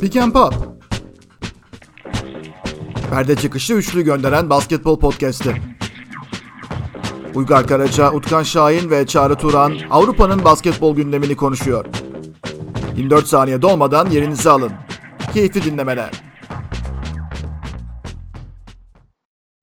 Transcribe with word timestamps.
Pick 0.00 0.16
and 0.16 0.32
Pop. 0.32 0.54
Perde 3.10 3.36
çıkışı 3.36 3.72
üçlü 3.74 4.02
gönderen 4.02 4.50
basketbol 4.50 5.00
podcast'i. 5.00 5.62
Uygar 7.34 7.66
Karaca, 7.66 8.12
Utkan 8.12 8.42
Şahin 8.42 8.90
ve 8.90 9.06
Çağrı 9.06 9.34
Turan 9.36 9.74
Avrupa'nın 9.90 10.44
basketbol 10.44 10.96
gündemini 10.96 11.36
konuşuyor. 11.36 11.84
24 12.96 13.26
saniye 13.26 13.62
dolmadan 13.62 14.10
yerinizi 14.10 14.50
alın. 14.50 14.72
Keyifli 15.34 15.64
dinlemeler. 15.64 16.10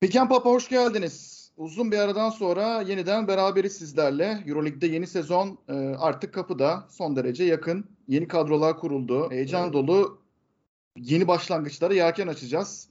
Pick 0.01 0.15
and 0.15 0.29
Pop'a 0.29 0.49
hoş 0.49 0.69
geldiniz. 0.69 1.32
Uzun 1.57 1.91
bir 1.91 1.97
aradan 1.97 2.29
sonra 2.29 2.81
yeniden 2.81 3.27
beraberiz 3.27 3.77
sizlerle. 3.77 4.43
Euroleague'de 4.47 4.87
yeni 4.87 5.07
sezon 5.07 5.57
e, 5.69 5.73
artık 5.75 6.33
kapıda. 6.33 6.87
Son 6.89 7.15
derece 7.15 7.43
yakın. 7.43 7.85
Yeni 8.07 8.27
kadrolar 8.27 8.77
kuruldu. 8.77 9.31
Heyecan 9.31 9.73
dolu 9.73 10.21
yeni 10.97 11.27
başlangıçlara 11.27 11.93
yelken 11.93 12.27
açacağız. 12.27 12.89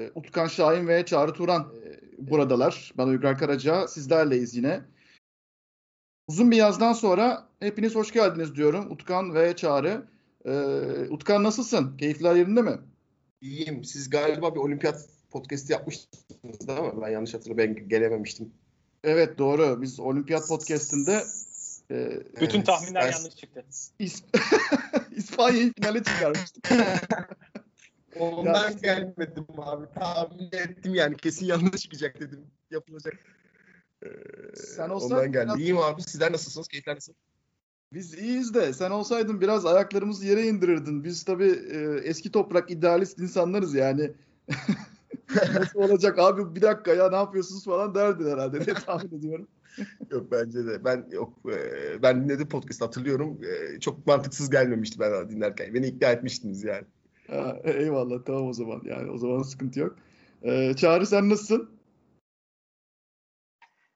E, 0.00 0.10
Utkan 0.14 0.46
Şahin 0.46 0.88
ve 0.88 1.04
Çağrı 1.04 1.32
Turan 1.32 1.72
e, 1.84 2.00
buradalar. 2.30 2.92
Ben 2.98 3.06
Uygar 3.06 3.38
Karaca. 3.38 3.88
Sizlerleyiz 3.88 4.56
yine. 4.56 4.80
Uzun 6.28 6.50
bir 6.50 6.56
yazdan 6.56 6.92
sonra 6.92 7.48
hepiniz 7.60 7.94
hoş 7.94 8.12
geldiniz 8.12 8.54
diyorum. 8.54 8.90
Utkan 8.90 9.34
ve 9.34 9.56
Çağrı. 9.56 10.06
Utkan 11.10 11.42
nasılsın? 11.42 11.96
Keyifler 11.96 12.34
yerinde 12.34 12.62
mi? 12.62 12.78
İyiyim. 13.40 13.84
Siz 13.84 14.10
galiba 14.10 14.54
bir 14.54 14.60
olimpiyat 14.60 15.15
podcast'i 15.36 15.72
yapmıştınız 15.72 16.68
değil 16.68 16.80
mi? 16.80 16.92
Ben 17.02 17.08
yanlış 17.08 17.34
hatırlıyorum. 17.34 17.76
Ben 17.76 17.88
gelememiştim. 17.88 18.52
Evet 19.04 19.38
doğru. 19.38 19.82
Biz 19.82 20.00
olimpiyat 20.00 20.48
podcast'inde 20.48 21.24
e, 21.90 22.20
bütün 22.40 22.62
tahminler 22.62 23.02
ben, 23.02 23.12
yanlış 23.12 23.36
çıktı. 23.36 23.64
İs 23.98 24.22
İspanya'yı 25.16 25.72
finale 25.72 26.02
çıkarmıştık. 26.02 26.68
Ondan 28.20 28.70
ya, 28.70 28.76
gelmedim 28.82 29.46
abi. 29.58 29.86
Tahmin 29.94 30.48
ettim 30.52 30.94
yani 30.94 31.16
kesin 31.16 31.46
yanlış 31.46 31.82
çıkacak 31.82 32.20
dedim. 32.20 32.46
Yapılacak. 32.70 33.14
Ee, 34.04 34.08
sen 34.56 34.88
olsaydın 34.88 35.14
ondan 35.14 35.32
geldi. 35.32 35.46
Biraz... 35.46 35.58
İyiyim 35.58 35.78
abi. 35.78 36.02
Sizler 36.02 36.32
nasılsınız? 36.32 36.68
Keyifler 36.68 36.96
nasıl? 36.96 37.12
Biz 37.92 38.14
iyiyiz 38.14 38.54
de 38.54 38.72
sen 38.72 38.90
olsaydın 38.90 39.40
biraz 39.40 39.66
ayaklarımızı 39.66 40.26
yere 40.26 40.46
indirirdin. 40.46 41.04
Biz 41.04 41.24
tabii 41.24 41.50
e, 41.72 42.08
eski 42.08 42.32
toprak 42.32 42.70
idealist 42.70 43.18
insanlarız 43.18 43.74
yani. 43.74 44.12
Nasıl 45.54 45.78
olacak 45.78 46.18
abi 46.18 46.54
bir 46.54 46.62
dakika 46.62 46.94
ya 46.94 47.10
ne 47.10 47.16
yapıyorsunuz 47.16 47.64
falan 47.64 47.94
derdin 47.94 48.30
herhalde 48.30 48.66
diye 48.66 48.74
tahmin 48.74 49.18
ediyorum. 49.18 49.48
yok 50.10 50.32
bence 50.32 50.66
de. 50.66 50.84
Ben 50.84 51.06
yok 51.10 51.32
e, 51.46 52.02
ben 52.02 52.24
dinledim 52.24 52.48
podcast 52.48 52.82
hatırlıyorum. 52.82 53.40
E, 53.44 53.80
çok 53.80 54.06
mantıksız 54.06 54.50
gelmemişti 54.50 55.00
ben 55.00 55.28
dinlerken. 55.30 55.74
Beni 55.74 55.86
ikna 55.86 56.08
etmiştiniz 56.08 56.64
yani. 56.64 56.84
Ha, 57.30 57.56
eyvallah 57.64 58.24
tamam 58.24 58.48
o 58.48 58.52
zaman. 58.52 58.82
Yani 58.84 59.10
o 59.10 59.18
zaman 59.18 59.42
sıkıntı 59.42 59.80
yok. 59.80 59.96
Ee, 60.42 60.74
Çağrı 60.76 61.06
sen 61.06 61.30
nasılsın? 61.30 61.70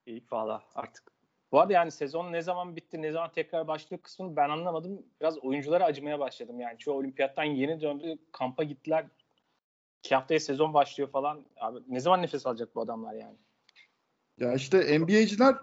İyi 0.06 0.22
valla 0.32 0.62
artık. 0.74 1.12
Bu 1.52 1.60
arada 1.60 1.72
yani 1.72 1.90
sezon 1.90 2.32
ne 2.32 2.42
zaman 2.42 2.76
bitti, 2.76 3.02
ne 3.02 3.12
zaman 3.12 3.32
tekrar 3.32 3.68
başlıyor 3.68 4.02
kısmını 4.02 4.36
ben 4.36 4.48
anlamadım. 4.48 5.02
Biraz 5.20 5.38
oyunculara 5.38 5.84
acımaya 5.84 6.18
başladım. 6.18 6.60
Yani 6.60 6.78
çoğu 6.78 6.98
olimpiyattan 6.98 7.44
yeni 7.44 7.80
döndü, 7.80 8.18
kampa 8.32 8.62
gittiler. 8.64 9.06
İki 10.04 10.14
haftaya 10.14 10.40
sezon 10.40 10.74
başlıyor 10.74 11.10
falan. 11.10 11.44
Abi 11.60 11.78
ne 11.88 12.00
zaman 12.00 12.22
nefes 12.22 12.46
alacak 12.46 12.74
bu 12.74 12.80
adamlar 12.80 13.14
yani? 13.14 13.36
Ya 14.38 14.54
işte 14.54 15.00
NBA'ciler 15.00 15.56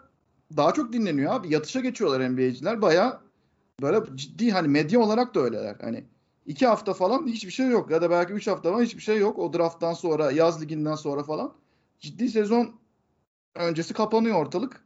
daha 0.58 0.74
çok 0.74 0.94
dinleniyor 0.94 1.34
abi. 1.34 1.54
Yatışa 1.54 1.80
geçiyorlar 1.80 2.30
NBA'ciler. 2.30 2.82
Baya 2.82 3.22
böyle 3.82 4.18
ciddi 4.18 4.52
hani 4.52 4.68
medya 4.68 5.00
olarak 5.00 5.36
da 5.36 5.40
öyleler. 5.40 5.76
Hani 5.82 6.06
iki 6.46 6.68
hafta 6.68 6.94
falan 6.94 7.28
hiçbir 7.28 7.52
şey 7.52 7.68
yok. 7.68 7.92
Ya 7.92 8.02
da 8.02 8.10
belki 8.10 8.34
üç 8.34 8.48
hafta 8.48 8.72
falan 8.72 8.84
hiçbir 8.84 9.02
şey 9.02 9.18
yok. 9.18 9.40
O 9.40 9.54
drafttan 9.54 9.94
sonra, 9.94 10.32
yaz 10.32 10.62
liginden 10.62 10.96
sonra 10.96 11.24
falan. 11.24 11.54
Ciddi 12.00 12.30
sezon 12.30 12.76
öncesi 13.56 13.94
kapanıyor 13.94 14.42
ortalık. 14.42 14.86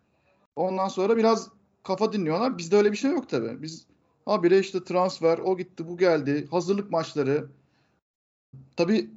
Ondan 0.56 0.88
sonra 0.88 1.18
biraz 1.18 1.50
kafa 1.84 2.14
dinliyorlar. 2.14 2.58
Bizde 2.58 2.76
öyle 2.76 2.92
bir 2.92 2.98
şey 2.98 3.12
yok 3.12 3.30
tabii. 3.30 3.62
Biz 3.62 3.86
habire 4.26 4.60
işte 4.60 4.84
transfer, 4.84 5.38
o 5.38 5.58
gitti, 5.58 5.88
bu 5.88 5.98
geldi, 5.98 6.48
hazırlık 6.52 6.92
maçları. 6.92 7.48
Tabii 8.78 9.10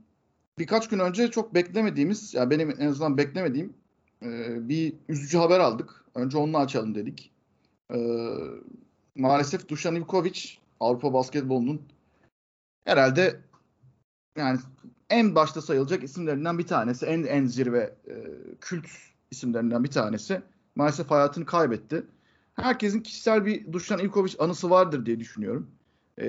birkaç 0.58 0.88
gün 0.88 0.98
önce 0.98 1.30
çok 1.30 1.54
beklemediğimiz, 1.54 2.34
yani 2.34 2.50
benim 2.50 2.70
en 2.70 2.86
azından 2.86 3.18
beklemediğim 3.18 3.74
e, 4.22 4.28
bir 4.68 4.94
üzücü 5.08 5.38
haber 5.38 5.60
aldık. 5.60 6.04
Önce 6.14 6.38
onunla 6.38 6.58
açalım 6.58 6.94
dedik. 6.94 7.32
E, 7.94 8.28
maalesef 9.14 9.68
Dušan 9.68 9.96
Ivković 9.96 10.58
Avrupa 10.80 11.12
basketbolunun 11.12 11.82
herhalde 12.84 13.40
yani 14.36 14.58
en 15.10 15.34
başta 15.34 15.62
sayılacak 15.62 16.04
isimlerinden 16.04 16.58
bir 16.58 16.66
tanesi. 16.66 17.06
En 17.06 17.22
en 17.22 17.46
zirve 17.46 17.94
e, 18.08 18.14
kült 18.60 18.86
isimlerinden 19.30 19.84
bir 19.84 19.90
tanesi. 19.90 20.42
Maalesef 20.76 21.10
hayatını 21.10 21.46
kaybetti. 21.46 22.06
Herkesin 22.54 23.00
kişisel 23.00 23.46
bir 23.46 23.72
Dušan 23.72 24.00
Ivković 24.00 24.42
anısı 24.42 24.70
vardır 24.70 25.06
diye 25.06 25.20
düşünüyorum. 25.20 25.70
E, 26.18 26.28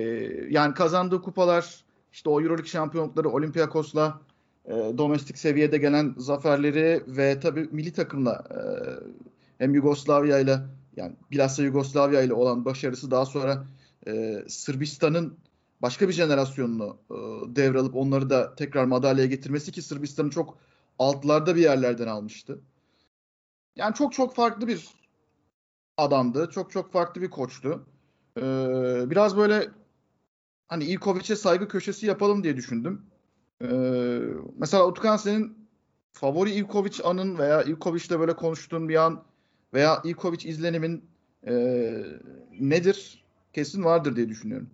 yani 0.49 0.73
kazandığı 0.73 1.21
kupalar, 1.21 1.84
işte 2.15 2.29
o 2.29 2.41
Euroleague 2.41 2.69
şampiyonlukları 2.69 3.29
Olympiakos'la 3.29 4.21
e, 4.65 4.71
domestik 4.73 5.37
seviyede 5.37 5.77
gelen 5.77 6.15
zaferleri 6.17 7.03
ve 7.07 7.39
tabii 7.39 7.69
milli 7.71 7.93
takımla 7.93 8.43
e, 8.51 8.59
hem 9.57 9.73
Yugoslavya 9.73 10.39
ile 10.39 10.59
yani 10.95 11.15
bilhassa 11.31 11.63
Yugoslavya 11.63 12.21
ile 12.21 12.33
olan 12.33 12.65
başarısı 12.65 13.11
daha 13.11 13.25
sonra 13.25 13.65
e, 14.07 14.43
Sırbistan'ın 14.47 15.37
başka 15.81 16.07
bir 16.07 16.13
jenerasyonunu 16.13 16.97
e, 17.11 17.15
devralıp 17.55 17.95
onları 17.95 18.29
da 18.29 18.55
tekrar 18.55 18.85
madalyaya 18.85 19.27
getirmesi 19.27 19.71
ki 19.71 19.81
Sırbistan'ı 19.81 20.29
çok 20.29 20.57
altlarda 20.99 21.55
bir 21.55 21.61
yerlerden 21.61 22.07
almıştı. 22.07 22.59
Yani 23.75 23.93
çok 23.93 24.13
çok 24.13 24.35
farklı 24.35 24.67
bir 24.67 24.87
adamdı. 25.97 26.49
Çok 26.51 26.71
çok 26.71 26.91
farklı 26.91 27.21
bir 27.21 27.29
koçtu. 27.29 27.85
Ee, 28.37 29.03
biraz 29.09 29.37
böyle 29.37 29.69
hani 30.67 30.83
İlkovic'e 30.83 31.35
saygı 31.35 31.67
köşesi 31.67 32.05
yapalım 32.05 32.43
diye 32.43 32.57
düşündüm. 32.57 33.01
Ee, 33.61 33.67
mesela 34.57 34.87
Utkan 34.87 35.17
senin 35.17 35.57
favori 36.11 36.51
İlkovic 36.51 37.03
anın 37.03 37.37
veya 37.37 37.63
İlkovic'le 37.63 38.19
böyle 38.19 38.35
konuştuğun 38.35 38.89
bir 38.89 38.95
an 38.95 39.23
veya 39.73 40.01
İlkovic 40.03 40.49
izlenimin 40.49 41.05
e, 41.47 41.53
nedir? 42.59 43.25
Kesin 43.53 43.83
vardır 43.83 44.15
diye 44.15 44.29
düşünüyorum. 44.29 44.69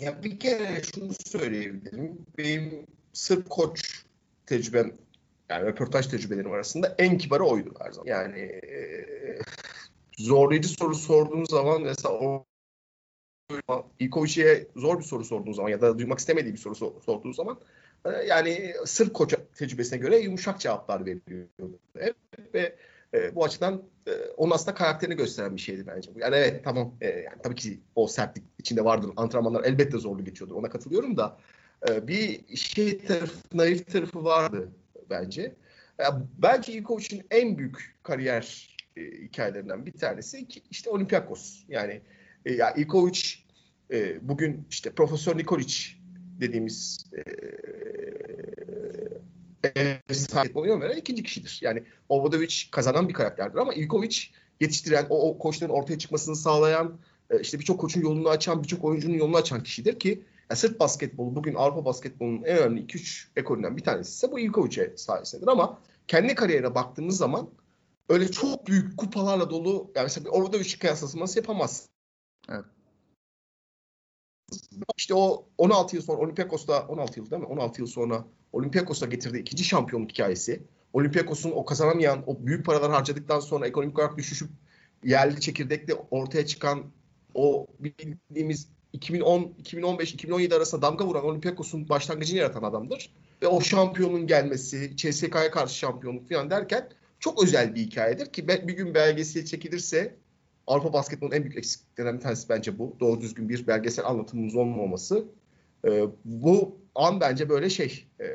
Ya 0.00 0.22
bir 0.22 0.38
kere 0.38 0.82
şunu 0.82 1.12
söyleyebilirim. 1.26 2.26
Benim 2.38 2.86
Sırp 3.12 3.50
koç 3.50 4.04
tecrübem 4.46 4.92
yani 5.48 5.66
röportaj 5.66 6.06
tecrübelerim 6.06 6.52
arasında 6.52 6.94
en 6.98 7.18
kibarı 7.18 7.44
oydu 7.44 7.74
her 7.80 7.92
zaman. 7.92 8.06
Yani 8.06 8.40
e, 8.40 9.06
zorlayıcı 10.18 10.68
soru 10.68 10.94
sorduğum 10.94 11.46
zaman 11.46 11.82
mesela 11.82 12.44
İlkovic'e 13.98 14.66
zor 14.76 14.98
bir 14.98 15.04
soru 15.04 15.24
sorduğun 15.24 15.52
zaman 15.52 15.68
ya 15.68 15.80
da 15.80 15.98
duymak 15.98 16.18
istemediği 16.18 16.52
bir 16.52 16.58
soru 16.58 17.00
sorduğu 17.06 17.32
zaman 17.32 17.58
e, 18.04 18.10
yani 18.10 18.74
sırf 18.84 19.12
koç 19.12 19.34
tecrübesine 19.54 19.98
göre 19.98 20.18
yumuşak 20.18 20.60
cevaplar 20.60 21.06
veriyor. 21.06 21.46
Ve 22.54 22.76
e, 23.14 23.34
bu 23.34 23.44
açıdan 23.44 23.82
e, 24.06 24.12
onun 24.36 24.50
aslında 24.50 24.74
karakterini 24.74 25.16
gösteren 25.16 25.56
bir 25.56 25.60
şeydi 25.60 25.86
bence. 25.86 26.10
Yani 26.16 26.36
evet 26.36 26.64
tamam 26.64 26.94
e, 27.00 27.08
yani 27.08 27.42
tabii 27.42 27.54
ki 27.54 27.80
o 27.94 28.08
sertlik 28.08 28.44
içinde 28.58 28.84
vardır. 28.84 29.10
Antrenmanlar 29.16 29.64
elbette 29.64 29.98
zorlu 29.98 30.24
geçiyordur. 30.24 30.54
Ona 30.54 30.70
katılıyorum 30.70 31.16
da 31.16 31.38
e, 31.88 32.08
bir 32.08 32.56
şey 32.56 32.98
tarafı, 32.98 33.36
naif 33.52 33.92
tarafı 33.92 34.24
vardı 34.24 34.68
bence. 35.10 35.54
Ya, 35.98 36.22
belki 36.38 36.72
Ivkovic'in 36.72 37.26
en 37.30 37.58
büyük 37.58 37.96
kariyer 38.02 38.76
e, 38.96 39.00
hikayelerinden 39.00 39.86
bir 39.86 39.92
tanesi 39.92 40.48
ki 40.48 40.62
işte 40.70 40.90
Olympiakos. 40.90 41.64
Yani 41.68 42.00
e, 42.44 42.52
ya 42.52 42.74
Ivkovic 42.74 43.47
e, 43.92 44.28
bugün 44.28 44.66
işte 44.70 44.90
Profesör 44.90 45.38
Nikolic 45.38 45.74
dediğimiz 46.40 47.04
e, 47.12 47.22
oyun 50.54 50.80
veren 50.80 50.96
ikinci 50.96 51.22
kişidir. 51.22 51.60
Yani 51.62 51.82
Obradovic 52.08 52.54
kazanan 52.70 53.08
bir 53.08 53.14
karakterdir 53.14 53.58
ama 53.58 53.74
Ivkovic 53.74 54.18
yetiştiren, 54.60 55.06
o, 55.10 55.30
o 55.30 55.38
koçların 55.38 55.72
ortaya 55.72 55.98
çıkmasını 55.98 56.36
sağlayan, 56.36 56.98
e, 57.30 57.40
işte 57.40 57.58
birçok 57.58 57.80
koçun 57.80 58.00
yolunu 58.00 58.28
açan, 58.28 58.62
birçok 58.62 58.84
oyuncunun 58.84 59.14
yolunu 59.14 59.36
açan 59.36 59.62
kişidir 59.62 59.98
ki 59.98 60.22
yani 60.50 60.58
sırf 60.58 60.80
basketbolu 60.80 61.34
bugün 61.36 61.54
Avrupa 61.54 61.84
basketbolunun 61.84 62.42
en 62.42 62.58
önemli 62.58 62.80
2-3 62.80 63.26
ekolünden 63.36 63.76
bir 63.76 63.82
tanesi 63.82 64.10
ise 64.10 64.32
bu 64.32 64.40
Ivkovic'e 64.40 64.96
sayesindedir 64.96 65.48
ama 65.48 65.78
kendi 66.08 66.34
kariyerine 66.34 66.74
baktığımız 66.74 67.16
zaman 67.16 67.50
öyle 68.08 68.30
çok 68.30 68.66
büyük 68.66 68.96
kupalarla 68.96 69.50
dolu 69.50 69.90
yani 69.94 70.04
mesela 70.04 70.30
orada 70.30 70.58
üç 70.58 70.78
kıyaslaması 70.78 71.38
yapamaz. 71.38 71.88
Evet. 72.48 72.64
İşte 74.96 75.14
o 75.14 75.46
16 75.58 75.96
yıl 75.96 76.02
sonra 76.02 76.18
Olympiakos'ta 76.18 76.86
16 76.88 77.20
yıl 77.20 77.30
değil 77.30 77.42
mi? 77.42 77.48
16 77.48 77.80
yıl 77.80 77.88
sonra 77.88 78.24
Olympiakos'a 78.52 79.06
getirdiği 79.06 79.40
ikinci 79.40 79.64
şampiyonluk 79.64 80.10
hikayesi. 80.10 80.62
Olympiakos'un 80.92 81.50
o 81.50 81.64
kazanamayan, 81.64 82.22
o 82.26 82.46
büyük 82.46 82.66
paralar 82.66 82.90
harcadıktan 82.90 83.40
sonra 83.40 83.66
ekonomik 83.66 83.98
olarak 83.98 84.18
düşüşüp 84.18 84.48
yerli 85.04 85.40
çekirdekle 85.40 85.94
ortaya 86.10 86.46
çıkan 86.46 86.84
o 87.34 87.66
bildiğimiz 87.80 88.68
2010 88.92 89.54
2015 89.58 90.12
2017 90.12 90.54
arasında 90.54 90.82
damga 90.82 91.06
vuran 91.06 91.24
Olympiakos'un 91.24 91.88
başlangıcını 91.88 92.38
yaratan 92.38 92.62
adamdır. 92.62 93.10
Ve 93.42 93.46
o 93.46 93.60
şampiyonun 93.60 94.26
gelmesi, 94.26 94.96
CSK'ya 94.96 95.50
karşı 95.50 95.74
şampiyonluk 95.74 96.28
falan 96.28 96.50
derken 96.50 96.88
çok 97.20 97.42
özel 97.42 97.74
bir 97.74 97.80
hikayedir 97.80 98.32
ki 98.32 98.48
bir 98.48 98.76
gün 98.76 98.94
belgesel 98.94 99.44
çekilirse 99.44 100.16
Avrupa 100.68 100.92
basketbolun 100.92 101.32
en 101.32 101.42
büyük 101.42 101.56
eksikliklerinden 101.56 102.16
bir 102.16 102.22
tanesi 102.22 102.48
bence 102.48 102.78
bu. 102.78 102.96
Doğru 103.00 103.20
düzgün 103.20 103.48
bir 103.48 103.66
belgesel 103.66 104.06
anlatımımız 104.06 104.56
olmaması. 104.56 105.24
Ee, 105.84 106.04
bu 106.24 106.78
an 106.94 107.20
bence 107.20 107.48
böyle 107.48 107.70
şey 107.70 108.06
e, 108.20 108.26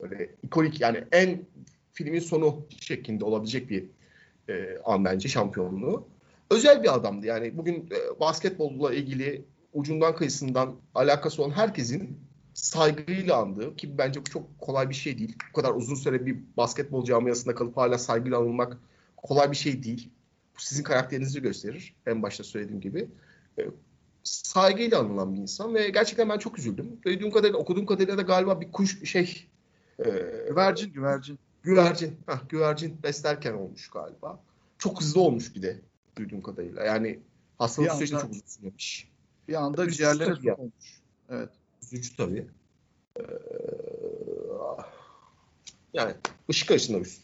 böyle 0.00 0.30
ikonik 0.42 0.80
yani 0.80 1.04
en 1.12 1.44
filmin 1.92 2.20
sonu 2.20 2.66
şeklinde 2.80 3.24
olabilecek 3.24 3.70
bir 3.70 3.84
e, 4.48 4.78
an 4.84 5.04
bence 5.04 5.28
şampiyonluğu. 5.28 6.08
Özel 6.50 6.82
bir 6.82 6.94
adamdı 6.94 7.26
yani 7.26 7.56
bugün 7.56 7.74
e, 7.74 8.20
basketbolla 8.20 8.94
ilgili 8.94 9.44
ucundan 9.72 10.16
kıyısından 10.16 10.74
alakası 10.94 11.42
olan 11.42 11.50
herkesin 11.50 12.18
saygıyla 12.54 13.36
andığı 13.36 13.76
ki 13.76 13.98
bence 13.98 14.20
bu 14.20 14.24
çok 14.24 14.58
kolay 14.58 14.90
bir 14.90 14.94
şey 14.94 15.18
değil. 15.18 15.36
Bu 15.50 15.60
kadar 15.60 15.74
uzun 15.74 15.94
süre 15.94 16.26
bir 16.26 16.38
basketbol 16.56 17.04
camiasında 17.04 17.54
kalıp 17.54 17.76
hala 17.76 17.98
saygıyla 17.98 18.38
anılmak 18.38 18.78
kolay 19.16 19.50
bir 19.50 19.56
şey 19.56 19.82
değil. 19.82 20.10
Sizin 20.58 20.82
karakterinizi 20.82 21.42
gösterir. 21.42 21.94
En 22.06 22.22
başta 22.22 22.44
söylediğim 22.44 22.80
gibi. 22.80 23.08
E, 23.58 23.62
saygıyla 24.22 24.98
anılan 24.98 25.34
bir 25.34 25.40
insan 25.40 25.74
ve 25.74 25.88
gerçekten 25.88 26.28
ben 26.28 26.38
çok 26.38 26.58
üzüldüm. 26.58 26.98
Duyduğum 27.04 27.30
kadarıyla, 27.30 27.58
okuduğum 27.58 27.86
kadarıyla 27.86 28.18
da 28.18 28.22
galiba 28.22 28.60
bir 28.60 28.72
kuş 28.72 29.10
şey 29.10 29.46
e, 29.98 30.04
güvercin, 30.48 30.92
güvercin. 30.92 31.38
Güvercin. 31.62 32.18
Heh, 32.26 32.48
güvercin 32.48 33.02
beslerken 33.02 33.52
olmuş 33.52 33.90
galiba. 33.90 34.40
Çok 34.78 35.00
hızlı 35.00 35.20
olmuş 35.20 35.54
bir 35.54 35.62
de 35.62 35.80
duyduğum 36.16 36.42
kadarıyla. 36.42 36.84
Yani 36.84 37.20
hastalık 37.58 37.92
süreci 37.92 38.12
çok 38.12 38.30
uzun 38.30 38.42
sürmüş. 38.46 39.08
Bir 39.48 39.54
anda 39.54 39.90
ciğerlere 39.90 40.36
su 40.36 40.52
olmuş. 40.52 41.00
Evet. 41.30 41.50
Üzücü 41.82 42.16
tabii. 42.16 42.46
Ee, 43.18 43.22
yani 45.92 46.14
ışık 46.50 46.70
arasında 46.70 47.00
bir 47.00 47.18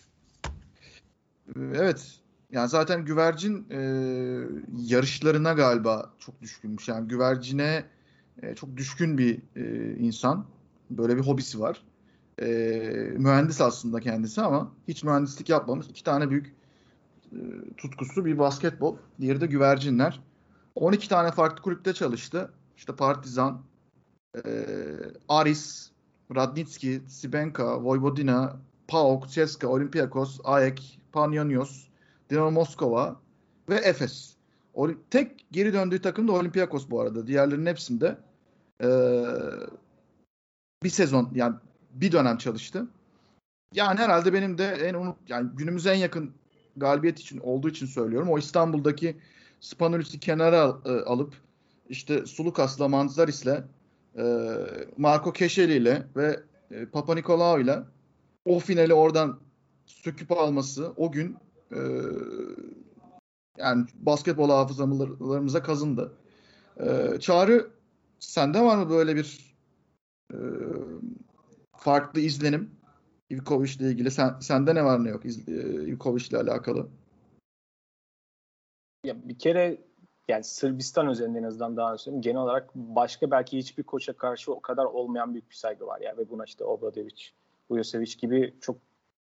Evet. 1.57 2.20
Yani 2.53 2.69
zaten 2.69 3.05
güvercin 3.05 3.67
e, 3.71 3.79
yarışlarına 4.77 5.53
galiba 5.53 6.11
çok 6.19 6.43
düşkünmüş. 6.43 6.89
Yani 6.89 7.09
güvercine 7.09 7.85
e, 8.43 8.55
çok 8.55 8.77
düşkün 8.77 9.19
bir 9.19 9.43
e, 9.57 9.95
insan. 9.97 10.47
Böyle 10.91 11.17
bir 11.17 11.21
hobisi 11.23 11.61
var. 11.61 11.83
E, 12.43 12.47
mühendis 13.17 13.61
aslında 13.61 14.01
kendisi 14.01 14.41
ama 14.41 14.73
hiç 14.89 15.05
mühendislik 15.05 15.49
yapmamış. 15.49 15.87
İki 15.87 16.05
tane 16.05 16.31
büyük 16.31 16.55
e, 17.33 17.39
tutkusu 17.77 18.25
bir 18.25 18.39
basketbol. 18.39 18.97
Diğeri 19.21 19.41
de 19.41 19.47
güvercinler. 19.47 20.21
12 20.75 21.09
tane 21.09 21.31
farklı 21.31 21.63
kulüpte 21.63 21.93
çalıştı. 21.93 22.53
İşte 22.77 22.97
Partizan, 22.97 23.63
e, 24.37 24.67
Aris, 25.29 25.91
Radnitski, 26.35 27.03
Sibenka, 27.09 27.83
Vojvodina, 27.83 28.57
PAOK, 28.89 29.29
CSKA, 29.29 29.69
Olympiakos, 29.69 30.41
AEK, 30.45 31.01
Panionios, 31.13 31.90
Dinamo 32.31 32.51
Moskova 32.51 33.21
ve 33.69 33.75
Efes. 33.75 34.37
Tek 35.11 35.47
geri 35.53 35.73
döndüğü 35.73 36.03
takım 36.03 36.29
da 36.29 36.33
Olympiakos 36.33 36.91
bu 36.91 37.01
arada. 37.01 37.27
Diğerlerinin 37.27 37.67
hepsinde 37.67 38.19
e, 38.83 38.89
bir 40.83 40.91
sezon 40.91 41.31
yani 41.35 41.55
bir 41.91 42.13
dönem 42.13 42.39
çalıştı. 42.39 42.87
Yani 43.75 44.01
herhalde 44.01 44.33
benim 44.33 44.59
de 44.59 44.67
en 44.67 44.95
unut 44.95 45.17
yani 45.29 45.51
günümüze 45.55 45.91
en 45.91 45.99
yakın 45.99 46.35
galibiyet 46.77 47.19
için 47.19 47.41
olduğu 47.41 47.69
için 47.69 47.87
söylüyorum. 47.87 48.29
O 48.29 48.39
İstanbul'daki 48.39 49.17
Spanulis'i 49.61 50.21
kenara 50.21 50.77
e, 50.85 50.91
alıp 50.91 51.35
işte 51.89 52.27
Sulukas'la 52.27 52.89
Manzaris'le 52.89 53.65
e, 54.19 54.25
Marco 54.97 55.33
Keşeli 55.33 55.75
ile 55.75 56.07
ve 56.17 56.41
e, 56.71 56.87
Papa 56.87 57.15
Nikolaou 57.15 57.61
ile 57.61 57.79
o 58.45 58.59
finali 58.59 58.95
oradan 58.95 59.41
söküp 59.87 60.33
alması 60.33 60.93
o 60.97 61.13
gün 61.13 61.37
e, 61.73 61.81
yani 63.59 63.87
basketbol 63.95 64.49
hafızalarımıza 64.49 65.63
kazındı. 65.63 66.13
E, 66.77 67.19
Çağrı 67.21 67.71
sende 68.19 68.61
var 68.61 68.77
mı 68.77 68.91
böyle 68.91 69.17
bir 69.17 69.57
e, 70.33 70.39
farklı 71.77 72.21
izlenim 72.21 72.71
Ivkovic 73.31 73.73
ile 73.75 73.89
ilgili? 73.89 74.11
Sen, 74.11 74.39
sende 74.41 74.75
ne 74.75 74.85
var 74.85 75.05
ne 75.05 75.09
yok 75.09 75.25
Ivkovic 75.87 76.29
ile 76.29 76.39
alakalı? 76.39 76.89
Ya 79.05 79.29
bir 79.29 79.39
kere 79.39 79.79
yani 80.29 80.45
Sırbistan 80.45 81.09
özelinde 81.09 81.39
en 81.39 81.43
azından 81.43 81.77
daha 81.77 81.99
söyleyeyim. 81.99 82.23
Genel 82.23 82.41
olarak 82.41 82.75
başka 82.75 83.31
belki 83.31 83.59
hiçbir 83.59 83.83
koça 83.83 84.13
karşı 84.13 84.53
o 84.53 84.61
kadar 84.61 84.85
olmayan 84.85 85.35
büyük 85.35 85.51
bir 85.51 85.55
saygı 85.55 85.87
var. 85.87 86.01
Yani 86.01 86.19
ve 86.19 86.31
buna 86.31 86.45
işte 86.45 86.65
Obradovic, 86.65 87.23
Vujosevic 87.71 88.15
gibi 88.19 88.55
çok 88.61 88.77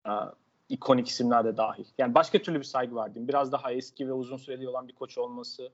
a, 0.04 0.32
ikonik 0.70 1.08
isimler 1.08 1.46
de 1.46 1.58
dahil. 1.58 1.86
Yani 1.98 2.16
başka 2.16 2.42
türlü 2.42 2.60
bir 2.60 2.64
saygı 2.64 2.96
var 2.96 3.14
diyeyim. 3.14 3.28
Biraz 3.28 3.52
daha 3.52 3.72
eski 3.72 4.08
ve 4.08 4.14
uzun 4.14 4.38
süreli 4.38 4.70
olan 4.70 4.88
bir 4.88 4.94
koç 4.94 5.18
olması, 5.18 5.72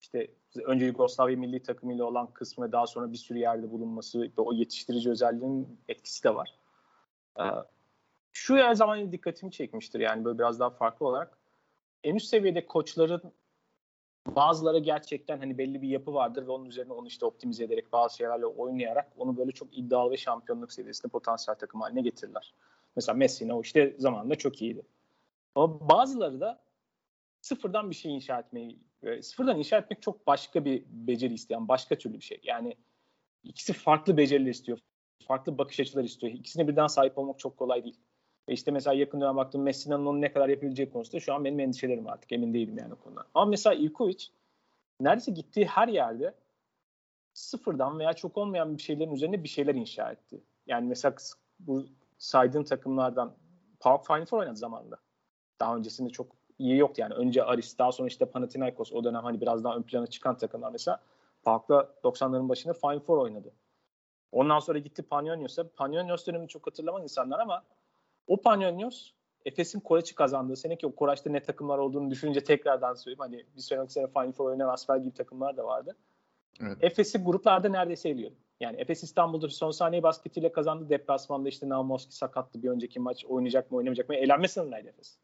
işte 0.00 0.30
önce 0.64 0.86
Yugoslavya 0.86 1.36
milli 1.36 1.62
takımıyla 1.62 2.04
olan 2.04 2.26
kısmı 2.26 2.66
ve 2.66 2.72
daha 2.72 2.86
sonra 2.86 3.12
bir 3.12 3.18
sürü 3.18 3.38
yerde 3.38 3.70
bulunması 3.70 4.22
ve 4.22 4.30
o 4.36 4.52
yetiştirici 4.52 5.10
özelliğinin 5.10 5.80
etkisi 5.88 6.24
de 6.24 6.34
var. 6.34 6.54
Ee, 7.40 7.42
şu 8.32 8.56
her 8.56 8.74
zaman 8.74 9.12
dikkatimi 9.12 9.52
çekmiştir 9.52 10.00
yani 10.00 10.24
böyle 10.24 10.38
biraz 10.38 10.60
daha 10.60 10.70
farklı 10.70 11.06
olarak. 11.06 11.38
En 12.04 12.14
üst 12.14 12.26
seviyede 12.26 12.66
koçların 12.66 13.22
bazıları 14.26 14.78
gerçekten 14.78 15.38
hani 15.38 15.58
belli 15.58 15.82
bir 15.82 15.88
yapı 15.88 16.14
vardır 16.14 16.46
ve 16.46 16.50
onun 16.50 16.64
üzerine 16.64 16.92
onu 16.92 17.06
işte 17.06 17.26
optimize 17.26 17.64
ederek 17.64 17.92
bazı 17.92 18.16
şeylerle 18.16 18.46
oynayarak 18.46 19.12
onu 19.16 19.36
böyle 19.36 19.52
çok 19.52 19.78
iddialı 19.78 20.10
ve 20.10 20.16
şampiyonluk 20.16 20.72
seviyesinde 20.72 21.08
potansiyel 21.08 21.58
takım 21.58 21.80
haline 21.80 22.00
getirirler. 22.00 22.54
Mesela 22.98 23.16
Messi'ne 23.16 23.54
o 23.54 23.62
işte 23.62 23.94
zamanında 23.98 24.34
çok 24.34 24.62
iyiydi. 24.62 24.82
Ama 25.54 25.88
bazıları 25.88 26.40
da 26.40 26.60
sıfırdan 27.40 27.90
bir 27.90 27.94
şey 27.94 28.14
inşa 28.14 28.38
etmeyi, 28.38 28.78
sıfırdan 29.22 29.58
inşa 29.58 29.78
etmek 29.78 30.02
çok 30.02 30.26
başka 30.26 30.64
bir 30.64 30.84
beceri 30.86 31.34
isteyen, 31.34 31.68
başka 31.68 31.98
türlü 31.98 32.14
bir 32.14 32.24
şey. 32.24 32.40
Yani 32.42 32.76
ikisi 33.44 33.72
farklı 33.72 34.16
beceriler 34.16 34.50
istiyor, 34.50 34.78
farklı 35.26 35.58
bakış 35.58 35.80
açıları 35.80 36.06
istiyor. 36.06 36.32
İkisine 36.32 36.68
birden 36.68 36.86
sahip 36.86 37.18
olmak 37.18 37.38
çok 37.38 37.56
kolay 37.56 37.84
değil. 37.84 38.00
Ve 38.48 38.52
işte 38.52 38.70
mesela 38.70 38.94
yakın 38.94 39.20
dönem 39.20 39.36
baktım 39.36 39.62
Messi'nin 39.62 39.94
onu 39.94 40.20
ne 40.20 40.32
kadar 40.32 40.48
yapabileceği 40.48 40.90
konusunda 40.90 41.20
şu 41.20 41.34
an 41.34 41.44
benim 41.44 41.60
endişelerim 41.60 42.08
artık. 42.08 42.32
Emin 42.32 42.54
değilim 42.54 42.78
yani 42.78 42.94
o 42.94 42.96
konuda. 42.96 43.24
Ama 43.34 43.50
mesela 43.50 43.74
Ivkovic 43.74 44.24
neredeyse 45.00 45.32
gittiği 45.32 45.66
her 45.66 45.88
yerde 45.88 46.34
sıfırdan 47.34 47.98
veya 47.98 48.12
çok 48.12 48.36
olmayan 48.36 48.76
bir 48.76 48.82
şeylerin 48.82 49.14
üzerine 49.14 49.44
bir 49.44 49.48
şeyler 49.48 49.74
inşa 49.74 50.12
etti. 50.12 50.40
Yani 50.66 50.88
mesela 50.88 51.14
bu 51.60 51.86
saydığım 52.18 52.64
takımlardan 52.64 53.36
Power 53.80 54.06
Final 54.06 54.26
Four 54.26 54.38
oynadı 54.38 54.56
zamanında. 54.56 54.96
Daha 55.60 55.76
öncesinde 55.76 56.10
çok 56.10 56.26
iyi 56.58 56.76
yoktu 56.76 57.00
yani. 57.00 57.14
Önce 57.14 57.44
Aris, 57.44 57.78
daha 57.78 57.92
sonra 57.92 58.08
işte 58.08 58.24
Panathinaikos 58.24 58.92
o 58.92 59.04
dönem 59.04 59.22
hani 59.22 59.40
biraz 59.40 59.64
daha 59.64 59.76
ön 59.76 59.82
plana 59.82 60.06
çıkan 60.06 60.36
takımlar 60.36 60.70
mesela. 60.72 61.00
Park'ta 61.42 61.94
90'ların 62.04 62.48
başında 62.48 62.72
Final 62.72 63.00
Four 63.00 63.18
oynadı. 63.18 63.52
Ondan 64.32 64.58
sonra 64.58 64.78
gitti 64.78 65.02
Panionios'a. 65.02 65.68
Panionios 65.68 66.26
dönemini 66.26 66.48
çok 66.48 66.66
hatırlamaz 66.66 67.02
insanlar 67.02 67.38
ama 67.38 67.62
o 68.26 68.40
Panionios 68.40 69.12
Efes'in 69.44 69.80
Koraç'ı 69.80 70.14
kazandığı 70.14 70.56
sene 70.56 70.76
ki 70.78 70.86
o 70.86 70.94
Koraç'ta 70.94 71.30
ne 71.30 71.42
takımlar 71.42 71.78
olduğunu 71.78 72.10
düşününce 72.10 72.44
tekrardan 72.44 72.94
söyleyeyim. 72.94 73.18
Hani 73.18 73.46
bir 73.56 73.60
sonraki 73.60 73.92
sene 73.92 74.06
Final 74.06 74.32
Four 74.32 74.50
oynayan 74.50 74.68
Asfer 74.68 74.96
gibi 74.96 75.14
takımlar 75.14 75.56
da 75.56 75.64
vardı. 75.64 75.96
Evet. 76.60 76.78
Efes'i 76.80 77.18
gruplarda 77.18 77.68
neredeyse 77.68 78.08
eliyordu. 78.08 78.36
Yani 78.60 78.80
Efes 78.80 79.02
İstanbul'da 79.02 79.48
son 79.48 79.70
saniye 79.70 80.02
basketiyle 80.02 80.52
kazandı. 80.52 80.88
Deplasmanda 80.88 81.48
işte 81.48 81.68
Naumoski 81.68 82.16
sakattı 82.16 82.62
bir 82.62 82.68
önceki 82.68 83.00
maç. 83.00 83.24
Oynayacak 83.24 83.70
mı 83.70 83.76
oynamayacak 83.76 84.08
mı? 84.08 84.14
Elenme 84.14 84.48
sınırındaydı 84.48 84.88
Efes. 84.88 85.18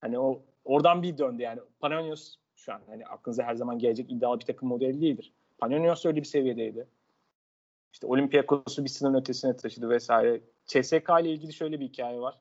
Hani 0.00 0.18
o 0.18 0.42
oradan 0.64 1.02
bir 1.02 1.18
döndü 1.18 1.42
yani. 1.42 1.60
Panionios 1.80 2.36
şu 2.56 2.72
an 2.72 2.80
hani 2.86 3.06
aklınıza 3.06 3.42
her 3.42 3.54
zaman 3.54 3.78
gelecek 3.78 4.12
iddialı 4.12 4.40
bir 4.40 4.44
takım 4.44 4.68
modeli 4.68 5.00
değildir. 5.00 5.32
Panionios 5.58 6.06
öyle 6.06 6.16
bir 6.16 6.26
seviyedeydi. 6.26 6.86
İşte 7.92 8.06
Olympiakos'u 8.06 8.84
bir 8.84 8.88
sınırın 8.88 9.14
ötesine 9.14 9.56
taşıdı 9.56 9.88
vesaire. 9.88 10.40
CSK 10.66 11.10
ile 11.20 11.30
ilgili 11.30 11.52
şöyle 11.52 11.80
bir 11.80 11.88
hikaye 11.88 12.20
var. 12.20 12.40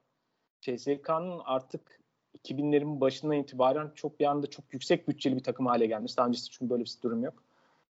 CSK'nın 0.62 1.42
artık 1.46 2.00
2000'lerin 2.44 3.02
başından 3.02 3.38
itibaren 3.38 3.92
çok 3.96 4.20
bir 4.20 4.26
anda 4.26 4.48
çok 4.48 4.74
yüksek 4.74 5.08
bütçeli 5.08 5.36
bir 5.36 5.44
takım 5.44 5.66
hale 5.66 5.86
gelmiş. 5.86 6.18
Daha 6.18 6.28
öncesi 6.28 6.50
çünkü 6.50 6.70
böyle 6.70 6.84
bir 6.84 6.92
durum 7.04 7.24
yok. 7.24 7.44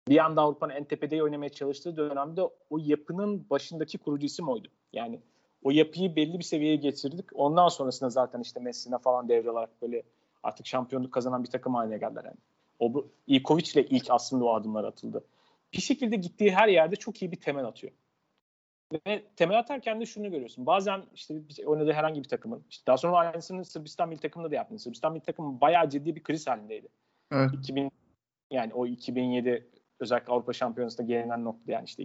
Bir 0.08 0.26
anda 0.26 0.42
Avrupa'nın 0.42 0.74
en 0.74 0.84
tepede 0.84 1.24
oynamaya 1.24 1.50
çalıştığı 1.50 1.98
dönemde 1.98 2.42
o 2.70 2.78
yapının 2.78 3.50
başındaki 3.50 3.98
kurucu 3.98 4.26
isim 4.26 4.50
oydu. 4.50 4.68
Yani 4.94 5.20
o 5.64 5.72
yapıyı 5.72 6.16
belli 6.16 6.40
bir 6.40 6.44
seviyeye 6.44 6.76
getirdik. 6.76 7.26
Ondan 7.34 7.68
sonrasında 7.68 8.10
zaten 8.10 8.42
işte 8.42 8.60
Messi'ne 8.60 8.98
falan 8.98 9.30
devralarak 9.30 9.82
böyle 9.82 10.04
artık 10.44 10.66
şampiyonluk 10.66 11.14
kazanan 11.14 11.44
bir 11.44 11.50
takım 11.50 11.76
haline 11.76 11.98
geldiler. 11.98 12.24
Yani. 12.24 12.38
O 12.80 13.06
Ivkovic 13.28 13.72
ile 13.74 13.86
ilk 13.86 14.06
aslında 14.10 14.46
o 14.46 14.54
adımlar 14.54 14.84
atıldı. 14.84 15.26
Bir 15.74 15.82
şekilde 15.82 16.16
gittiği 16.16 16.52
her 16.52 16.68
yerde 16.68 16.96
çok 16.96 17.22
iyi 17.22 17.32
bir 17.32 17.40
temel 17.40 17.66
atıyor. 17.66 17.94
Ve 19.08 19.24
temel 19.36 19.60
atarken 19.60 20.02
de 20.02 20.06
şunu 20.06 20.32
görüyorsun. 20.32 20.66
Bazen 20.66 21.04
işte 21.14 21.42
oynadığı 21.66 21.92
herhangi 21.92 22.24
bir 22.24 22.28
takımın, 22.28 22.64
işte 22.70 22.86
daha 22.88 22.98
sonra 22.98 23.18
aynısını 23.18 23.66
Sırbistan 23.66 24.10
milli 24.10 24.20
takımında 24.20 24.52
da 24.52 24.56
yaptı. 24.56 24.80
Sırbistan 24.80 25.14
milli 25.14 25.24
takımı 25.24 25.62
bayağı 25.62 25.90
ciddi 25.90 26.16
bir 26.16 26.24
kriz 26.24 26.48
halindeydi. 26.48 26.88
Evet. 27.32 27.52
2000 27.54 27.92
yani 28.52 28.74
o 28.74 28.86
2007 28.86 29.70
özellikle 30.00 30.34
Avrupa 30.34 30.54
Şampiyonası'nda 30.54 31.08
gelinen 31.08 31.44
nokta 31.44 31.72
yani 31.72 31.86
işte 31.86 32.04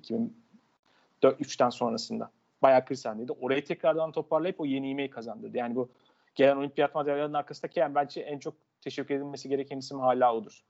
2003'ten 1.23 1.71
sonrasında 1.71 2.31
bayağı 2.63 2.85
kriz 2.85 3.05
halindeydi. 3.07 3.33
Orayı 3.33 3.65
tekrardan 3.65 4.13
toparlayıp 4.13 4.61
o 4.61 4.65
yeni 4.65 4.91
imeyi 4.91 5.11
kazandırdı. 5.11 5.57
Yani 5.59 5.77
bu 5.77 5.89
gelen 6.35 6.57
olimpiyat 6.57 6.95
madalyalarının 6.95 7.35
arkasındaki 7.35 7.81
yani 7.81 7.95
bence 7.95 8.21
en 8.21 8.39
çok 8.39 8.55
teşekkür 8.81 9.15
edilmesi 9.15 9.49
gereken 9.49 9.79
isim 9.79 10.01
hala 10.01 10.35
odur. 10.35 10.65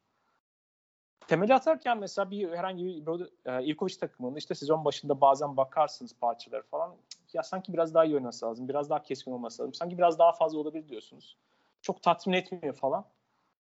Temeli 1.27 1.55
atarken 1.55 1.99
mesela 1.99 2.31
bir 2.31 2.51
herhangi 2.51 2.87
bir 2.87 3.07
böyle, 3.07 3.25
e, 3.45 3.65
Ilkovic 3.65 3.95
takımında 4.01 4.39
işte 4.39 4.55
sezon 4.55 4.85
başında 4.85 5.21
bazen 5.21 5.57
bakarsınız 5.57 6.17
parçaları 6.21 6.63
falan. 6.63 6.97
Ya 7.33 7.43
sanki 7.43 7.73
biraz 7.73 7.95
daha 7.95 8.05
iyi 8.05 8.15
oynaması 8.15 8.47
lazım. 8.47 8.69
Biraz 8.69 8.91
daha 8.91 9.03
keskin 9.03 9.33
olması 9.33 9.63
lazım. 9.63 9.75
Sanki 9.75 9.99
biraz 9.99 10.19
daha 10.19 10.33
fazla 10.33 10.59
olabilir 10.59 10.89
diyorsunuz. 10.89 11.37
Çok 11.83 12.03
tatmin 12.03 12.35
etmiyor 12.35 12.75
falan. 12.75 13.05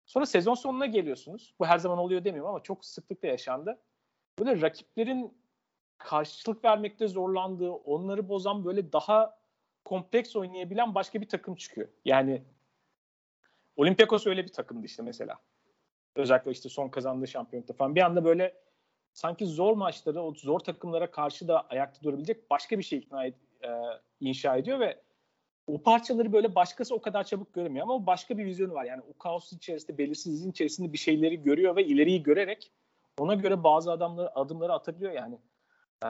Sonra 0.06 0.26
sezon 0.26 0.54
sonuna 0.54 0.86
geliyorsunuz. 0.86 1.54
Bu 1.60 1.66
her 1.66 1.78
zaman 1.78 1.98
oluyor 1.98 2.24
demiyorum 2.24 2.50
ama 2.50 2.62
çok 2.62 2.84
sıklıkla 2.84 3.28
yaşandı. 3.28 3.78
Böyle 4.38 4.60
rakiplerin 4.60 5.34
karşılık 5.98 6.64
vermekte 6.64 7.08
zorlandığı, 7.08 7.70
onları 7.70 8.28
bozan 8.28 8.64
böyle 8.64 8.92
daha 8.92 9.38
kompleks 9.84 10.36
oynayabilen 10.36 10.94
başka 10.94 11.20
bir 11.20 11.28
takım 11.28 11.54
çıkıyor. 11.54 11.88
Yani 12.04 12.42
Olympiakos 13.76 14.26
öyle 14.26 14.44
bir 14.44 14.52
takımdı 14.52 14.86
işte 14.86 15.02
mesela. 15.02 15.38
Özellikle 16.16 16.50
işte 16.50 16.68
son 16.68 16.88
kazandığı 16.88 17.28
şampiyonlukta 17.28 17.74
falan. 17.74 17.94
Bir 17.94 18.00
anda 18.00 18.24
böyle 18.24 18.54
sanki 19.12 19.46
zor 19.46 19.76
maçları, 19.76 20.22
o 20.22 20.34
zor 20.34 20.60
takımlara 20.60 21.10
karşı 21.10 21.48
da 21.48 21.66
ayakta 21.68 22.02
durabilecek 22.02 22.50
başka 22.50 22.78
bir 22.78 22.82
şey 22.82 22.98
ikna 22.98 23.26
ed- 23.26 23.34
e, 23.64 24.00
inşa 24.20 24.56
ediyor 24.56 24.80
ve 24.80 25.00
o 25.66 25.82
parçaları 25.82 26.32
böyle 26.32 26.54
başkası 26.54 26.94
o 26.94 27.00
kadar 27.00 27.24
çabuk 27.24 27.54
göremiyor 27.54 27.86
ama 27.86 28.06
başka 28.06 28.38
bir 28.38 28.44
vizyonu 28.44 28.74
var. 28.74 28.84
Yani 28.84 29.02
o 29.14 29.18
kaos 29.18 29.52
içerisinde, 29.52 29.98
belirsizliğin 29.98 30.50
içerisinde 30.50 30.92
bir 30.92 30.98
şeyleri 30.98 31.42
görüyor 31.42 31.76
ve 31.76 31.84
ileriyi 31.84 32.22
görerek 32.22 32.72
ona 33.18 33.34
göre 33.34 33.64
bazı 33.64 33.92
adamları 33.92 34.38
adımları 34.38 34.72
atabiliyor 34.72 35.12
yani. 35.12 35.38
Ee, 36.04 36.08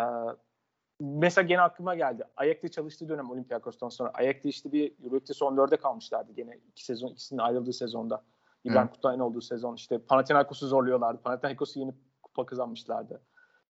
mesela 1.01 1.47
gene 1.47 1.61
aklıma 1.61 1.95
geldi. 1.95 2.25
Ayak'ta 2.37 2.69
çalıştığı 2.69 3.09
dönem 3.09 3.31
Olympiakos'tan 3.31 3.89
sonra. 3.89 4.11
Ayak'ta 4.15 4.49
işte 4.49 4.73
bir 4.73 4.93
Euroleague'de 5.05 5.35
son 5.35 5.57
dörde 5.57 5.77
kalmışlardı 5.77 6.33
gene 6.33 6.59
iki 6.69 6.85
sezon 6.85 7.09
ikisinin 7.09 7.41
ayrıldığı 7.41 7.73
sezonda. 7.73 8.25
İbrahim 8.65 8.83
evet. 8.83 8.95
Kutlay'ın 8.95 9.21
olduğu 9.21 9.41
sezon. 9.41 9.75
İşte 9.75 9.99
Panathinaikos'u 9.99 10.67
zorluyorlardı. 10.67 11.23
Panathinaikos'u 11.23 11.81
yenip 11.81 11.95
kupa 12.23 12.47
kazanmışlardı. 12.47 13.23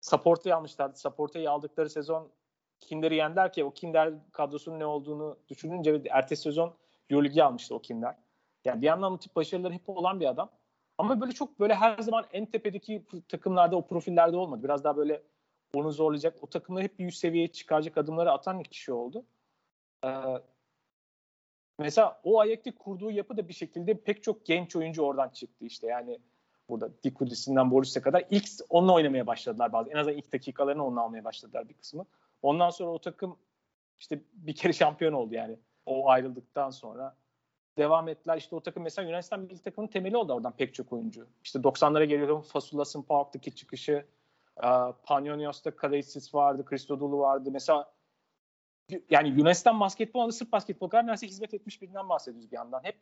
Saporta'yı 0.01 0.55
almışlardı. 0.55 0.97
Saporta'yı 0.97 1.51
aldıkları 1.51 1.89
sezon 1.89 2.31
Kinder'i 2.81 3.15
yendiler 3.15 3.53
ki 3.53 3.63
o 3.63 3.71
Kinder 3.71 4.13
kadrosunun 4.31 4.79
ne 4.79 4.85
olduğunu 4.85 5.37
düşününce 5.49 6.01
ertesi 6.09 6.41
sezon 6.41 6.73
Euroleague'i 7.09 7.43
almıştı 7.43 7.75
o 7.75 7.79
Kinder. 7.79 8.15
Yani 8.65 8.81
bir 8.81 8.87
yandan 8.87 9.17
tip 9.17 9.35
başarıları 9.35 9.73
hep 9.73 9.89
olan 9.89 10.19
bir 10.19 10.25
adam. 10.25 10.49
Ama 10.97 11.21
böyle 11.21 11.31
çok 11.31 11.59
böyle 11.59 11.75
her 11.75 11.97
zaman 11.97 12.25
en 12.33 12.45
tepedeki 12.45 13.05
takımlarda 13.27 13.75
o 13.75 13.87
profillerde 13.87 14.37
olmadı. 14.37 14.63
Biraz 14.63 14.83
daha 14.83 14.97
böyle 14.97 15.21
onu 15.73 15.91
zorlayacak, 15.91 16.43
o 16.43 16.47
takımları 16.47 16.83
hep 16.83 16.99
bir 16.99 17.07
üst 17.07 17.17
seviyeye 17.17 17.47
çıkaracak 17.47 17.97
adımları 17.97 18.31
atan 18.31 18.59
bir 18.59 18.65
kişi 18.65 18.93
oldu. 18.93 19.25
Ee, 20.05 20.09
mesela 21.79 22.21
o 22.23 22.39
ayakta 22.39 22.75
kurduğu 22.75 23.11
yapı 23.11 23.37
da 23.37 23.47
bir 23.47 23.53
şekilde 23.53 23.93
pek 23.93 24.23
çok 24.23 24.45
genç 24.45 24.75
oyuncu 24.75 25.01
oradan 25.01 25.29
çıktı 25.29 25.65
işte. 25.65 25.87
Yani 25.87 26.19
burada 26.69 27.03
Dikudisi'nden 27.03 27.71
Boris'e 27.71 28.01
kadar 28.01 28.25
ilk 28.29 28.45
onunla 28.69 28.93
oynamaya 28.93 29.27
başladılar 29.27 29.73
bazı. 29.73 29.89
En 29.91 29.95
azından 29.95 30.17
ilk 30.17 30.33
dakikalarını 30.33 30.85
onunla 30.85 31.01
almaya 31.01 31.23
başladılar 31.23 31.69
bir 31.69 31.73
kısmı. 31.73 32.05
Ondan 32.41 32.69
sonra 32.69 32.91
o 32.91 32.99
takım 32.99 33.37
işte 33.99 34.21
bir 34.33 34.55
kere 34.55 34.73
şampiyon 34.73 35.13
oldu 35.13 35.33
yani. 35.33 35.59
O 35.85 36.09
ayrıldıktan 36.09 36.69
sonra 36.69 37.15
devam 37.77 38.07
ettiler. 38.07 38.37
İşte 38.37 38.55
o 38.55 38.59
takım 38.59 38.83
mesela 38.83 39.07
Yunanistan 39.07 39.39
milli 39.39 39.61
takımının 39.61 39.91
temeli 39.91 40.17
oldu 40.17 40.33
oradan 40.33 40.55
pek 40.55 40.73
çok 40.73 40.93
oyuncu. 40.93 41.27
İşte 41.43 41.59
90'lara 41.59 42.03
geliyorum 42.03 42.41
Fasulas'ın 42.41 43.01
Park'taki 43.01 43.55
çıkışı, 43.55 44.05
Panionios'ta 45.03 45.75
Kadaisis 45.75 46.35
vardı, 46.35 46.65
Christodoulou 46.65 47.19
vardı. 47.19 47.49
Mesela 47.51 47.93
yani 49.09 49.29
Yunanistan 49.29 49.79
basketbol 49.79 50.31
Sırp 50.31 50.51
basketbol 50.51 50.89
kadar 50.89 51.03
neredeyse 51.03 51.27
hizmet 51.27 51.53
etmiş 51.53 51.81
birinden 51.81 52.09
bahsediyoruz 52.09 52.51
bir 52.51 52.55
yandan. 52.55 52.83
Hep 52.83 52.97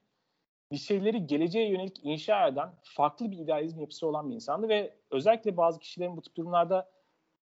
bir 0.71 0.77
şeyleri 0.77 1.27
geleceğe 1.27 1.69
yönelik 1.69 1.99
inşa 2.03 2.47
eden 2.47 2.69
farklı 2.83 3.31
bir 3.31 3.37
idealizm 3.37 3.79
yapısı 3.79 4.07
olan 4.07 4.29
bir 4.29 4.35
insandı 4.35 4.69
ve 4.69 4.95
özellikle 5.11 5.57
bazı 5.57 5.79
kişilerin 5.79 6.17
bu 6.17 6.21
tip 6.21 6.35
durumlarda 6.35 6.91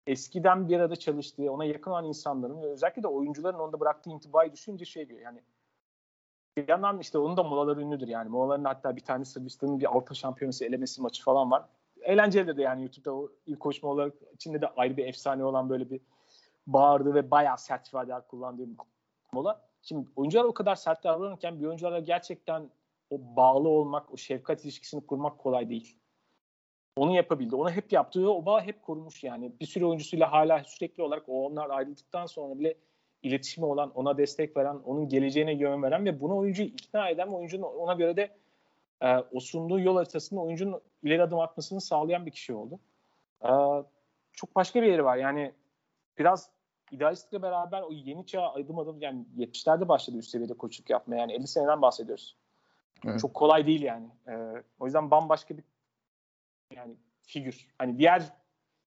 eskiden 0.08 0.70
bir 0.70 0.80
arada 0.80 0.96
çalıştığı, 0.96 1.52
ona 1.52 1.66
yakın 1.66 1.92
olan 1.92 2.06
insanların 2.06 2.62
ve 2.62 2.66
özellikle 2.66 3.04
de 3.04 3.08
oyuncuların 3.08 3.60
onda 3.60 3.80
bıraktığı 3.80 4.10
intibayı 4.10 4.52
düşünce 4.52 4.86
şey 4.86 5.10
diyor 5.10 5.20
yani 5.20 5.42
bir 6.58 6.68
yandan 6.68 7.00
işte 7.00 7.18
onun 7.18 7.38
da 7.38 7.44
molaları 7.44 7.82
ünlüdür 7.82 8.08
yani. 8.08 8.30
Molaların 8.30 8.64
hatta 8.64 8.96
bir 8.96 9.02
tane 9.02 9.26
Sırbistan'ın 9.26 9.80
bir 9.80 9.92
Avrupa 9.92 10.14
Şampiyonası 10.14 10.66
elemesi 10.66 11.02
maçı 11.02 11.24
falan 11.24 11.52
var. 11.52 11.66
Eğlenceli 12.02 12.58
de 12.58 12.62
yani 12.62 12.82
YouTube'da 12.82 13.14
o 13.14 13.30
ilk 13.46 13.60
koşma 13.60 13.90
olarak 13.90 14.14
içinde 14.34 14.62
de 14.62 14.68
ayrı 14.68 14.98
bir 14.98 15.06
efsane 15.06 15.44
olan 15.44 15.70
böyle 15.70 15.90
bir 15.90 16.02
bağırdı 16.68 17.14
ve 17.14 17.32
bayağı 17.32 17.58
sert 17.58 17.88
ifadeler 17.88 18.28
kullandığı 18.28 18.68
mola. 19.32 19.62
Şimdi 19.82 20.08
oyuncular 20.16 20.44
o 20.44 20.54
kadar 20.54 20.76
sert 20.76 21.04
davranırken 21.04 21.60
bir 21.60 21.66
oyuncularla 21.66 22.00
gerçekten 22.00 22.70
o 23.10 23.36
bağlı 23.36 23.70
olmak, 23.70 24.14
o 24.14 24.18
şefkat 24.18 24.66
ilişkisini 24.66 25.06
kurmak 25.06 25.38
kolay 25.38 25.70
değil. 25.70 25.98
Onu 26.96 27.16
yapabildi. 27.16 27.56
Onu 27.56 27.70
hep 27.72 27.92
yaptığı 27.92 28.32
o 28.32 28.46
bağ 28.46 28.62
hep 28.62 28.84
korumuş 28.84 29.24
yani. 29.24 29.52
Bir 29.62 29.66
sürü 29.66 29.86
oyuncusuyla 29.86 30.32
hala 30.32 30.64
sürekli 30.64 31.04
olarak 31.04 31.24
o 31.28 31.46
onlar 31.46 31.70
ayrıldıktan 31.70 32.26
sonra 32.26 32.60
bile 32.60 32.76
iletişimi 33.24 33.66
olan, 33.66 33.92
ona 33.96 34.18
destek 34.18 34.58
veren, 34.58 34.76
onun 34.86 35.10
geleceğine 35.10 35.54
yön 35.54 35.84
veren 35.84 36.06
ve 36.06 36.22
bunu 36.22 36.38
oyuncuyu 36.38 36.68
ikna 36.68 37.10
eden 37.10 37.28
oyuncunun 37.28 37.64
ona 37.64 37.94
göre 37.94 38.18
de 38.18 38.30
e, 39.02 39.18
o 39.18 39.40
sunduğu 39.40 39.80
yol 39.80 39.96
haritasında 39.96 40.40
oyuncunun 40.40 40.82
ileri 41.04 41.24
adım 41.24 41.40
atmasını 41.40 41.82
sağlayan 41.82 42.26
bir 42.26 42.32
kişi 42.32 42.54
oldu. 42.54 42.80
E, 43.44 43.50
çok 44.34 44.56
başka 44.56 44.82
bir 44.82 44.88
yeri 44.88 45.06
var. 45.06 45.18
Yani 45.18 45.52
biraz 46.18 46.50
idealistlikle 46.92 47.42
beraber 47.42 47.82
o 47.82 47.92
yeni 47.92 48.26
çağa 48.26 48.54
adım 48.54 48.80
adım 48.80 49.02
yani 49.02 49.26
70'lerde 49.38 49.88
başladı 49.88 50.18
üst 50.18 50.30
seviyede 50.30 50.54
koçluk 50.54 50.90
yapmaya. 50.90 51.18
Yani 51.18 51.34
50 51.34 51.48
seneden 51.48 51.82
bahsediyoruz. 51.82 52.36
Evet. 53.06 53.20
Çok 53.20 53.34
kolay 53.34 53.66
değil 53.66 53.82
yani. 53.82 54.08
E, 54.28 54.64
o 54.80 54.86
yüzden 54.86 55.12
bambaşka 55.12 55.58
bir 55.58 55.64
yani 56.76 56.96
figür. 57.22 57.68
Hani 57.78 57.98
diğer 57.98 58.34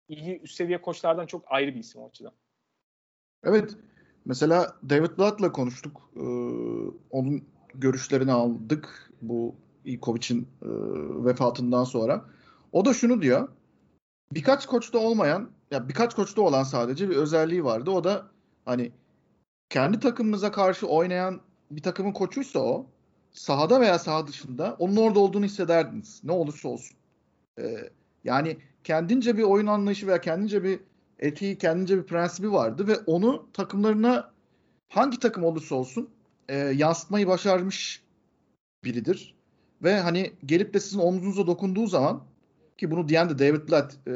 iyi 0.07 0.39
üst 0.39 0.55
seviye 0.55 0.81
koçlardan 0.81 1.25
çok 1.25 1.43
ayrı 1.47 1.75
bir 1.75 1.79
isim 1.79 2.01
o 2.01 2.07
açıdan. 2.07 2.33
Evet. 3.43 3.75
Mesela 4.25 4.75
David 4.89 5.17
Blatt'la 5.17 5.51
konuştuk. 5.51 6.11
Ee, 6.15 6.21
onun 7.09 7.43
görüşlerini 7.73 8.31
aldık 8.31 9.11
bu 9.21 9.55
Ivkovic'in 9.85 10.41
e, 10.41 10.69
vefatından 11.25 11.83
sonra. 11.83 12.25
O 12.71 12.85
da 12.85 12.93
şunu 12.93 13.21
diyor. 13.21 13.49
Birkaç 14.33 14.65
koçta 14.65 14.97
olmayan, 14.97 15.51
ya 15.71 15.89
birkaç 15.89 16.15
koçta 16.15 16.41
olan 16.41 16.63
sadece 16.63 17.09
bir 17.09 17.15
özelliği 17.15 17.63
vardı. 17.63 17.91
O 17.91 18.03
da 18.03 18.27
hani 18.65 18.91
kendi 19.69 19.99
takımımıza 19.99 20.51
karşı 20.51 20.87
oynayan 20.87 21.41
bir 21.71 21.81
takımın 21.81 22.11
koçuysa 22.11 22.59
o 22.59 22.85
sahada 23.31 23.81
veya 23.81 23.99
saha 23.99 24.27
dışında 24.27 24.75
onun 24.79 24.95
orada 24.95 25.19
olduğunu 25.19 25.45
hissederdiniz. 25.45 26.21
Ne 26.23 26.31
olursa 26.31 26.69
olsun. 26.69 26.97
Ee, 27.59 27.89
yani 28.23 28.57
kendince 28.83 29.37
bir 29.37 29.43
oyun 29.43 29.67
anlayışı 29.67 30.07
veya 30.07 30.21
kendince 30.21 30.63
bir 30.63 30.79
etiği, 31.19 31.57
kendince 31.57 31.97
bir 31.97 32.03
prensibi 32.03 32.51
vardı 32.51 32.87
ve 32.87 32.97
onu 33.05 33.47
takımlarına 33.53 34.31
hangi 34.89 35.19
takım 35.19 35.43
olursa 35.43 35.75
olsun 35.75 36.09
e, 36.49 36.57
yansıtmayı 36.57 37.27
başarmış 37.27 38.03
biridir. 38.83 39.35
Ve 39.83 39.99
hani 39.99 40.31
gelip 40.45 40.73
de 40.73 40.79
sizin 40.79 40.99
omzunuza 40.99 41.47
dokunduğu 41.47 41.87
zaman 41.87 42.23
ki 42.77 42.91
bunu 42.91 43.09
diyen 43.09 43.29
de 43.29 43.39
David 43.39 43.69
Blatt 43.69 44.07
e, 44.07 44.11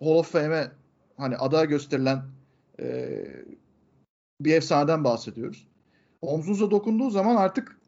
Hall 0.00 0.14
of 0.14 0.32
Fame'e 0.32 0.70
hani 1.16 1.36
aday 1.36 1.68
gösterilen 1.68 2.22
e, 2.80 3.24
bir 4.40 4.54
efsaneden 4.54 5.04
bahsediyoruz. 5.04 5.66
Omzunuza 6.22 6.70
dokunduğu 6.70 7.10
zaman 7.10 7.36
artık 7.36 7.78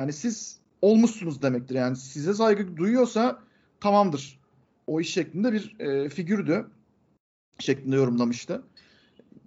yani 0.00 0.12
siz 0.12 0.58
olmuşsunuz 0.82 1.42
demektir. 1.42 1.74
Yani 1.74 1.96
size 1.96 2.34
saygı 2.34 2.76
duyuyorsa 2.76 3.38
tamamdır. 3.84 4.40
O 4.86 5.00
iş 5.00 5.12
şeklinde 5.12 5.52
bir 5.52 5.80
e, 5.80 6.08
figürdü 6.08 6.66
şeklinde 7.58 7.96
yorumlamıştı. 7.96 8.62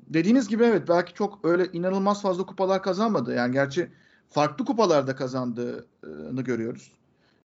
Dediğiniz 0.07 0.47
gibi 0.47 0.63
evet 0.63 0.89
belki 0.89 1.13
çok 1.13 1.45
öyle 1.45 1.65
inanılmaz 1.73 2.21
fazla 2.21 2.45
kupalar 2.45 2.83
kazanmadı. 2.83 3.35
Yani 3.35 3.53
gerçi 3.53 3.91
farklı 4.29 4.65
kupalarda 4.65 5.15
kazandığını 5.15 6.41
görüyoruz. 6.41 6.91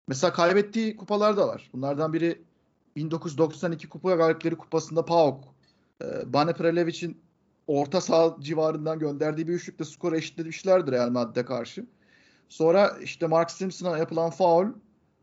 Mesela 0.08 0.32
kaybettiği 0.32 0.96
kupalar 0.96 1.36
da 1.36 1.48
var. 1.48 1.70
Bunlardan 1.72 2.12
biri 2.12 2.42
1992 2.96 3.88
Kupa 3.88 4.14
Galipleri 4.14 4.56
Kupası'nda 4.56 5.04
PAOK. 5.04 5.44
E, 6.02 6.32
Bane 6.32 6.52
Prelevic'in 6.52 7.20
orta 7.66 8.00
saha 8.00 8.36
civarından 8.40 8.98
gönderdiği 8.98 9.48
bir 9.48 9.52
üçlükle 9.52 9.84
skoru 9.84 10.16
eşitlemişlerdi 10.16 10.92
Real 10.92 11.10
Madrid'e 11.10 11.44
karşı. 11.44 11.86
Sonra 12.48 12.96
işte 13.02 13.26
Mark 13.26 13.50
Simpson'a 13.50 13.98
yapılan 13.98 14.30
faul 14.30 14.66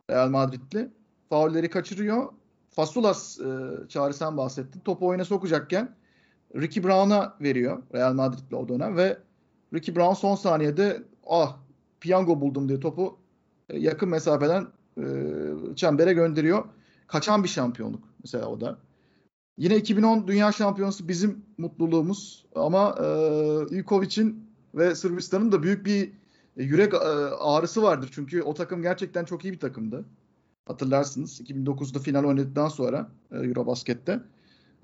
Real 0.10 0.30
Madrid'li. 0.30 0.99
Faulleri 1.30 1.70
kaçırıyor. 1.70 2.34
Fasulas 2.70 3.40
e, 3.40 3.46
Çağrı 3.88 4.14
sen 4.14 4.38
bahsettin. 4.38 4.80
Topu 4.80 5.08
oyuna 5.08 5.26
sokacakken 5.26 5.96
Ricky 6.56 6.86
Brown'a 6.86 7.38
veriyor 7.42 7.84
Real 7.94 8.14
Madrid'le 8.14 8.54
o 8.54 8.68
dönem 8.68 8.98
ve 8.98 9.18
Ricky 9.74 9.98
Brown 9.98 10.14
son 10.14 10.36
saniyede 10.36 11.04
ah 11.28 11.58
piyango 12.02 12.42
buldum 12.42 12.70
diye 12.70 12.80
topu 12.80 13.18
e, 13.70 13.80
yakın 13.80 14.10
mesafeden 14.10 14.68
e, 14.98 15.04
çembere 15.76 16.14
gönderiyor. 16.14 16.64
Kaçan 17.08 17.44
bir 17.44 17.50
şampiyonluk 17.50 18.04
mesela 18.24 18.46
o 18.46 18.62
da. 18.62 18.78
Yine 19.58 19.78
2010 19.78 20.28
Dünya 20.28 20.52
Şampiyonası 20.52 21.08
bizim 21.08 21.46
mutluluğumuz 21.58 22.46
ama 22.56 22.96
e, 23.72 23.86
ve 24.76 24.96
Sırbistan'ın 24.96 25.52
da 25.52 25.64
büyük 25.64 25.86
bir 25.86 26.12
yürek 26.56 26.94
e, 26.94 26.98
ağrısı 26.98 27.84
vardır. 27.84 28.10
Çünkü 28.14 28.42
o 28.42 28.54
takım 28.54 28.82
gerçekten 28.82 29.26
çok 29.26 29.46
iyi 29.46 29.54
bir 29.54 29.60
takımdı. 29.60 30.06
Hatırlarsınız 30.70 31.42
2009'da 31.42 32.00
final 32.00 32.24
oynadıktan 32.24 32.70
sonra 32.70 33.10
e, 33.32 33.38
Eurobasket'te. 33.38 34.20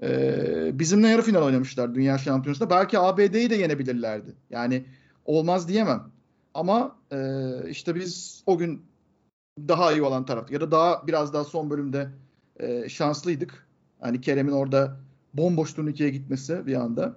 E, 0.04 0.80
bizimle 0.80 1.08
yarı 1.08 1.22
final 1.22 1.42
oynamışlar 1.42 1.96
Dünya 1.96 2.18
Şampiyonası'nda. 2.18 2.70
Belki 2.70 3.00
ABD'yi 3.00 3.50
de 3.50 3.56
yenebilirlerdi. 3.56 4.36
Yani 4.50 4.86
olmaz 5.26 5.68
diyemem. 5.68 6.04
Ama 6.54 6.96
e, 7.12 7.18
işte 7.70 7.96
biz 7.96 8.44
o 8.46 8.58
gün 8.58 8.82
daha 9.60 9.92
iyi 9.94 10.02
olan 10.02 10.26
taraf 10.26 10.52
ya 10.52 10.62
da 10.62 10.72
daha 10.72 11.08
biraz 11.08 11.34
daha 11.34 11.44
son 11.44 11.70
bölümde 11.70 12.10
şanslıydık. 12.88 13.68
Hani 14.00 14.22
Kerem'in 14.22 14.52
orada 14.52 14.98
bomboş 15.34 15.74
turnikeye 15.74 16.10
gitmesi 16.10 16.68
bir 16.68 16.76
anda. 16.76 17.16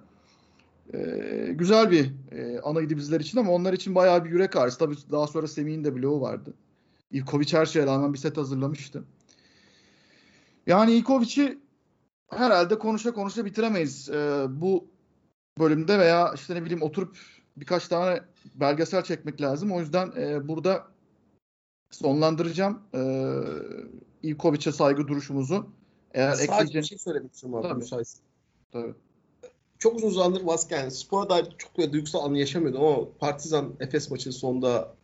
E, 0.93 0.99
güzel 1.55 1.91
bir 1.91 2.11
e, 2.31 2.59
anıydı 2.59 2.97
bizler 2.97 3.19
için 3.19 3.37
ama 3.37 3.51
onlar 3.51 3.73
için 3.73 3.95
bayağı 3.95 4.25
bir 4.25 4.29
yürek 4.29 4.55
ağrısı. 4.55 4.79
Tabii 4.79 4.95
daha 5.11 5.27
sonra 5.27 5.47
Semih'in 5.47 5.83
de 5.83 5.95
bloğu 5.95 6.21
vardı. 6.21 6.53
Ivkovic 7.13 7.53
her 7.53 7.65
şeye 7.65 7.85
rağmen 7.85 8.13
bir 8.13 8.17
set 8.17 8.37
hazırlamıştı. 8.37 9.03
Yani 10.67 10.93
Ivkovic'i 10.93 11.59
herhalde 12.29 12.79
konuşa 12.79 13.13
konuşa 13.13 13.45
bitiremeyiz 13.45 14.09
e, 14.09 14.45
bu 14.49 14.87
bölümde 15.59 15.99
veya 15.99 16.33
işte 16.35 16.55
ne 16.55 16.65
bileyim 16.65 16.81
oturup 16.81 17.17
birkaç 17.57 17.87
tane 17.87 18.21
belgesel 18.55 19.03
çekmek 19.03 19.41
lazım. 19.41 19.71
O 19.71 19.79
yüzden 19.79 20.11
e, 20.17 20.47
burada 20.47 20.87
sonlandıracağım 21.91 22.81
e, 22.93 23.01
Ivkovic'e 24.23 24.71
saygı 24.71 25.07
duruşumuzu. 25.07 25.69
Eğer 26.13 26.31
Sadece 26.31 26.51
ekleyeceğin... 26.51 26.83
bir 26.83 26.87
şey 26.87 26.97
söylemek 26.97 27.33
istiyorum 27.33 27.65
abi 27.65 27.73
müsaitsin. 27.73 28.21
Tabii. 28.71 28.93
Çok 29.79 29.95
uzun 29.95 30.09
zamandır 30.09 30.43
Vasquez 30.43 30.79
yani 30.79 30.91
spora 30.91 31.29
dair 31.29 31.55
çok 31.57 31.77
böyle 31.77 31.91
duygusal 31.91 32.25
anı 32.25 32.39
yaşamıyordum 32.39 32.83
ama 32.83 33.17
Partizan 33.19 33.73
Efes 33.79 34.11
maçının 34.11 34.33
sonunda 34.33 34.95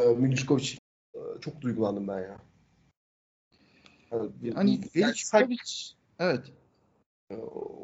e, 0.00 0.04
Milikovic 0.04 0.76
e, 1.14 1.18
çok 1.40 1.60
duygulandım 1.60 2.08
ben 2.08 2.20
ya. 2.20 2.38
Yani, 4.12 4.54
hani 4.54 4.80
Veličkovic 4.96 5.92
evet. 6.18 6.52
E, 7.30 7.36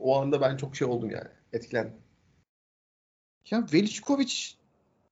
o 0.03 0.17
anda 0.17 0.41
ben 0.41 0.57
çok 0.57 0.77
şey 0.77 0.89
oldum 0.89 1.11
yani. 1.11 1.29
Etkilendim. 1.53 1.95
Ya 3.51 3.67
Veličkovic 3.73 4.35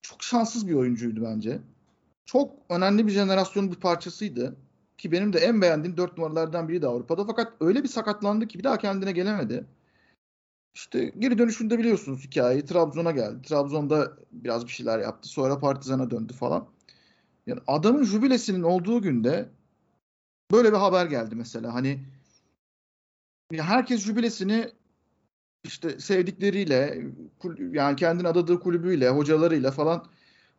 çok 0.03 0.23
şanssız 0.23 0.69
bir 0.69 0.75
oyuncuydu 0.75 1.25
bence. 1.25 1.61
Çok 2.25 2.53
önemli 2.69 3.07
bir 3.07 3.13
jenerasyonun 3.13 3.71
bir 3.71 3.81
parçasıydı. 3.81 4.57
Ki 4.99 5.13
benim 5.13 5.33
de 5.33 5.39
en 5.39 5.63
beğendiğim 5.63 5.97
dört 5.97 6.19
numaralardan 6.19 6.69
biriydi 6.69 6.87
Avrupa'da. 6.87 7.25
Fakat 7.25 7.53
öyle 7.61 7.83
bir 7.83 7.89
sakatlandı 7.89 8.49
ki 8.49 8.59
bir 8.59 8.65
daha 8.65 8.79
kendine 8.79 9.13
gelemedi. 9.13 9.67
İşte 10.75 11.13
geri 11.19 11.39
dönüşünde 11.39 11.79
biliyorsunuz 11.79 12.25
hikayeyi. 12.25 12.65
Trabzon'a 12.65 13.11
geldi. 13.11 13.43
Trabzon'da 13.43 14.13
biraz 14.33 14.67
bir 14.67 14.71
şeyler 14.71 14.99
yaptı. 14.99 15.29
Sonra 15.29 15.59
Partizan'a 15.59 16.11
döndü 16.11 16.33
falan. 16.33 16.69
Yani 17.47 17.61
adamın 17.67 18.05
jübilesinin 18.05 18.63
olduğu 18.63 19.03
günde 19.03 19.49
böyle 20.53 20.73
bir 20.73 20.77
haber 20.77 21.07
geldi 21.07 21.35
mesela. 21.35 21.75
Hani 21.75 22.01
herkes 23.53 24.01
jübilesini 24.01 24.71
işte 25.65 26.01
sevdikleriyle 26.01 27.05
yani 27.59 27.97
kendini 27.97 28.29
adadığı 28.29 28.61
kulübüyle, 28.61 29.09
hocalarıyla 29.09 29.71
falan 29.71 30.07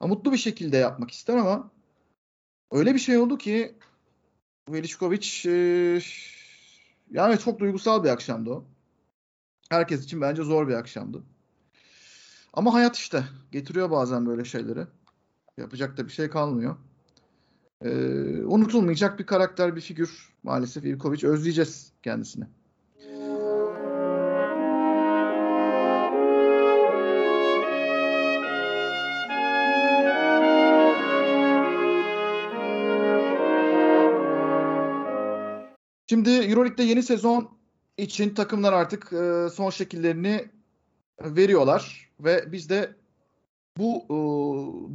mutlu 0.01 0.31
bir 0.31 0.37
şekilde 0.37 0.77
yapmak 0.77 1.11
ister 1.11 1.37
ama 1.37 1.71
öyle 2.71 2.93
bir 2.93 2.99
şey 2.99 3.17
oldu 3.17 3.37
ki 3.37 3.75
Veličković 4.69 5.49
e, 5.49 6.01
yani 7.11 7.39
çok 7.39 7.59
duygusal 7.59 8.03
bir 8.03 8.09
akşamdı 8.09 8.49
o. 8.49 8.65
Herkes 9.69 10.03
için 10.03 10.21
bence 10.21 10.43
zor 10.43 10.67
bir 10.67 10.73
akşamdı. 10.73 11.23
Ama 12.53 12.73
hayat 12.73 12.95
işte 12.95 13.23
getiriyor 13.51 13.91
bazen 13.91 14.25
böyle 14.25 14.45
şeyleri. 14.45 14.87
Yapacak 15.57 15.97
da 15.97 16.05
bir 16.05 16.11
şey 16.11 16.29
kalmıyor. 16.29 16.75
Ee, 17.81 17.89
unutulmayacak 18.45 19.19
bir 19.19 19.25
karakter, 19.25 19.75
bir 19.75 19.81
figür 19.81 20.33
maalesef 20.43 20.85
Ivkovic. 20.85 21.27
Özleyeceğiz 21.27 21.91
kendisini. 22.03 22.45
Şimdi 36.09 36.29
Euroleague'de 36.29 36.83
yeni 36.83 37.03
sezon 37.03 37.57
için 37.97 38.33
takımlar 38.33 38.73
artık 38.73 39.13
e, 39.13 39.49
son 39.53 39.69
şekillerini 39.69 40.49
veriyorlar 41.21 42.09
ve 42.19 42.51
biz 42.51 42.69
de 42.69 42.95
bu 43.77 44.03
e, 44.09 44.15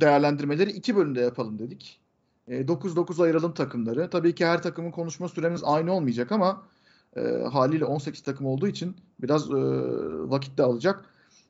değerlendirmeleri 0.01 0.71
iki 0.71 0.97
bölümde 0.97 1.21
yapalım 1.21 1.59
dedik. 1.59 2.01
9-9 2.49 3.21
e, 3.21 3.23
ayıralım 3.23 3.55
takımları. 3.55 4.11
Tabii 4.11 4.35
ki 4.35 4.47
her 4.47 4.63
takımın 4.63 4.91
konuşma 4.91 5.29
süremiz 5.29 5.65
aynı 5.65 5.93
olmayacak 5.93 6.33
ama 6.33 6.63
e, 7.17 7.21
haliyle 7.53 7.85
18 7.85 8.23
takım 8.23 8.47
olduğu 8.47 8.69
için 8.69 8.97
biraz 9.21 9.51
e, 9.51 9.55
vakit 10.31 10.59
de 10.59 10.63
alacak. 10.63 11.05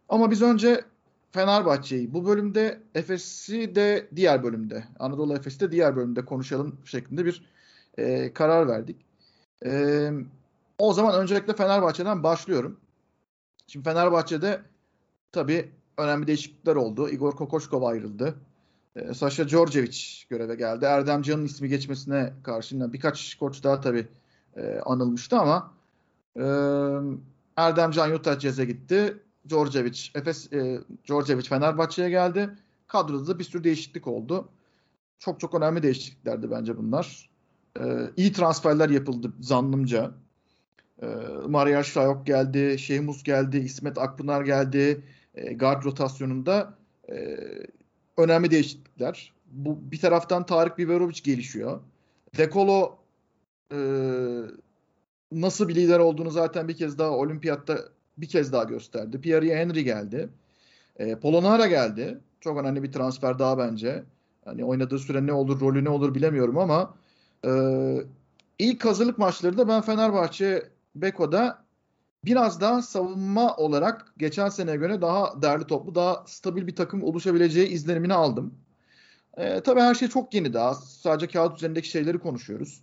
Ama 0.09 0.31
biz 0.31 0.43
önce 0.43 0.85
Fenerbahçe'yi 1.33 2.15
bu 2.15 2.27
bölümde 2.27 2.81
Efes'i 2.95 3.75
de 3.75 4.09
diğer 4.17 4.43
bölümde 4.43 4.85
Anadolu 4.99 5.35
Efes'i 5.35 5.61
de 5.61 5.73
diğer 5.73 5.97
bölümde 5.97 6.25
konuşalım 6.25 6.79
şeklinde 6.85 7.25
bir 7.25 7.47
e, 7.99 8.33
karar 8.33 8.69
verdik. 8.69 8.97
E, 9.65 10.11
o 10.79 10.93
zaman 10.93 11.21
öncelikle 11.21 11.53
Fenerbahçe'den 11.53 12.23
başlıyorum. 12.23 12.81
Şimdi 13.67 13.85
Fenerbahçe'de 13.85 14.61
tabii 15.33 15.73
önemli 15.99 16.27
değişiklikler 16.27 16.77
oldu. 16.77 17.09
Igor 17.09 17.33
Kokoşkov 17.33 17.83
ayrıldı. 17.83 18.35
E, 18.97 19.15
Sasha 19.15 19.49
Djordjevic 19.49 19.99
göreve 20.31 20.55
geldi. 20.55 20.85
Erdem 20.85 21.23
Can'ın 21.23 21.45
ismi 21.45 21.69
geçmesine 21.69 22.33
karşın 22.43 22.93
birkaç 22.93 23.35
koç 23.35 23.65
daha 23.65 23.81
tabii 23.81 24.09
e, 24.57 24.81
anılmıştı 24.87 25.37
ama 25.37 25.75
e, 26.37 26.45
Erdem 27.57 27.91
Can 27.91 28.09
Yurtacez'e 28.09 28.65
gitti. 28.65 29.23
Djordjevic, 29.49 30.01
Efes, 30.15 30.53
e, 30.53 30.81
Djordjevic 31.09 31.49
Fenerbahçe'ye 31.49 32.11
geldi. 32.11 32.51
Kadroda 32.87 33.27
da 33.27 33.39
bir 33.39 33.45
sürü 33.45 33.65
değişiklik 33.65 34.07
oldu. 34.07 34.49
Çok 35.19 35.41
çok 35.41 35.55
önemli 35.55 35.83
değişikliklerdi 35.83 36.51
bence 36.51 36.77
bunlar. 36.79 37.31
E, 37.81 38.11
iyi 38.17 38.33
transferler 38.33 38.91
yapıldı 38.91 39.33
zannımca. 39.41 40.15
E, 41.03 41.07
Maria 41.49 41.83
Şayok 41.83 42.27
geldi, 42.27 42.79
Şehmus 42.79 43.23
geldi, 43.23 43.59
İsmet 43.59 43.99
Akpınar 43.99 44.43
geldi. 44.43 45.05
E, 45.35 45.55
guard 45.55 45.85
rotasyonunda 45.85 46.75
e, 47.13 47.39
önemli 48.17 48.51
değişiklikler. 48.51 49.33
Bu 49.47 49.79
bir 49.93 50.01
taraftan 50.01 50.47
Tarık 50.47 50.79
Biberovic 50.79 51.21
gelişiyor. 51.25 51.81
Dekolo 52.37 52.99
e, 53.73 53.79
nasıl 55.33 55.69
bir 55.69 55.75
lider 55.75 55.99
olduğunu 55.99 56.31
zaten 56.31 56.69
bir 56.69 56.77
kez 56.77 56.99
daha 56.99 57.11
olimpiyatta 57.11 57.79
bir 58.19 58.29
kez 58.29 58.53
daha 58.53 58.65
gösterdi. 58.65 59.21
Pierre 59.21 59.57
Henry 59.57 59.85
geldi. 59.85 60.29
E, 60.97 61.17
Polonara 61.17 61.67
geldi. 61.67 62.19
Çok 62.41 62.59
önemli 62.59 62.83
bir 62.83 62.93
transfer 62.93 63.39
daha 63.39 63.59
bence. 63.59 64.05
Hani 64.45 64.65
oynadığı 64.65 64.99
süre 64.99 65.27
ne 65.27 65.33
olur, 65.33 65.61
rolü 65.61 65.85
ne 65.85 65.89
olur 65.89 66.15
bilemiyorum 66.15 66.59
ama 66.59 66.95
e, 67.47 67.51
ilk 68.59 68.85
hazırlık 68.85 69.19
maçlarında 69.19 69.69
ben 69.69 69.81
Fenerbahçe 69.81 70.63
Beko'da 70.95 71.62
biraz 72.25 72.61
daha 72.61 72.83
savunma 72.83 73.57
olarak 73.57 74.15
geçen 74.19 74.49
seneye 74.49 74.77
göre 74.77 75.01
daha 75.01 75.43
değerli 75.43 75.67
toplu, 75.67 75.95
daha 75.95 76.25
stabil 76.27 76.67
bir 76.67 76.77
takım 76.77 77.03
oluşabileceği 77.03 77.69
izlenimini 77.69 78.15
aldım. 78.15 78.55
E, 79.37 79.61
tabii 79.61 79.81
her 79.81 79.95
şey 79.95 80.09
çok 80.09 80.35
yeni 80.35 80.53
daha. 80.55 80.75
Sadece 80.75 81.27
kağıt 81.27 81.57
üzerindeki 81.57 81.89
şeyleri 81.89 82.19
konuşuyoruz. 82.19 82.83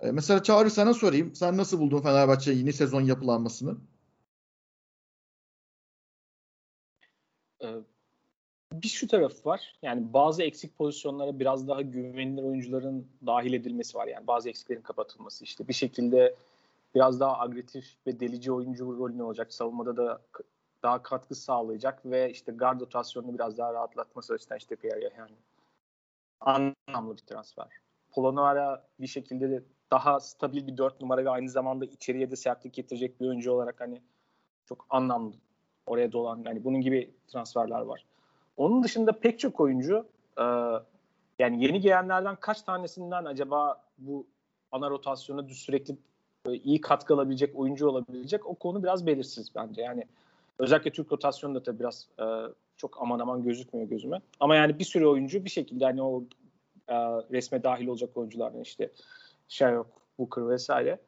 E, 0.00 0.12
mesela 0.12 0.42
Çağrı 0.42 0.70
sana 0.70 0.94
sorayım. 0.94 1.34
Sen 1.34 1.56
nasıl 1.56 1.78
buldun 1.80 2.00
Fenerbahçe 2.02 2.52
yeni 2.52 2.72
sezon 2.72 3.00
yapılanmasını? 3.00 3.76
Ee, 7.62 7.74
bir 8.72 8.88
şu 8.88 9.08
tarafı 9.08 9.48
var. 9.48 9.76
Yani 9.82 10.12
bazı 10.12 10.42
eksik 10.42 10.78
pozisyonlara 10.78 11.38
biraz 11.38 11.68
daha 11.68 11.82
güvenilir 11.82 12.42
oyuncuların 12.42 13.06
dahil 13.26 13.52
edilmesi 13.52 13.98
var. 13.98 14.06
Yani 14.06 14.26
bazı 14.26 14.48
eksiklerin 14.48 14.82
kapatılması 14.82 15.44
işte. 15.44 15.68
Bir 15.68 15.72
şekilde 15.72 16.34
biraz 16.94 17.20
daha 17.20 17.40
agresif 17.40 17.96
ve 18.06 18.20
delici 18.20 18.52
oyuncu 18.52 18.98
rolünü 18.98 19.22
olacak. 19.22 19.52
Savunmada 19.52 19.96
da 19.96 20.22
daha 20.82 21.02
katkı 21.02 21.34
sağlayacak 21.34 22.06
ve 22.06 22.30
işte 22.30 22.52
guard 22.52 22.80
rotasyonunu 22.80 23.34
biraz 23.34 23.58
daha 23.58 23.74
rahatlatması 23.74 24.34
açısından 24.34 24.58
işte 24.58 24.76
Pierre 24.76 25.10
yani 25.18 25.34
anlamlı 26.40 27.16
bir 27.16 27.22
transfer. 27.22 27.66
Polonara 28.10 28.86
bir 29.00 29.06
şekilde 29.06 29.50
de 29.50 29.62
daha 29.90 30.20
stabil 30.20 30.66
bir 30.66 30.76
dört 30.76 31.00
numara 31.00 31.24
ve 31.24 31.30
aynı 31.30 31.48
zamanda 31.48 31.84
içeriye 31.84 32.30
de 32.30 32.36
sertlik 32.36 32.74
getirecek 32.74 33.20
bir 33.20 33.28
oyuncu 33.28 33.52
olarak 33.52 33.80
hani 33.80 34.02
çok 34.66 34.86
anlamlı. 34.90 35.34
Oraya 35.86 36.12
dolan 36.12 36.42
yani 36.46 36.64
bunun 36.64 36.80
gibi 36.80 37.14
transferler 37.28 37.80
var. 37.80 38.06
Onun 38.56 38.82
dışında 38.82 39.20
pek 39.20 39.38
çok 39.38 39.60
oyuncu 39.60 40.06
e, 40.38 40.44
yani 41.38 41.64
yeni 41.64 41.80
gelenlerden 41.80 42.36
kaç 42.36 42.62
tanesinden 42.62 43.24
acaba 43.24 43.84
bu 43.98 44.26
ana 44.72 44.90
rotasyona 44.90 45.48
sürekli 45.48 45.96
iyi 46.50 46.80
katkı 46.80 47.14
alabilecek 47.14 47.56
oyuncu 47.56 47.88
olabilecek 47.88 48.46
o 48.46 48.54
konu 48.54 48.82
biraz 48.82 49.06
belirsiz 49.06 49.54
bence. 49.54 49.82
Yani 49.82 50.04
özellikle 50.58 50.90
Türk 50.90 51.12
rotasyonu 51.12 51.54
da 51.54 51.62
tabii 51.62 51.80
biraz 51.80 52.08
e, 52.20 52.24
çok 52.76 53.02
aman 53.02 53.18
aman 53.18 53.42
gözükmüyor 53.42 53.88
gözüme. 53.88 54.20
Ama 54.40 54.56
yani 54.56 54.78
bir 54.78 54.84
sürü 54.84 55.06
oyuncu 55.06 55.44
bir 55.44 55.50
şekilde 55.50 55.84
hani 55.84 56.02
o 56.02 56.24
e, 56.88 56.94
resme 57.32 57.62
dahil 57.62 57.86
olacak 57.86 58.16
oyunculardan 58.16 58.60
işte 58.60 58.92
Sherlock, 59.48 59.90
Booker 60.18 60.48
vesaire. 60.48 60.98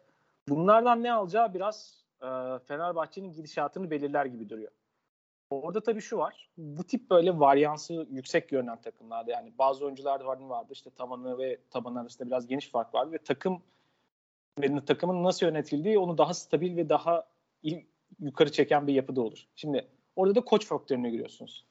Bunlardan 0.49 1.03
ne 1.03 1.12
alacağı 1.12 1.55
biraz 1.55 2.05
e, 2.23 2.27
Fenerbahçe'nin 2.66 3.33
gidişatını 3.33 3.90
belirler 3.90 4.27
gibi 4.27 4.49
duruyor. 4.49 4.70
Orada 5.51 5.81
tabii 5.81 6.01
şu 6.01 6.18
var. 6.18 6.49
Bu 6.57 6.85
tip 6.85 7.11
böyle 7.11 7.38
varyansı 7.38 8.07
yüksek 8.11 8.49
görünen 8.49 8.81
takımlarda 8.81 9.31
yani 9.31 9.53
bazı 9.59 9.85
oyuncular 9.85 10.20
vardı 10.20 10.49
vardı 10.49 10.68
işte 10.73 10.90
tavanı 10.90 11.38
ve 11.38 11.59
taban 11.70 11.94
arasında 11.94 12.27
biraz 12.27 12.47
geniş 12.47 12.68
fark 12.68 12.94
vardı 12.94 13.12
ve 13.12 13.18
takım 13.18 13.62
ve 14.61 14.85
takımın 14.85 15.25
nasıl 15.25 15.47
yönetildiği 15.47 15.99
onu 15.99 16.19
daha 16.19 16.35
stabil 16.35 16.77
ve 16.77 16.88
daha 16.88 17.27
yukarı 18.21 18.53
çeken 18.53 18.87
bir 18.87 18.95
yapıda 18.95 19.23
olur. 19.23 19.47
Şimdi 19.57 19.88
orada 20.17 20.35
da 20.35 20.40
koç 20.40 20.67
faktörüne 20.67 21.11
giriyorsunuz. 21.11 21.64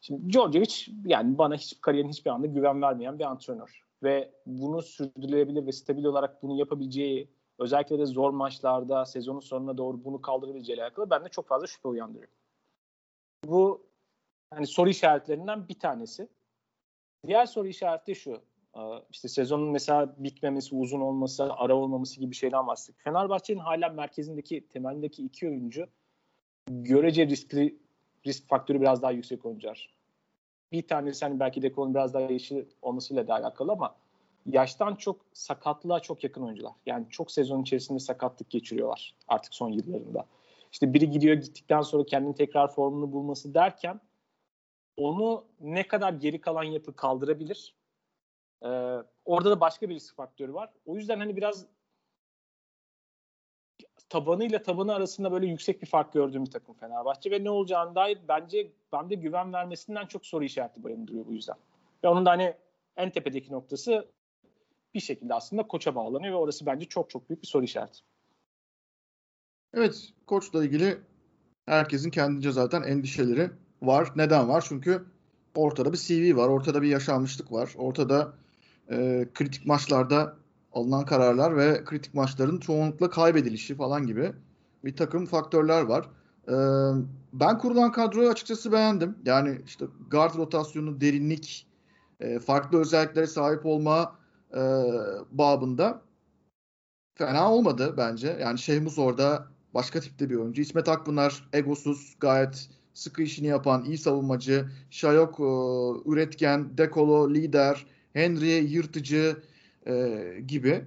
Şimdi 0.00 0.32
Djordjevic 0.32 0.86
yani 1.04 1.38
bana 1.38 1.54
hiç 1.54 1.80
kariyerin 1.80 2.08
hiçbir 2.08 2.30
anda 2.30 2.46
güven 2.46 2.82
vermeyen 2.82 3.18
bir 3.18 3.24
antrenör 3.24 3.84
ve 4.02 4.30
bunu 4.46 4.82
sürdürülebilir 4.82 5.66
ve 5.66 5.72
stabil 5.72 6.04
olarak 6.04 6.42
bunu 6.42 6.58
yapabileceği 6.58 7.28
özellikle 7.58 7.98
de 7.98 8.06
zor 8.06 8.30
maçlarda 8.30 9.06
sezonun 9.06 9.40
sonuna 9.40 9.78
doğru 9.78 10.04
bunu 10.04 10.22
kaldırabileceği 10.22 10.82
alakalı 10.82 11.10
bende 11.10 11.28
çok 11.28 11.48
fazla 11.48 11.66
şüphe 11.66 11.88
uyandırıyor. 11.88 12.30
Bu 13.44 13.86
hani 14.50 14.66
soru 14.66 14.88
işaretlerinden 14.88 15.68
bir 15.68 15.78
tanesi. 15.78 16.28
Diğer 17.26 17.46
soru 17.46 17.68
işareti 17.68 18.14
şu. 18.14 18.40
İşte 19.10 19.28
sezonun 19.28 19.68
mesela 19.68 20.14
bitmemesi, 20.18 20.74
uzun 20.74 21.00
olması, 21.00 21.52
ara 21.52 21.74
olmaması 21.76 22.20
gibi 22.20 22.34
şeyden 22.34 22.66
bahsettik. 22.66 23.04
Fenerbahçe'nin 23.04 23.58
hala 23.58 23.88
merkezindeki, 23.88 24.68
temeldeki 24.68 25.24
iki 25.24 25.48
oyuncu 25.48 25.86
görece 26.68 27.26
riskli 27.26 27.78
risk 28.26 28.48
faktörü 28.48 28.80
biraz 28.80 29.02
daha 29.02 29.10
yüksek 29.10 29.44
oyuncular. 29.44 29.94
Bir 30.72 30.88
tanesi 30.88 31.24
hani 31.24 31.40
belki 31.40 31.62
de 31.62 31.72
konu 31.72 31.94
biraz 31.94 32.14
daha 32.14 32.22
yeşil 32.22 32.64
olmasıyla 32.82 33.28
da 33.28 33.34
alakalı 33.34 33.72
ama 33.72 33.96
yaştan 34.46 34.94
çok 34.94 35.20
sakatlığa 35.32 36.00
çok 36.00 36.24
yakın 36.24 36.42
oyuncular. 36.42 36.72
Yani 36.86 37.06
çok 37.10 37.30
sezon 37.30 37.62
içerisinde 37.62 37.98
sakatlık 37.98 38.50
geçiriyorlar 38.50 39.14
artık 39.28 39.54
son 39.54 39.68
yıllarında. 39.68 40.26
İşte 40.72 40.94
biri 40.94 41.10
gidiyor 41.10 41.36
gittikten 41.36 41.82
sonra 41.82 42.04
kendini 42.04 42.34
tekrar 42.34 42.74
formunu 42.74 43.12
bulması 43.12 43.54
derken 43.54 44.00
onu 44.96 45.44
ne 45.60 45.88
kadar 45.88 46.12
geri 46.12 46.40
kalan 46.40 46.64
yapı 46.64 46.96
kaldırabilir? 46.96 47.74
Ee, 48.62 48.68
orada 49.24 49.50
da 49.50 49.60
başka 49.60 49.88
bir 49.88 49.94
risk 49.94 50.16
faktörü 50.16 50.54
var. 50.54 50.70
O 50.86 50.96
yüzden 50.96 51.18
hani 51.18 51.36
biraz 51.36 51.66
tabanıyla 54.08 54.62
tabanı 54.62 54.94
arasında 54.94 55.32
böyle 55.32 55.46
yüksek 55.46 55.82
bir 55.82 55.86
fark 55.86 56.12
gördüğüm 56.12 56.44
bir 56.44 56.50
takım 56.50 56.74
Fenerbahçe 56.74 57.30
ve 57.30 57.44
ne 57.44 57.50
olacağını 57.50 57.94
dair 57.94 58.18
bence 58.28 58.72
bende 58.92 59.14
güven 59.14 59.52
vermesinden 59.52 60.06
çok 60.06 60.26
soru 60.26 60.44
işareti 60.44 60.84
barındırıyor 60.84 61.26
bu 61.26 61.32
yüzden. 61.32 61.56
Ve 62.04 62.08
onun 62.08 62.26
da 62.26 62.30
hani 62.30 62.54
en 62.96 63.10
tepedeki 63.10 63.52
noktası 63.52 64.08
bir 64.94 65.00
şekilde 65.00 65.34
aslında 65.34 65.62
koça 65.62 65.94
bağlanıyor 65.94 66.32
ve 66.32 66.36
orası 66.36 66.66
bence 66.66 66.86
çok 66.86 67.10
çok 67.10 67.28
büyük 67.28 67.42
bir 67.42 67.46
soru 67.46 67.64
işareti. 67.64 67.98
Evet, 69.74 70.12
koçla 70.26 70.64
ilgili 70.64 70.98
herkesin 71.66 72.10
kendince 72.10 72.52
zaten 72.52 72.82
endişeleri 72.82 73.50
var. 73.82 74.08
Neden 74.16 74.48
var? 74.48 74.64
Çünkü 74.68 75.04
ortada 75.54 75.92
bir 75.92 75.98
CV 75.98 76.36
var, 76.36 76.48
ortada 76.48 76.82
bir 76.82 76.88
yaşanmışlık 76.88 77.52
var, 77.52 77.74
ortada 77.78 78.32
e, 78.90 79.28
kritik 79.34 79.66
maçlarda 79.66 80.36
alınan 80.72 81.04
kararlar 81.04 81.56
ve 81.56 81.84
kritik 81.84 82.14
maçların 82.14 82.58
çoğunlukla 82.58 83.10
kaybedilişi 83.10 83.74
falan 83.74 84.06
gibi 84.06 84.32
bir 84.84 84.96
takım 84.96 85.26
faktörler 85.26 85.82
var. 85.82 86.08
Ee, 86.48 86.52
ben 87.32 87.58
kurulan 87.58 87.92
kadroyu 87.92 88.28
açıkçası 88.28 88.72
beğendim. 88.72 89.18
Yani 89.24 89.60
işte 89.66 89.86
guard 90.10 90.36
rotasyonu, 90.36 91.00
derinlik, 91.00 91.66
e, 92.20 92.38
farklı 92.38 92.80
özelliklere 92.80 93.26
sahip 93.26 93.66
olma 93.66 94.18
e, 94.54 94.60
babında 95.30 96.02
fena 97.14 97.52
olmadı 97.52 97.94
bence. 97.96 98.38
Yani 98.40 98.58
Şehmus 98.58 98.98
orada 98.98 99.46
başka 99.74 100.00
tipte 100.00 100.30
bir 100.30 100.36
oyuncu. 100.36 100.62
İsmet 100.62 100.88
Akpınar 100.88 101.48
egosuz, 101.52 102.16
gayet 102.20 102.68
sıkı 102.94 103.22
işini 103.22 103.46
yapan, 103.46 103.84
iyi 103.84 103.98
savunmacı. 103.98 104.68
Şayok 104.90 105.40
e, 105.40 105.44
üretken, 106.10 106.78
dekolo, 106.78 107.30
lider. 107.34 107.86
Henry 108.12 108.72
yırtıcı 108.72 109.36
e, 109.86 110.22
gibi. 110.46 110.84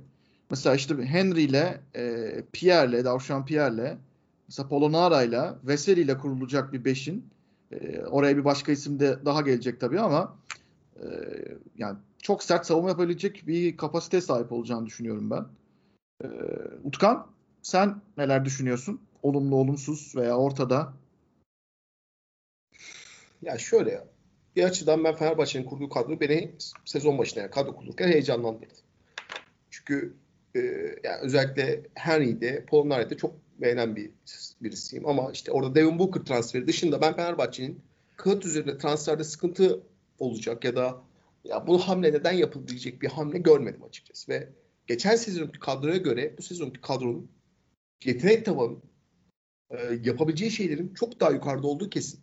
Mesela 0.49 0.75
işte 0.75 1.03
Henry 1.03 1.43
ile 1.43 1.81
e, 1.95 2.43
Pierre'le, 2.51 3.05
Davşan 3.05 3.45
Pierre'le 3.45 3.97
mesela 4.47 4.69
Polonara 4.69 5.59
Veseli 5.63 6.01
ile 6.01 6.17
kurulacak 6.17 6.73
bir 6.73 6.85
beşin 6.85 7.25
e, 7.71 7.99
oraya 7.99 8.37
bir 8.37 8.45
başka 8.45 8.71
isim 8.71 8.99
de 8.99 9.25
daha 9.25 9.41
gelecek 9.41 9.79
tabii 9.79 9.99
ama 9.99 10.37
e, 10.95 11.05
yani 11.77 11.97
çok 12.21 12.43
sert 12.43 12.65
savunma 12.65 12.89
yapabilecek 12.89 13.43
bir 13.47 13.77
kapasiteye 13.77 14.21
sahip 14.21 14.51
olacağını 14.51 14.85
düşünüyorum 14.85 15.29
ben. 15.29 15.45
E, 16.23 16.27
Utkan 16.83 17.27
sen 17.61 18.01
neler 18.17 18.45
düşünüyorsun? 18.45 19.01
Olumlu, 19.23 19.55
olumsuz 19.55 20.13
veya 20.15 20.37
ortada? 20.37 20.93
Ya 23.41 23.57
şöyle. 23.57 24.10
Bir 24.55 24.63
açıdan 24.63 25.03
ben 25.03 25.15
Fenerbahçe'nin 25.15 25.65
kurduğu 25.65 25.89
kadro 25.89 26.19
beni 26.19 26.51
sezon 26.85 27.17
başına 27.17 27.41
yani 27.41 27.51
kadro 27.51 27.75
kurulurken 27.75 28.07
heyecanlandırdı. 28.07 28.73
Çünkü 29.69 30.13
e, 30.55 30.59
yani 31.03 31.19
özellikle 31.21 31.83
Henry'de, 31.93 32.65
Polonar'da 32.65 33.17
çok 33.17 33.35
beğenen 33.61 33.95
bir 33.95 34.11
birisiyim. 34.61 35.07
Ama 35.07 35.31
işte 35.31 35.51
orada 35.51 35.75
Devin 35.75 35.99
Booker 35.99 36.21
transferi 36.21 36.67
dışında 36.67 37.01
ben 37.01 37.15
Fenerbahçe'nin 37.15 37.81
kağıt 38.17 38.45
üzerinde 38.45 38.77
transferde 38.77 39.23
sıkıntı 39.23 39.83
olacak 40.19 40.65
ya 40.65 40.75
da 40.75 41.01
ya 41.43 41.67
bu 41.67 41.79
hamle 41.79 42.13
neden 42.13 42.31
yapılabilecek 42.31 43.01
bir 43.01 43.07
hamle 43.07 43.37
görmedim 43.37 43.83
açıkçası. 43.83 44.31
Ve 44.31 44.49
geçen 44.87 45.15
sezonki 45.15 45.59
kadroya 45.59 45.97
göre 45.97 46.35
bu 46.37 46.41
sezonki 46.41 46.81
kadronun 46.81 47.31
yetenek 48.05 48.45
tavanı 48.45 48.77
e, 49.69 49.77
yapabileceği 50.03 50.51
şeylerin 50.51 50.93
çok 50.93 51.19
daha 51.19 51.31
yukarıda 51.31 51.67
olduğu 51.67 51.89
kesin. 51.89 52.19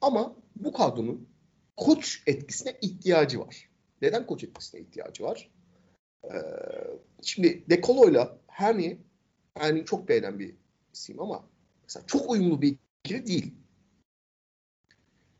Ama 0.00 0.36
bu 0.56 0.72
kadronun 0.72 1.28
koç 1.80 2.22
etkisine 2.26 2.76
ihtiyacı 2.82 3.40
var. 3.40 3.68
Neden 4.02 4.26
koç 4.26 4.44
etkisine 4.44 4.80
ihtiyacı 4.80 5.24
var? 5.24 5.50
Ee, 6.24 6.28
şimdi 7.22 7.64
Dekolo'yla 7.70 8.38
Herni 8.46 8.98
Herni 9.54 9.84
çok 9.84 10.08
beğenen 10.08 10.38
bir 10.38 10.54
isim 10.92 11.20
ama 11.20 11.44
mesela 11.82 12.06
çok 12.06 12.30
uyumlu 12.30 12.62
bir 12.62 12.76
ikili 13.04 13.26
değil. 13.26 13.54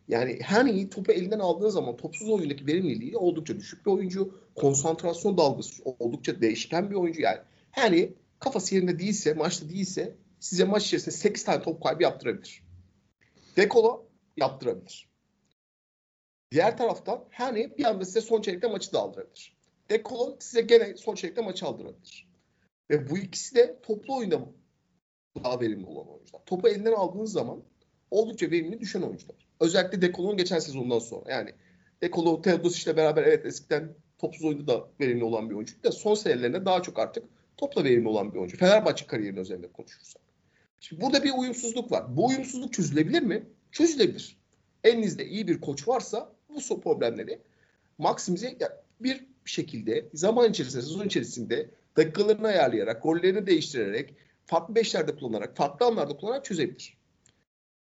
Yani 0.09 0.39
Herni'yi 0.43 0.91
topu 0.91 1.13
elinden 1.13 1.39
aldığın 1.39 1.69
zaman 1.69 1.97
topsuz 1.97 2.29
oyundaki 2.29 2.67
verimliliği 2.67 3.17
oldukça 3.17 3.57
düşük 3.57 3.87
bir 3.87 3.91
oyuncu. 3.91 4.35
Konsantrasyon 4.55 5.37
dalgası 5.37 5.83
oldukça 5.85 6.41
değişken 6.41 6.91
bir 6.91 6.95
oyuncu. 6.95 7.23
Yani 7.23 7.39
Herni 7.71 8.15
kafası 8.39 8.75
yerinde 8.75 8.99
değilse, 8.99 9.35
maçta 9.35 9.69
değilse 9.69 10.17
size 10.41 10.65
maç 10.65 10.87
içerisinde 10.87 11.15
8 11.15 11.45
tane 11.45 11.63
top 11.63 11.83
kaybı 11.83 12.03
yaptırabilir. 12.03 12.63
Dekolo 13.57 14.07
yaptırabilir. 14.37 15.10
Diğer 16.53 16.77
taraftan 16.77 17.25
Henry 17.31 17.77
bir 17.79 17.85
anda 17.85 18.05
size 18.05 18.21
son 18.21 18.43
çeyrekte 18.43 18.69
maçı 18.69 18.93
da 18.93 19.01
aldırabilir. 19.01 19.57
Dekolo 19.91 20.37
size 20.41 20.61
gene 20.61 20.97
son 20.97 21.15
çeyrekte 21.15 21.43
maçı 21.43 21.67
aldırabilir. 21.67 22.29
Ve 22.91 23.11
bu 23.11 23.19
ikisi 23.19 23.55
de 23.55 23.81
toplu 23.83 24.17
oyunda 24.17 24.41
daha 25.45 25.61
verimli 25.61 25.87
olan 25.87 26.09
oyuncular. 26.09 26.41
Topu 26.47 26.69
elinden 26.69 26.93
aldığınız 26.93 27.33
zaman 27.33 27.63
oldukça 28.11 28.51
verimli 28.51 28.81
düşen 28.81 29.03
oyuncular. 29.03 29.37
Özellikle 29.61 30.03
Dekolo'nun 30.03 30.37
geçen 30.37 30.59
sezondan 30.59 30.99
sonra. 30.99 31.31
Yani 31.31 31.51
Dekolo, 32.03 32.43
Teodos 32.43 32.85
ile 32.85 32.97
beraber 32.97 33.23
evet 33.23 33.47
eskiden 33.47 33.95
topsuz 34.19 34.45
oyunda 34.45 34.67
da 34.67 34.89
verimli 35.01 35.25
olan 35.25 35.51
bir 35.51 35.55
oyuncu. 35.55 35.83
Da 35.85 35.93
son 35.93 36.15
senelerinde 36.15 36.65
daha 36.65 36.83
çok 36.83 36.99
artık 36.99 37.25
topla 37.57 37.85
verimli 37.85 38.09
olan 38.09 38.33
bir 38.33 38.39
oyuncu. 38.39 38.57
Fenerbahçe 38.57 39.07
kariyerinin 39.07 39.41
üzerinde 39.41 39.73
konuşursak. 39.73 40.23
Şimdi 40.81 41.03
burada 41.03 41.25
bir 41.25 41.33
uyumsuzluk 41.37 41.93
var. 41.93 42.17
Bu 42.17 42.27
uyumsuzluk 42.27 42.73
çözülebilir 42.73 43.23
mi? 43.23 43.47
Çözülebilir. 43.73 44.41
Elinizde 44.85 45.27
iyi 45.27 45.49
bir 45.49 45.61
koç 45.61 45.89
varsa 45.89 46.33
bu 46.55 46.81
problemleri 46.81 47.41
maksimize 47.99 48.59
bir 49.01 49.27
şekilde 49.45 50.09
zaman 50.15 50.51
içerisinde, 50.51 50.83
sezon 50.83 51.07
içerisinde 51.07 51.71
dakikalarını 51.97 52.49
ayarlayarak, 52.49 53.07
rollerini 53.07 53.47
değiştirerek, 53.47 54.15
farklı 54.47 54.75
beşlerde 54.75 55.17
kullanarak, 55.17 55.57
farklı 55.57 55.87
anlarda 55.87 56.17
kullanarak 56.17 56.45
çözebilir. 56.45 56.99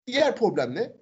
Diğer 0.07 0.37
problem 0.37 0.75
ne? 0.75 0.93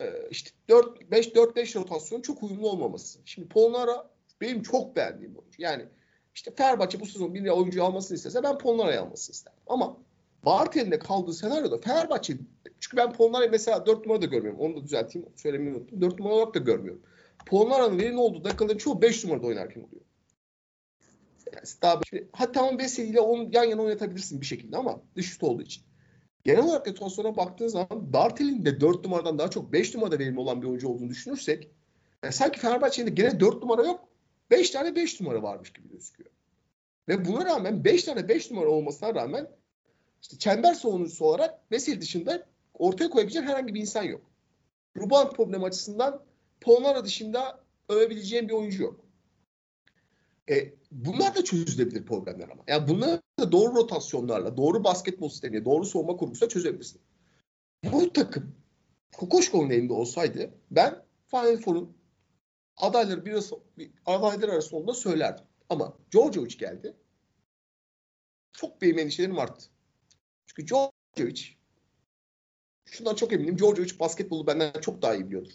Ee, 0.00 0.28
işte 0.30 0.50
4-5-4-5 0.68 1.74
rotasyon 1.74 2.20
çok 2.20 2.42
uyumlu 2.42 2.68
olmaması. 2.68 3.18
Şimdi 3.24 3.48
Polnara 3.48 4.10
benim 4.40 4.62
çok 4.62 4.96
beğendiğim 4.96 5.36
oyuncu. 5.36 5.62
Yani 5.62 5.84
işte 6.34 6.54
Fenerbahçe 6.56 7.00
bu 7.00 7.06
sezon 7.06 7.34
bir 7.34 7.48
oyuncu 7.48 7.84
almasını 7.84 8.16
istese 8.16 8.42
ben 8.42 8.58
Polnara'yı 8.58 9.00
almasını 9.00 9.34
isterim. 9.34 9.58
Ama 9.66 9.96
Bartel'inde 10.44 10.98
kaldığı 10.98 11.32
senaryoda 11.32 11.78
Fenerbahçe 11.78 12.36
çünkü 12.80 12.96
ben 12.96 13.12
Polonara 13.12 13.48
mesela 13.48 13.86
4 13.86 14.06
numara 14.06 14.22
da 14.22 14.26
görmüyorum. 14.26 14.60
Onu 14.60 14.76
da 14.76 14.84
düzelteyim. 14.84 15.28
Söylemeyi 15.36 15.76
unuttum. 15.76 16.00
4 16.00 16.18
numara 16.18 16.34
olarak 16.34 16.54
da 16.54 16.58
görmüyorum. 16.58 17.02
Polonara'nın 17.46 17.98
verimli 17.98 18.18
olduğu 18.18 18.44
dakikaların 18.44 18.78
çoğu 18.78 19.02
5 19.02 19.24
numarada 19.24 19.46
oynarken 19.46 19.80
oluyor. 19.80 20.02
Yani 21.52 21.66
daha 21.82 22.00
şimdi, 22.08 22.28
hatta 22.32 22.52
tamam 22.52 22.78
Veseli 22.78 23.08
ile 23.08 23.20
onu 23.20 23.48
yan 23.52 23.64
yana 23.64 23.82
oynatabilirsin 23.82 24.40
bir 24.40 24.46
şekilde 24.46 24.76
ama 24.76 25.02
dış 25.16 25.42
olduğu 25.42 25.62
için. 25.62 25.82
Genel 26.44 26.64
olarak 26.64 26.88
rotasyona 26.88 27.36
baktığın 27.36 27.68
zaman 27.68 28.12
Bartel'in 28.12 28.64
de 28.64 28.80
4 28.80 29.04
numaradan 29.04 29.38
daha 29.38 29.50
çok 29.50 29.72
5 29.72 29.94
numarada 29.94 30.18
verimli 30.18 30.40
olan 30.40 30.62
bir 30.62 30.66
oyuncu 30.66 30.88
olduğunu 30.88 31.08
düşünürsek 31.08 31.70
yani 32.22 32.32
sanki 32.32 32.60
Fenerbahçe'nin 32.60 33.14
gene 33.14 33.40
4 33.40 33.62
numara 33.62 33.82
yok. 33.82 34.08
5 34.50 34.70
tane 34.70 34.96
5 34.96 35.20
numara 35.20 35.42
varmış 35.42 35.72
gibi 35.72 35.88
gözüküyor. 35.88 36.30
Ve 37.08 37.24
buna 37.24 37.44
rağmen 37.44 37.84
5 37.84 38.04
tane 38.04 38.28
5 38.28 38.50
numara 38.50 38.68
olmasına 38.68 39.14
rağmen 39.14 39.48
işte 40.22 40.38
çember 40.38 40.74
savunucusu 40.74 41.24
olarak 41.24 41.72
Veseli 41.72 42.00
dışında 42.00 42.46
ortaya 42.74 43.10
koyabilecek 43.10 43.42
herhangi 43.42 43.74
bir 43.74 43.80
insan 43.80 44.02
yok. 44.02 44.30
Ruban 44.96 45.30
problemi 45.30 45.64
açısından 45.64 46.24
Polonara 46.60 47.04
dışında 47.04 47.64
övebileceğim 47.88 48.48
bir 48.48 48.52
oyuncu 48.52 48.82
yok. 48.82 49.04
E, 50.50 50.74
bunlar 50.90 51.34
da 51.34 51.44
çözülebilir 51.44 52.06
problemler 52.06 52.48
ama. 52.48 52.62
Yani 52.66 52.88
bunları 52.88 53.22
da 53.40 53.52
doğru 53.52 53.74
rotasyonlarla, 53.74 54.56
doğru 54.56 54.84
basketbol 54.84 55.28
sistemiyle, 55.28 55.64
doğru 55.64 55.84
soğuma 55.84 56.16
kurgusuyla 56.16 56.48
çözebilirsin. 56.48 57.00
Bu 57.92 58.12
takım 58.12 58.54
Kokoşkov'un 59.16 59.70
elinde 59.70 59.92
olsaydı 59.92 60.54
ben 60.70 61.04
Final 61.26 61.56
Four'un 61.56 61.96
adayları 62.76 63.24
bir 63.24 63.90
adaylar 64.06 64.48
arasında 64.48 64.94
söylerdim. 64.94 65.44
Ama 65.68 65.96
Djordjevic 66.12 66.56
geldi. 66.56 66.96
Çok 68.52 68.82
benim 68.82 68.98
endişelerim 68.98 69.38
arttı. 69.38 69.71
Çünkü 70.46 70.68
Djordjevic 70.68 71.42
şundan 72.84 73.14
çok 73.14 73.32
eminim. 73.32 73.58
Djordjevic 73.58 73.98
basketbolu 74.00 74.46
benden 74.46 74.72
çok 74.80 75.02
daha 75.02 75.14
iyi 75.14 75.26
biliyordur. 75.26 75.52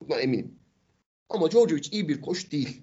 Bundan 0.00 0.20
eminim. 0.20 0.58
Ama 1.28 1.50
Djordjevic 1.50 1.88
iyi 1.90 2.08
bir 2.08 2.20
koç 2.20 2.52
değil. 2.52 2.82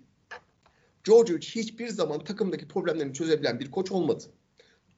Djordjevic 1.05 1.47
hiçbir 1.47 1.87
zaman 1.87 2.23
takımdaki 2.23 2.67
problemlerini 2.67 3.13
çözebilen 3.13 3.59
bir 3.59 3.71
koç 3.71 3.91
olmadı. 3.91 4.23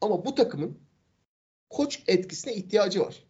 Ama 0.01 0.25
bu 0.25 0.35
takımın 0.35 0.79
koç 1.69 2.03
etkisine 2.07 2.55
ihtiyacı 2.55 2.99
var. 2.99 3.23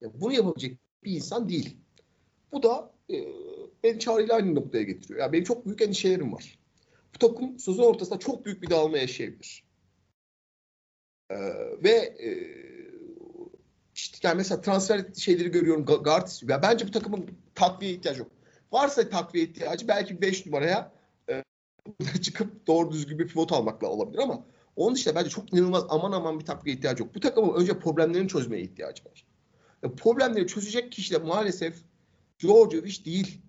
Yani 0.00 0.12
bunu 0.20 0.32
yapabilecek 0.32 0.78
bir 1.04 1.12
insan 1.12 1.48
değil. 1.48 1.76
Bu 2.52 2.62
da 2.62 2.94
e, 3.10 3.16
beni 3.82 3.98
çağrıyla 3.98 4.34
aynı 4.34 4.54
noktaya 4.54 4.82
getiriyor. 4.82 5.20
Yani 5.20 5.32
benim 5.32 5.44
çok 5.44 5.66
büyük 5.66 5.82
endişelerim 5.82 6.32
var. 6.32 6.58
Bu 7.14 7.18
takım 7.18 7.58
sezon 7.58 7.84
ortasında 7.84 8.18
çok 8.18 8.44
büyük 8.44 8.62
bir 8.62 8.70
dağılma 8.70 8.98
yaşayabilir. 8.98 9.67
Ee, 11.30 11.36
ve 11.84 11.90
e, 11.90 12.30
işte 13.94 14.28
yani 14.28 14.36
mesela 14.36 14.60
transfer 14.60 15.04
şeyleri 15.16 15.48
görüyorum. 15.48 15.84
Guard 15.84 16.28
ya 16.48 16.62
bence 16.62 16.86
bu 16.86 16.90
takımın 16.90 17.30
takviye 17.54 17.92
ihtiyacı 17.92 18.20
yok. 18.20 18.30
Varsa 18.72 19.08
takviye 19.08 19.44
ihtiyacı 19.44 19.88
belki 19.88 20.20
5 20.20 20.46
numaraya 20.46 20.92
e, 21.28 21.42
çıkıp 22.22 22.66
doğru 22.66 22.92
düzgün 22.92 23.18
bir 23.18 23.28
pivot 23.28 23.52
almakla 23.52 23.86
olabilir 23.86 24.18
ama 24.18 24.44
onun 24.76 24.94
dışında 24.94 25.14
bence 25.14 25.30
çok 25.30 25.52
inanılmaz 25.52 25.84
aman 25.88 26.12
aman 26.12 26.40
bir 26.40 26.44
takviye 26.44 26.76
ihtiyacı 26.76 27.02
yok. 27.02 27.14
Bu 27.14 27.20
takımın 27.20 27.54
önce 27.54 27.78
problemlerini 27.78 28.28
çözmeye 28.28 28.62
ihtiyacı 28.62 29.04
var. 29.04 29.26
Yani 29.82 29.96
problemleri 29.96 30.46
çözecek 30.46 30.92
kişi 30.92 31.14
de 31.14 31.18
maalesef 31.18 31.76
Djordjevic 32.38 33.04
değil. 33.04 33.40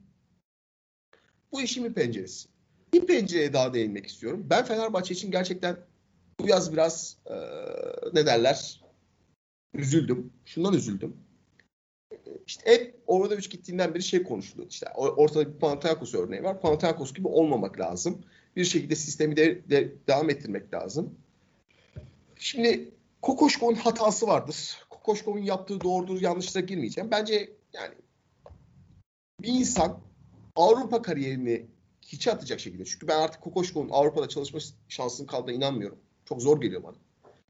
Bu 1.51 1.61
işin 1.61 1.85
bir 1.85 1.93
penceresi. 1.93 2.49
Bir 2.93 3.07
pencereye 3.07 3.53
daha 3.53 3.73
değinmek 3.73 4.07
istiyorum. 4.07 4.47
Ben 4.49 4.65
Fenerbahçe 4.65 5.13
için 5.13 5.31
gerçekten 5.31 5.77
bu 6.39 6.47
yaz 6.47 6.73
biraz 6.73 7.17
e, 7.25 7.35
ne 8.13 8.25
derler 8.25 8.81
üzüldüm. 9.73 10.33
Şundan 10.45 10.73
üzüldüm. 10.73 11.17
İşte 12.47 12.71
hep 12.71 12.95
Obradoviç 13.07 13.49
gittiğinden 13.49 13.93
beri 13.93 14.03
şey 14.03 14.23
konuşuluyor. 14.23 14.69
İşte 14.69 14.87
ortada 14.95 15.53
bir 15.53 15.59
Panathinaikos 15.59 16.13
örneği 16.13 16.43
var. 16.43 16.61
Panathinaikos 16.61 17.13
gibi 17.13 17.27
olmamak 17.27 17.79
lazım. 17.79 18.21
Bir 18.55 18.65
şekilde 18.65 18.95
sistemi 18.95 19.35
de, 19.37 19.69
de 19.69 19.93
devam 20.07 20.29
ettirmek 20.29 20.73
lazım. 20.73 21.15
Şimdi 22.35 22.91
Kokoşkov'un 23.21 23.75
hatası 23.75 24.27
vardır. 24.27 24.77
Kokoşkov'un 24.89 25.39
yaptığı 25.39 25.81
doğrudur, 25.81 26.21
yanlışlara 26.21 26.65
girmeyeceğim. 26.65 27.11
Bence 27.11 27.53
yani 27.73 27.93
bir 29.41 29.47
insan 29.47 29.99
Avrupa 30.55 31.01
kariyerini 31.01 31.65
hiçe 32.01 32.31
atacak 32.31 32.59
şekilde. 32.59 32.85
Çünkü 32.85 33.07
ben 33.07 33.21
artık 33.21 33.41
Kokoşkov'un 33.41 33.89
Avrupa'da 33.89 34.29
çalışma 34.29 34.59
şansının 34.87 35.27
kaldığına 35.27 35.55
inanmıyorum. 35.55 35.99
Çok 36.29 36.41
zor 36.41 36.61
geliyor 36.61 36.83
bana. 36.83 36.95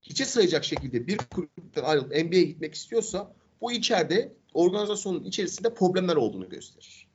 Hiçe 0.02 0.26
sayacak 0.26 0.64
şekilde 0.64 1.08
bir 1.08 1.18
kulüpten 1.18 1.84
ayrılıp 1.84 2.12
NBA'ye 2.12 2.44
gitmek 2.44 2.76
istiyorsa 2.76 3.34
bu 3.62 3.72
içeride 3.72 4.34
organizasyonun 4.54 5.24
içerisinde 5.24 5.74
problemler 5.74 6.16
olduğunu 6.16 6.50
gösterir. 6.50 7.10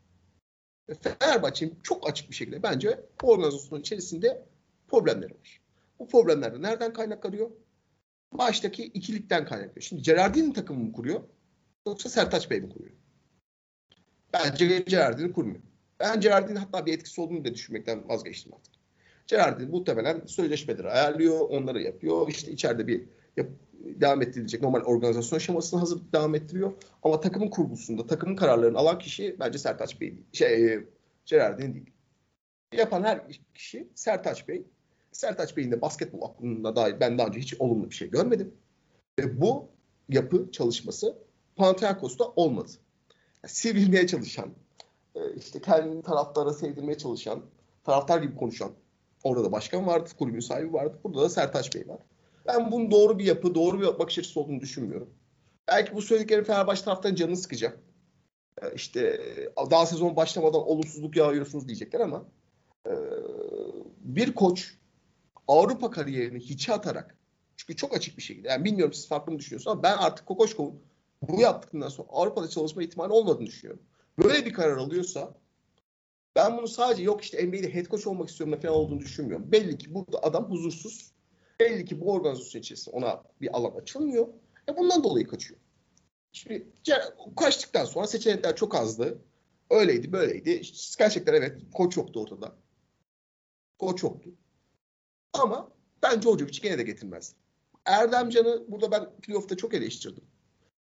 Fenerbahçe'nin 1.02 1.78
çok 1.82 2.10
açık 2.10 2.30
bir 2.30 2.34
şekilde 2.34 2.62
bence 2.62 3.00
organizasyonun 3.22 3.80
içerisinde 3.80 4.46
problemleri 4.88 5.34
var. 5.34 5.60
Bu 5.98 6.08
problemler 6.08 6.54
de 6.54 6.62
nereden 6.62 6.92
kaynaklanıyor? 6.92 7.50
Baştaki 8.32 8.84
ikilikten 8.84 9.46
kaynaklanıyor. 9.46 9.82
Şimdi 9.82 10.02
Gerardini 10.02 10.52
takımı 10.52 10.84
mı 10.84 10.92
kuruyor? 10.92 11.22
Yoksa 11.86 12.08
Sertaç 12.08 12.50
Bey 12.50 12.60
mi 12.60 12.68
kuruyor? 12.68 12.96
Bence 14.32 14.78
Gerardini 14.78 15.32
kurmuyor. 15.32 15.62
Ben 16.00 16.20
Gerardini 16.20 16.58
hatta 16.58 16.86
bir 16.86 16.92
etkisi 16.92 17.20
olduğunu 17.20 17.44
da 17.44 17.54
düşünmekten 17.54 18.08
vazgeçtim 18.08 18.54
artık. 18.54 18.73
Gerardin 19.26 19.70
muhtemelen 19.70 20.22
sözleşmeleri 20.26 20.90
ayarlıyor, 20.90 21.40
onları 21.40 21.82
yapıyor. 21.82 22.28
İşte 22.28 22.52
içeride 22.52 22.86
bir 22.86 23.04
yap, 23.36 23.46
devam 23.84 24.22
ettirilecek 24.22 24.62
normal 24.62 24.80
organizasyon 24.80 25.38
şemasını 25.38 25.80
hazır 25.80 26.00
devam 26.12 26.34
ettiriyor. 26.34 26.72
Ama 27.02 27.20
takımın 27.20 27.48
kurgusunda, 27.48 28.06
takımın 28.06 28.36
kararlarını 28.36 28.78
alan 28.78 28.98
kişi 28.98 29.36
bence 29.40 29.58
Sertaç 29.58 30.00
Bey. 30.00 30.14
Şey, 30.32 30.74
e, 30.74 30.86
Gerardin 31.24 31.74
değil. 31.74 31.90
Yapan 32.72 33.02
her 33.02 33.20
kişi 33.54 33.88
Sertaç 33.94 34.48
Bey. 34.48 34.66
Sertaç 35.12 35.56
Bey'in 35.56 35.70
de 35.70 35.80
basketbol 35.80 36.22
aklında 36.22 36.76
dair 36.76 37.00
ben 37.00 37.18
daha 37.18 37.26
önce 37.26 37.40
hiç 37.40 37.60
olumlu 37.60 37.90
bir 37.90 37.94
şey 37.94 38.10
görmedim. 38.10 38.54
Ve 39.18 39.40
bu 39.40 39.68
yapı 40.08 40.50
çalışması 40.52 41.18
Panathinaikos'ta 41.56 42.24
olmadı. 42.24 42.70
Yani 43.42 43.52
sivrilmeye 43.52 44.06
çalışan, 44.06 44.50
e, 45.14 45.34
işte 45.36 45.60
kendini 45.60 46.02
taraftara 46.02 46.52
sevdirmeye 46.52 46.98
çalışan, 46.98 47.42
taraftar 47.84 48.22
gibi 48.22 48.36
konuşan 48.36 48.70
Orada 49.24 49.44
da 49.44 49.52
başkan 49.52 49.86
vardı, 49.86 50.10
kulübün 50.18 50.40
sahibi 50.40 50.72
vardı. 50.72 50.98
Burada 51.04 51.22
da 51.22 51.28
Sertaç 51.28 51.74
Bey 51.74 51.88
var. 51.88 52.00
Ben 52.46 52.72
bunun 52.72 52.90
doğru 52.90 53.18
bir 53.18 53.24
yapı, 53.24 53.54
doğru 53.54 53.80
bir 53.80 53.98
bakış 53.98 54.18
açısı 54.18 54.40
olduğunu 54.40 54.60
düşünmüyorum. 54.60 55.10
Belki 55.68 55.94
bu 55.94 56.02
söyledikleri 56.02 56.44
Fenerbahçe 56.44 56.84
taraftan 56.84 57.14
canını 57.14 57.36
sıkacak. 57.36 57.78
Ee, 58.62 58.74
işte 58.74 59.20
daha 59.70 59.86
sezon 59.86 60.16
başlamadan 60.16 60.68
olumsuzluk 60.68 61.16
yağıyorsunuz 61.16 61.68
diyecekler 61.68 62.00
ama 62.00 62.24
e, 62.86 62.92
bir 64.00 64.34
koç 64.34 64.74
Avrupa 65.48 65.90
kariyerini 65.90 66.40
hiçe 66.40 66.72
atarak 66.72 67.18
çünkü 67.56 67.76
çok 67.76 67.96
açık 67.96 68.16
bir 68.16 68.22
şekilde 68.22 68.48
yani 68.48 68.64
bilmiyorum 68.64 68.94
siz 68.94 69.08
farklı 69.08 69.32
mı 69.32 69.38
düşünüyorsunuz 69.38 69.72
ama 69.72 69.82
ben 69.82 69.96
artık 69.96 70.26
Kokoşkov'un 70.26 70.82
bu 71.22 71.40
yaptıktan 71.40 71.88
sonra 71.88 72.08
Avrupa'da 72.10 72.48
çalışma 72.48 72.82
ihtimali 72.82 73.12
olmadığını 73.12 73.46
düşünüyorum. 73.46 73.82
Böyle 74.18 74.46
bir 74.46 74.52
karar 74.52 74.76
alıyorsa 74.76 75.34
ben 76.36 76.58
bunu 76.58 76.68
sadece 76.68 77.02
yok 77.02 77.22
işte 77.22 77.46
NBA'de 77.46 77.74
head 77.74 77.86
coach 77.86 78.06
olmak 78.06 78.28
istiyorum 78.28 78.60
falan 78.60 78.74
olduğunu 78.74 79.00
düşünmüyorum. 79.00 79.52
Belli 79.52 79.78
ki 79.78 79.94
burada 79.94 80.22
adam 80.22 80.50
huzursuz. 80.50 81.12
Belli 81.60 81.84
ki 81.84 82.00
bu 82.00 82.12
organizasyon 82.12 82.60
içerisinde 82.60 82.96
ona 82.96 83.22
bir 83.40 83.56
alan 83.56 83.80
açılmıyor. 83.80 84.28
E 84.68 84.76
bundan 84.76 85.04
dolayı 85.04 85.26
kaçıyor. 85.26 85.60
Şimdi 86.32 86.66
kaçtıktan 87.36 87.84
sonra 87.84 88.06
seçenekler 88.06 88.56
çok 88.56 88.74
azdı. 88.74 89.22
Öyleydi 89.70 90.12
böyleydi. 90.12 90.62
Gerçekten 90.98 91.34
evet 91.34 91.62
koç 91.74 91.96
yoktu 91.96 92.20
ortada. 92.20 92.56
Koç 93.78 94.02
yoktu. 94.02 94.30
Ama 95.32 95.70
ben 96.02 96.22
Djordjevic'i 96.22 96.62
gene 96.62 96.78
de 96.78 96.82
getirmezdim. 96.82 97.38
Erdemcan'ı 97.84 98.64
burada 98.68 98.90
ben 98.90 99.16
playoff'ta 99.22 99.56
çok 99.56 99.74
eleştirdim. 99.74 100.24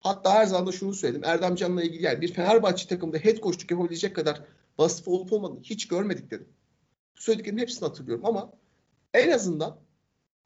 Hatta 0.00 0.35
her 0.35 0.46
zaman 0.46 0.66
da 0.66 0.72
şunu 0.72 0.94
söyledim. 0.94 1.24
Erdemcan'la 1.24 1.83
ilgili 1.83 2.03
yani 2.03 2.20
bir 2.20 2.33
Fenerbahçe 2.33 2.88
takımda 2.88 3.18
head 3.18 3.37
coachluk 3.37 3.70
yapabilecek 3.70 4.16
kadar 4.16 4.42
vasıf 4.81 5.09
olup 5.09 5.33
olmadığını 5.33 5.62
hiç 5.62 5.88
görmedik 5.88 6.31
dedim. 6.31 6.49
Söylediklerimin 7.14 7.62
hepsini 7.62 7.88
hatırlıyorum 7.88 8.27
ama 8.27 8.53
en 9.14 9.31
azından 9.31 9.81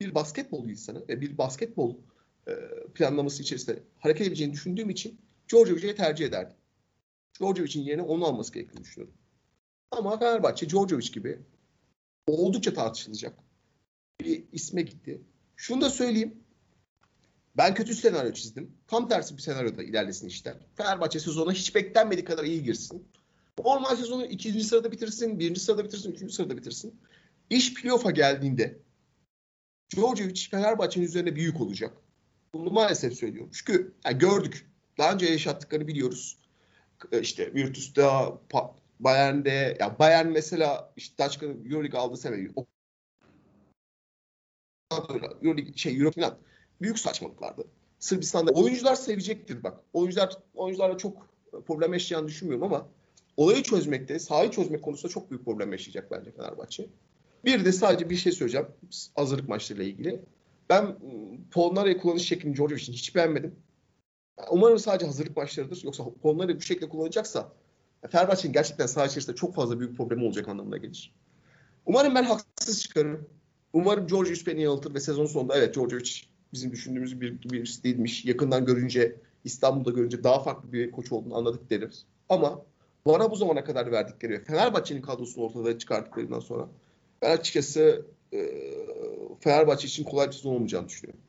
bir 0.01 0.15
basketbol 0.15 0.69
insanı 0.69 1.09
ve 1.09 1.21
bir 1.21 1.39
basketbol 1.39 1.97
e, 2.49 2.53
planlaması 2.95 3.43
içerisinde 3.43 3.83
hareket 3.99 4.23
edebileceğini 4.23 4.53
düşündüğüm 4.53 4.91
için 4.91 5.21
Djordjevic'i 5.49 5.95
tercih 5.95 6.27
ederdim. 6.27 6.57
Djordjevic'in 7.39 7.83
yerine 7.83 8.03
onu 8.03 8.27
alması 8.27 8.53
gerektiğini 8.53 8.85
düşünüyorum. 8.85 9.19
Ama 9.91 10.19
Fenerbahçe 10.19 10.69
Djordjevic 10.69 11.09
gibi 11.13 11.39
oldukça 12.27 12.75
tartışılacak 12.75 13.39
bir 14.21 14.45
isme 14.53 14.83
gitti. 14.83 15.23
Şunu 15.57 15.81
da 15.81 15.91
söyleyeyim. 15.91 16.45
Ben 17.57 17.75
kötü 17.75 17.95
senaryo 17.95 18.33
çizdim. 18.33 18.73
Tam 18.87 19.09
tersi 19.09 19.37
bir 19.37 19.43
senaryoda 19.43 19.83
ilerlesin 19.83 20.29
işler. 20.29 20.57
Fenerbahçe 20.75 21.21
sezona 21.21 21.53
hiç 21.53 21.75
beklenmedik 21.75 22.27
kadar 22.27 22.45
iyi 22.45 22.63
girsin. 22.63 23.09
Normal 23.59 23.97
sezonu 23.97 24.27
ikinci 24.27 24.65
sırada 24.65 24.93
bitirsin, 24.93 25.39
birinci 25.39 25.61
sırada 25.61 25.85
bitirsin, 25.85 26.13
üçüncü 26.13 26.33
sırada 26.33 26.57
bitirsin. 26.57 27.01
İş 27.51 27.75
playoff'a 27.75 28.11
geldiğinde 28.11 28.79
Djordjevic 29.95 30.49
Fenerbahçe'nin 30.51 31.05
üzerine 31.05 31.37
bir 31.37 31.43
yük 31.43 31.61
olacak. 31.61 31.95
Bunu 32.55 32.71
maalesef 32.71 33.15
söylüyorum. 33.15 33.51
Çünkü 33.55 33.95
yani 34.05 34.19
gördük. 34.19 34.71
Daha 34.99 35.13
önce 35.13 35.27
yaşattıklarını 35.27 35.87
biliyoruz. 35.87 36.39
İşte 37.21 37.55
Virtus'ta, 37.55 38.39
Bayern'de, 39.01 39.77
ya 39.81 39.99
Bayern 39.99 40.27
mesela 40.27 40.93
işte 40.97 41.19
Daçka 41.19 41.47
Euroleague 41.47 42.01
aldı 42.01 42.17
sene 42.17 42.49
o 42.57 42.67
Euroleague 45.43 45.77
şey 45.77 45.99
Euro 45.99 46.11
falan 46.11 46.39
büyük 46.81 46.99
saçmalıklardı. 46.99 47.67
Sırbistan'da 47.99 48.53
oyuncular 48.53 48.95
sevecektir 48.95 49.63
bak. 49.63 49.81
Oyuncular 49.93 50.37
oyuncularla 50.55 50.99
çok 50.99 51.29
problem 51.67 51.93
yaşayacağını 51.93 52.29
düşünmüyorum 52.29 52.73
ama 52.73 52.89
olayı 53.37 53.63
çözmekte, 53.63 54.19
sahayı 54.19 54.51
çözmek 54.51 54.83
konusunda 54.83 55.13
çok 55.13 55.31
büyük 55.31 55.45
problem 55.45 55.73
yaşayacak 55.73 56.11
bence 56.11 56.33
Fenerbahçe. 56.33 56.87
Bir 57.45 57.65
de 57.65 57.73
sadece 57.73 58.11
bir 58.11 58.17
şey 58.17 58.33
söyleyeceğim 58.33 58.67
hazırlık 59.15 59.49
maçlarıyla 59.49 59.91
ilgili. 59.91 60.23
Ben 60.71 60.85
ıı, 60.85 60.97
Polnara'yı 61.51 61.99
kullanış 61.99 62.23
şeklini 62.23 62.55
George 62.55 62.75
için 62.75 62.93
hiç 62.93 63.15
beğenmedim. 63.15 63.55
Umarım 64.51 64.79
sadece 64.79 65.07
hazırlık 65.07 65.37
maçlarıdır. 65.37 65.81
Yoksa 65.85 66.05
Polnara'yı 66.23 66.57
bu 66.57 66.61
şekilde 66.61 66.89
kullanacaksa 66.89 67.53
Fenerbahçe'nin 68.11 68.53
gerçekten 68.53 68.87
saha 68.87 69.07
içerisinde 69.07 69.37
çok 69.37 69.55
fazla 69.55 69.81
büyük 69.81 69.97
problem 69.97 70.23
olacak 70.23 70.49
anlamına 70.49 70.77
gelir. 70.77 71.15
Umarım 71.87 72.15
ben 72.15 72.25
haksız 72.25 72.83
çıkarım. 72.83 73.29
Umarım 73.73 74.07
George 74.07 74.35
beni 74.47 74.63
yanıltır 74.63 74.95
ve 74.95 75.01
sezon 75.01 75.27
sonunda 75.27 75.59
evet 75.59 75.75
George 75.75 75.97
bizim 76.53 76.73
düşündüğümüz 76.73 77.21
bir 77.21 77.43
birisi 77.43 77.85
değilmiş. 77.85 78.25
Yakından 78.25 78.65
görünce 78.65 79.17
İstanbul'da 79.45 79.91
görünce 79.91 80.25
daha 80.25 80.43
farklı 80.43 80.73
bir 80.73 80.91
koç 80.91 81.13
olduğunu 81.13 81.37
anladık 81.37 81.71
deriz. 81.71 82.07
Ama 82.29 82.63
bana 83.07 83.31
bu 83.31 83.37
zamana 83.37 83.65
kadar 83.65 83.93
verdikleri 83.93 84.33
ve 84.33 84.45
Fenerbahçe'nin 84.45 85.03
kadrosunu 85.03 85.45
ortada 85.45 85.79
çıkarttıklarından 85.79 86.41
sonra 86.41 86.69
ben 87.23 87.31
açıkçası 87.37 88.07
e, 88.33 88.51
Fenerbahçe 89.41 89.87
için 89.87 90.05
kolay 90.05 90.27
bir 90.27 90.33
sezon 90.33 90.55
olmayacağını 90.55 90.89
düşünüyorum. 90.89 91.21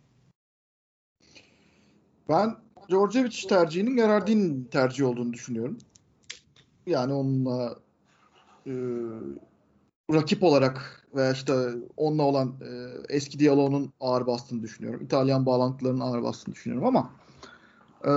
Ben 2.29 2.55
Djordjevic 2.89 3.47
tercihinin 3.49 3.95
Gerardin 3.95 4.63
tercih 4.71 5.05
olduğunu 5.05 5.33
düşünüyorum. 5.33 5.77
Yani 6.85 7.13
onunla 7.13 7.79
e, 8.67 8.73
rakip 10.13 10.43
olarak 10.43 11.07
veya 11.15 11.31
işte 11.31 11.53
onunla 11.97 12.23
olan 12.23 12.55
e, 12.61 12.69
eski 13.09 13.39
diyaloğunun 13.39 13.93
ağır 13.99 14.27
bastığını 14.27 14.63
düşünüyorum. 14.63 15.01
İtalyan 15.01 15.45
bağlantılarının 15.45 15.99
ağır 15.99 16.23
bastığını 16.23 16.55
düşünüyorum 16.55 16.87
ama 16.87 17.11
e, 18.05 18.11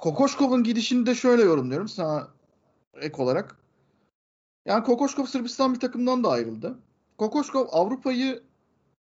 Kokoşkov'un 0.00 0.62
gidişini 0.62 1.06
de 1.06 1.14
şöyle 1.14 1.42
yorumluyorum 1.42 1.88
sana 1.88 2.28
ek 3.00 3.22
olarak. 3.22 3.56
Yani 4.66 4.84
Kokoşkov 4.84 5.24
Sırbistan 5.24 5.74
bir 5.74 5.80
takımdan 5.80 6.24
da 6.24 6.30
ayrıldı. 6.30 6.78
Kokoşkov 7.18 7.66
Avrupa'yı 7.70 8.42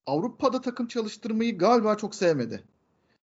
Avrupa'da 0.06 0.62
takım 0.62 0.88
çalıştırmayı 0.88 1.58
galiba 1.58 1.98
çok 1.98 2.16
sevmedi. 2.16 2.64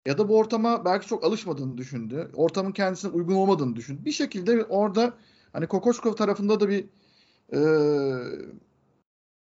Ya 0.06 0.18
da 0.18 0.28
bu 0.28 0.38
ortama 0.38 0.84
belki 0.84 1.06
çok 1.06 1.24
alışmadığını 1.24 1.78
düşündü. 1.78 2.30
Ortamın 2.34 2.72
kendisine 2.72 3.10
uygun 3.10 3.34
olmadığını 3.34 3.76
düşündü. 3.76 4.04
Bir 4.04 4.12
şekilde 4.12 4.64
orada 4.64 5.14
hani 5.52 5.66
Kokoşkov 5.66 6.12
tarafında 6.12 6.60
da 6.60 6.68
bir 6.68 6.84
e, 7.52 7.60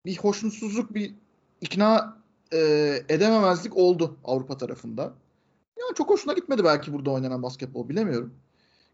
bir 0.05 0.17
hoşnutsuzluk, 0.17 0.93
bir 0.93 1.13
ikna 1.61 2.17
e, 2.53 2.59
edememezlik 3.09 3.77
oldu 3.77 4.17
Avrupa 4.23 4.57
tarafında. 4.57 5.13
Yani 5.87 5.95
çok 5.95 6.09
hoşuna 6.09 6.33
gitmedi 6.33 6.63
belki 6.63 6.93
burada 6.93 7.11
oynanan 7.11 7.43
basketbol 7.43 7.89
bilemiyorum. 7.89 8.33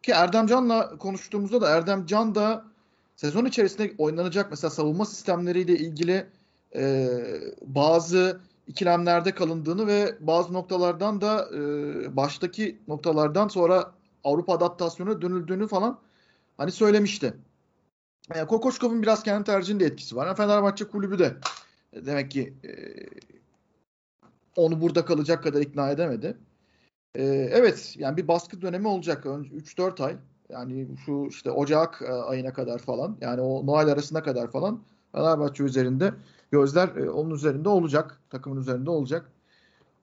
Ki 0.03 0.12
Erdem 0.12 0.47
Can'la 0.47 0.97
konuştuğumuzda 0.97 1.62
da 1.62 1.69
Erdem 1.69 2.06
Can 2.06 2.36
da 2.36 2.65
sezon 3.15 3.45
içerisinde 3.45 3.93
oynanacak 3.97 4.51
mesela 4.51 4.71
savunma 4.71 5.06
sistemleriyle 5.06 5.77
ilgili 5.77 6.27
e, 6.75 7.10
bazı 7.62 8.41
ikilemlerde 8.67 9.32
kalındığını 9.32 9.88
ve 9.88 10.17
bazı 10.19 10.53
noktalardan 10.53 11.21
da 11.21 11.49
e, 11.56 12.15
baştaki 12.15 12.79
noktalardan 12.88 13.47
sonra 13.47 13.91
Avrupa 14.23 14.53
adaptasyonu 14.53 15.21
dönüldüğünü 15.21 15.67
falan 15.67 15.99
hani 16.58 16.71
söylemişti. 16.71 17.34
Yani 18.36 18.47
Kokoşkov'un 18.47 19.01
biraz 19.01 19.23
kendi 19.23 19.43
tercihinde 19.43 19.86
etkisi 19.86 20.15
var. 20.15 20.27
Yani 20.27 20.38
Fenerbahçe 20.38 20.86
kulübü 20.86 21.19
de 21.19 21.38
e, 21.93 22.06
demek 22.06 22.32
ki 22.32 22.53
e, 22.63 22.71
onu 24.56 24.82
burada 24.82 25.06
kalacak 25.06 25.43
kadar 25.43 25.62
ikna 25.62 25.91
edemedi. 25.91 26.38
E, 27.15 27.23
evet 27.52 27.95
yani 27.97 28.17
bir 28.17 28.28
baskı 28.28 28.62
dönemi 28.62 28.88
olacak. 28.88 29.26
3-4 29.26 30.04
ay. 30.04 30.17
Yani 30.49 30.88
şu 31.06 31.28
işte 31.30 31.52
Ocak 31.52 32.02
e, 32.02 32.12
ayına 32.12 32.54
kadar 32.54 32.80
falan. 32.80 33.17
Yani 33.21 33.41
o 33.41 33.65
Noel 33.65 33.88
arasına 33.88 34.23
kadar 34.23 34.52
falan 34.52 34.84
Fenerbahçe 35.12 35.63
üzerinde 35.63 36.13
gözler 36.52 36.95
e, 36.95 37.10
onun 37.10 37.36
üzerinde 37.36 37.69
olacak. 37.69 38.21
Takımın 38.30 38.62
üzerinde 38.62 38.89
olacak. 38.89 39.32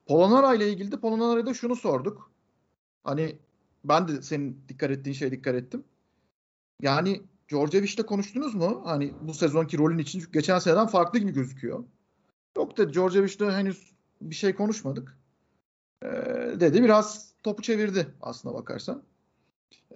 Polonara 0.06 0.54
ile 0.54 0.68
ilgili 0.72 0.92
de 0.92 1.00
Polonara'da 1.00 1.54
şunu 1.54 1.76
sorduk. 1.76 2.30
Hani 3.04 3.36
ben 3.84 4.08
de 4.08 4.22
senin 4.22 4.62
dikkat 4.68 4.90
ettiğin 4.90 5.14
şeye 5.14 5.30
dikkat 5.30 5.54
ettim. 5.54 5.84
Yani 6.82 7.22
Djordjevic'le 7.48 8.06
konuştunuz 8.06 8.54
mu? 8.54 8.82
Hani 8.84 9.14
bu 9.20 9.34
sezonki 9.34 9.78
rolün 9.78 9.98
için 9.98 10.24
geçen 10.32 10.58
seneden 10.58 10.86
farklı 10.86 11.18
gibi 11.18 11.32
gözüküyor. 11.32 11.84
Yok 12.56 12.78
dedi 12.78 12.92
Djordjevic'le 12.92 13.50
henüz 13.50 13.92
bir 14.20 14.34
şey 14.34 14.54
konuşmadık. 14.54 15.19
Ee, 16.04 16.06
dedi 16.60 16.82
biraz 16.82 17.32
topu 17.42 17.62
çevirdi 17.62 18.14
aslına 18.22 18.54
bakarsan. 18.54 19.02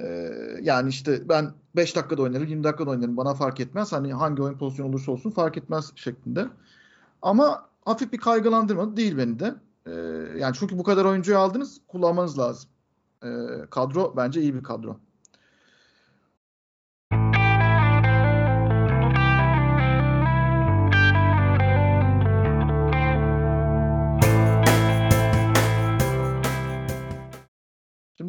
Ee, 0.01 0.31
yani 0.63 0.89
işte 0.89 1.29
ben 1.29 1.53
5 1.77 1.97
dakikada 1.97 2.23
oynarım, 2.23 2.47
20 2.47 2.65
dakikada 2.65 2.91
oynarım 2.91 3.17
bana 3.17 3.35
fark 3.35 3.61
etmez. 3.61 3.93
Hani 3.93 4.13
hangi 4.13 4.43
oyun 4.43 4.59
pozisyonu 4.59 4.89
olursa 4.89 5.13
olsun 5.13 5.31
fark 5.31 5.57
etmez 5.57 5.93
şeklinde. 5.97 6.47
Ama 7.23 7.69
hafif 7.85 8.13
bir 8.13 8.19
kaygılandırmadı 8.19 8.97
değil 8.97 9.19
beni 9.19 9.39
de. 9.39 9.55
Ee, 9.87 9.93
yani 10.39 10.57
çünkü 10.59 10.79
bu 10.79 10.83
kadar 10.83 11.05
oyuncuyu 11.05 11.39
aldınız 11.39 11.81
kullanmanız 11.89 12.39
lazım. 12.39 12.71
Ee, 13.25 13.29
kadro 13.71 14.15
bence 14.17 14.41
iyi 14.43 14.55
bir 14.55 14.63
kadro. 14.63 15.01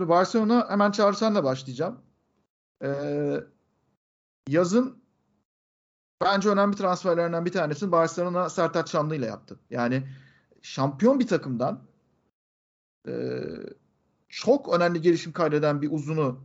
Şimdi 0.05 0.17
Barcelona 0.17 0.69
hemen 0.69 0.91
çağırsanla 0.91 1.43
başlayacağım. 1.43 2.01
Ee, 2.83 3.39
yazın 4.47 5.03
bence 6.21 6.49
önemli 6.49 6.75
transferlerinden 6.75 7.45
bir 7.45 7.51
tanesini 7.51 7.91
Barcelona 7.91 8.49
Sertaç 8.49 8.89
Şanlı 8.89 9.15
ile 9.15 9.25
yaptı. 9.25 9.59
Yani 9.69 10.07
şampiyon 10.61 11.19
bir 11.19 11.27
takımdan 11.27 11.83
e, 13.07 13.13
çok 14.29 14.73
önemli 14.73 15.01
gelişim 15.01 15.31
kaydeden 15.31 15.81
bir 15.81 15.91
uzunu 15.91 16.39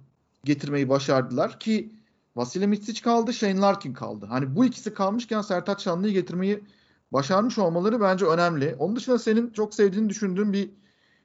getirmeyi 0.45 0.89
başardılar 0.89 1.61
ki 1.61 1.93
Vasile 2.37 2.67
Mitsic 2.67 3.03
kaldı, 3.03 3.33
Shane 3.33 3.61
Larkin 3.61 3.93
kaldı. 3.93 4.27
Hani 4.27 4.57
bu 4.57 4.65
ikisi 4.65 4.95
kalmışken 4.95 5.41
Sertaç 5.41 5.83
Şanlı'yı 5.83 6.13
getirmeyi 6.13 6.65
başarmış 7.13 7.59
olmaları 7.59 8.01
bence 8.01 8.27
önemli. 8.27 8.77
Onun 8.79 8.97
dışında 8.97 9.19
senin 9.19 9.51
çok 9.51 9.75
sevdiğini 9.75 10.09
düşündüğüm 10.09 10.53
bir 10.53 10.71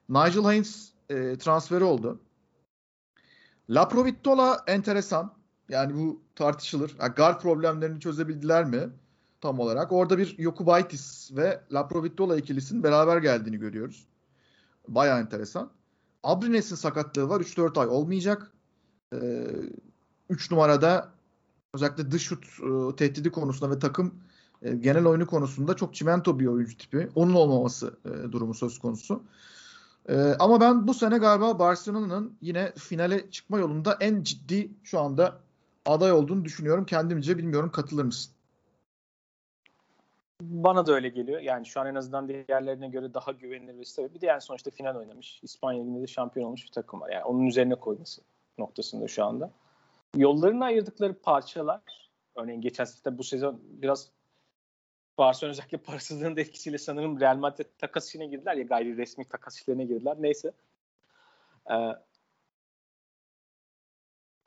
Nigel 0.09 0.43
Haynes 0.43 0.94
e, 1.09 1.37
transferi 1.37 1.83
oldu. 1.83 2.21
La 3.69 3.87
Provittola 3.87 4.63
enteresan. 4.67 5.33
Yani 5.69 5.95
bu 5.95 6.21
tartışılır. 6.35 6.95
Yani 6.99 7.13
guard 7.13 7.41
problemlerini 7.41 7.99
çözebildiler 7.99 8.65
mi? 8.65 8.89
Tam 9.41 9.59
olarak. 9.59 9.91
Orada 9.91 10.17
bir 10.17 10.37
Yokubaitis 10.37 11.31
ve 11.35 11.61
La 11.71 11.87
Provittola 11.87 12.37
ikilisinin 12.37 12.83
beraber 12.83 13.17
geldiğini 13.17 13.57
görüyoruz. 13.57 14.07
Baya 14.87 15.19
enteresan. 15.19 15.71
Abrines'in 16.23 16.75
sakatlığı 16.75 17.29
var. 17.29 17.41
3-4 17.41 17.79
ay 17.79 17.87
olmayacak. 17.87 18.51
3 19.11 19.21
ee, 19.21 20.55
numarada 20.55 21.13
özellikle 21.73 22.11
dış 22.11 22.23
şut 22.23 22.45
e, 22.45 22.95
tehdidi 22.95 23.31
konusunda 23.31 23.75
ve 23.75 23.79
takım 23.79 24.13
e, 24.61 24.75
genel 24.75 25.05
oyunu 25.05 25.27
konusunda 25.27 25.75
çok 25.75 25.95
çimento 25.95 26.39
bir 26.39 26.45
oyuncu 26.45 26.77
tipi. 26.77 27.09
Onun 27.15 27.33
olmaması 27.33 27.97
e, 28.05 28.31
durumu 28.31 28.53
söz 28.53 28.79
konusu. 28.79 29.23
Ee, 30.09 30.33
ama 30.39 30.61
ben 30.61 30.87
bu 30.87 30.93
sene 30.93 31.17
galiba 31.17 31.59
Barcelona'nın 31.59 32.37
yine 32.41 32.71
finale 32.71 33.31
çıkma 33.31 33.59
yolunda 33.59 33.97
en 33.99 34.23
ciddi 34.23 34.71
şu 34.83 34.99
anda 34.99 35.39
aday 35.85 36.11
olduğunu 36.11 36.45
düşünüyorum. 36.45 36.85
Kendimce 36.85 37.37
bilmiyorum 37.37 37.71
katılır 37.71 38.03
mısın? 38.03 38.35
Bana 40.41 40.85
da 40.85 40.93
öyle 40.93 41.09
geliyor. 41.09 41.41
Yani 41.41 41.65
şu 41.65 41.81
an 41.81 41.87
en 41.87 41.95
azından 41.95 42.27
diğerlerine 42.27 42.87
göre 42.87 43.13
daha 43.13 43.31
güvenilir 43.31 43.77
ve 43.77 43.85
stabil. 43.85 44.13
Bir 44.13 44.21
de 44.21 44.25
yani 44.25 44.41
sonuçta 44.41 44.71
final 44.71 44.95
oynamış. 44.95 45.39
İspanya 45.43 45.83
Ligi'nde 45.83 46.01
de 46.01 46.07
şampiyon 46.07 46.45
olmuş 46.45 46.65
bir 46.65 46.71
takım 46.71 47.01
var. 47.01 47.09
Yani 47.09 47.23
onun 47.23 47.45
üzerine 47.45 47.75
koyması 47.75 48.21
noktasında 48.57 49.07
şu 49.07 49.25
anda. 49.25 49.51
Yollarını 50.15 50.65
ayırdıkları 50.65 51.13
parçalar 51.13 51.81
örneğin 52.35 52.61
geçen 52.61 52.83
sene 52.83 53.17
bu 53.17 53.23
sezon 53.23 53.61
biraz 53.63 54.09
Barcelona 55.17 55.51
özellikle 55.51 55.77
parasızlığın 55.77 56.37
etkisiyle 56.37 56.77
sanırım 56.77 57.19
Real 57.19 57.37
Madrid 57.37 57.65
takas 57.77 58.07
işine 58.07 58.25
girdiler 58.27 58.55
ya 58.55 58.63
gayri 58.63 58.97
resmi 58.97 59.25
takas 59.25 59.57
işlerine 59.57 59.85
girdiler. 59.85 60.15
Neyse. 60.19 60.51
Ee, 61.71 61.75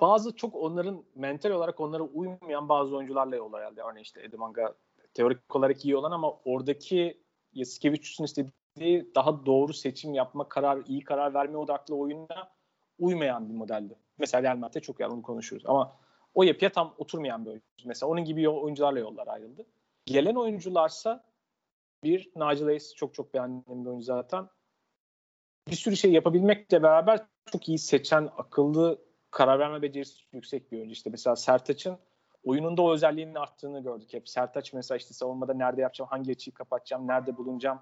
bazı 0.01 0.37
çok 0.37 0.55
onların 0.55 1.05
mental 1.14 1.51
olarak 1.51 1.81
onlara 1.81 2.03
uymayan 2.03 2.69
bazı 2.69 2.97
oyuncularla 2.97 3.37
yol 3.37 3.53
ayrıldı. 3.53 3.83
Örneğin 3.91 4.05
işte 4.05 4.23
Edimanga 4.23 4.75
teorik 5.14 5.57
olarak 5.57 5.85
iyi 5.85 5.97
olan 5.97 6.11
ama 6.11 6.33
oradaki 6.45 7.21
Yasikevicius'un 7.53 8.25
istediği 8.25 9.14
daha 9.14 9.47
doğru 9.47 9.73
seçim 9.73 10.14
yapma, 10.14 10.49
karar, 10.49 10.79
iyi 10.87 11.05
karar 11.05 11.35
verme 11.35 11.57
odaklı 11.57 11.97
oyuna 11.97 12.51
uymayan 12.99 13.49
bir 13.49 13.55
modeldi. 13.55 13.97
Mesela 14.19 14.43
Real 14.43 14.57
Madrid'de 14.57 14.81
çok 14.81 15.01
yani 15.01 15.23
konuşuyoruz 15.23 15.66
ama 15.66 15.97
o 16.35 16.43
yapıya 16.43 16.73
tam 16.73 16.95
oturmayan 16.99 17.45
bir 17.45 17.51
oyuncu. 17.51 17.64
Mesela 17.85 18.11
onun 18.11 18.25
gibi 18.25 18.49
oyuncularla 18.49 18.99
yollar 18.99 19.27
ayrıldı. 19.27 19.66
Gelen 20.09 20.35
oyuncularsa 20.35 21.25
bir 22.05 22.31
Nigel 22.37 22.65
Hayes 22.65 22.95
çok 22.95 23.15
çok 23.15 23.35
beğendiğim 23.35 23.85
bir 23.85 23.91
oyuncu 23.91 24.05
zaten. 24.05 24.49
Bir 25.71 25.77
sürü 25.77 25.97
şey 25.97 26.13
yapabilmekle 26.13 26.83
beraber 26.83 27.27
çok 27.53 27.69
iyi 27.69 27.79
seçen, 27.79 28.31
akıllı 28.37 28.99
karar 29.31 29.59
verme 29.59 29.83
becerisi 29.83 30.25
yüksek 30.33 30.73
bir 30.73 30.77
oyuncu. 30.77 30.93
İşte 30.93 31.11
mesela 31.11 31.37
Sertaç'ın 31.37 31.99
oyununda 32.45 32.83
o 32.83 32.93
özelliğinin 32.93 33.35
arttığını 33.35 33.83
gördük 33.83 34.13
hep. 34.13 34.29
Sertaç 34.29 34.73
mesela 34.73 34.97
işte 34.97 35.15
savunmada 35.15 35.55
nerede 35.55 35.81
yapacağım, 35.81 36.09
hangi 36.11 36.33
açıyı 36.33 36.55
kapatacağım, 36.55 37.07
nerede 37.07 37.37
bulunacağım 37.37 37.81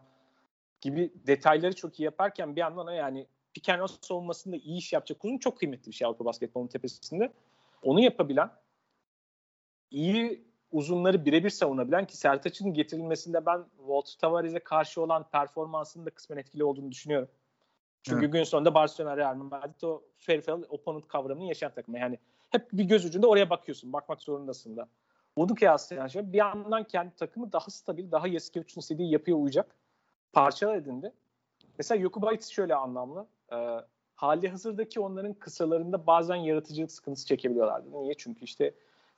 gibi 0.80 1.12
detayları 1.26 1.74
çok 1.74 2.00
iyi 2.00 2.02
yaparken 2.02 2.56
bir 2.56 2.60
yandan 2.60 2.92
yani 2.92 3.26
pick 3.54 3.68
and 3.68 3.88
savunmasında 4.00 4.56
iyi 4.56 4.78
iş 4.78 4.92
yapacak 4.92 5.24
uzun 5.24 5.38
çok 5.38 5.58
kıymetli 5.58 5.90
bir 5.90 5.96
şey 5.96 6.06
Avrupa 6.06 6.24
basketbolunun 6.24 6.68
tepesinde. 6.68 7.32
Onu 7.82 8.00
yapabilen, 8.00 8.50
iyi 9.90 10.45
uzunları 10.72 11.24
birebir 11.24 11.50
savunabilen 11.50 12.06
ki 12.06 12.16
Sertaç'ın 12.16 12.74
getirilmesinde 12.74 13.46
ben 13.46 13.64
Walt 13.76 14.18
Tavares'e 14.18 14.58
karşı 14.58 15.02
olan 15.02 15.24
performansının 15.32 16.06
da 16.06 16.10
kısmen 16.10 16.36
etkili 16.36 16.64
olduğunu 16.64 16.90
düşünüyorum. 16.90 17.28
Çünkü 18.02 18.24
evet. 18.24 18.32
gün 18.32 18.44
sonunda 18.44 18.74
Barcelona 18.74 19.16
Real 19.16 19.34
Madrid 19.34 19.82
o 19.82 20.02
fair 20.18 20.40
fail 20.40 20.62
opponent 20.68 21.08
kavramını 21.08 21.44
yaşayan 21.44 21.72
takım. 21.74 21.96
Yani 21.96 22.18
hep 22.50 22.72
bir 22.72 22.84
göz 22.84 23.04
ucunda 23.04 23.26
oraya 23.26 23.50
bakıyorsun. 23.50 23.92
Bakmak 23.92 24.22
zorundasın 24.22 24.76
da. 24.76 24.88
Bunu 25.36 25.54
kıyaslayan 25.54 26.06
şey 26.06 26.32
bir 26.32 26.38
yandan 26.38 26.84
kendi 26.84 27.14
takımı 27.14 27.52
daha 27.52 27.70
stabil, 27.70 28.10
daha 28.10 28.28
Yasikevicius'un 28.28 28.80
istediği 28.80 29.10
yapıya 29.10 29.36
uyacak 29.36 29.76
parçalar 30.32 30.76
edindi. 30.76 31.12
Mesela 31.78 32.00
Yokubaitis 32.00 32.48
şöyle 32.48 32.74
anlamlı. 32.74 33.26
E, 33.52 33.56
hali 34.14 34.48
hazırdaki 34.48 35.00
onların 35.00 35.34
kısalarında 35.34 36.06
bazen 36.06 36.36
yaratıcılık 36.36 36.92
sıkıntısı 36.92 37.26
çekebiliyorlardı. 37.26 37.92
Niye? 37.92 38.14
Çünkü 38.14 38.44
işte, 38.44 38.74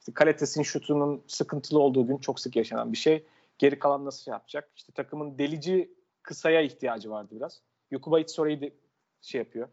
işte 0.08 0.14
Kaletes'in 0.14 0.62
şutunun 0.62 1.22
sıkıntılı 1.26 1.78
olduğu 1.78 2.06
gün 2.06 2.18
çok 2.18 2.40
sık 2.40 2.56
yaşanan 2.56 2.92
bir 2.92 2.96
şey. 2.96 3.26
Geri 3.58 3.78
kalan 3.78 4.04
nasıl 4.04 4.30
yapacak? 4.30 4.70
İşte 4.76 4.92
takımın 4.92 5.38
delici 5.38 5.94
kısaya 6.22 6.60
ihtiyacı 6.60 7.10
vardı 7.10 7.28
biraz. 7.32 7.62
Yokubaitis 7.90 8.38
orayı 8.38 8.60
de, 8.60 8.72
şey 9.22 9.38
yapıyor. 9.38 9.68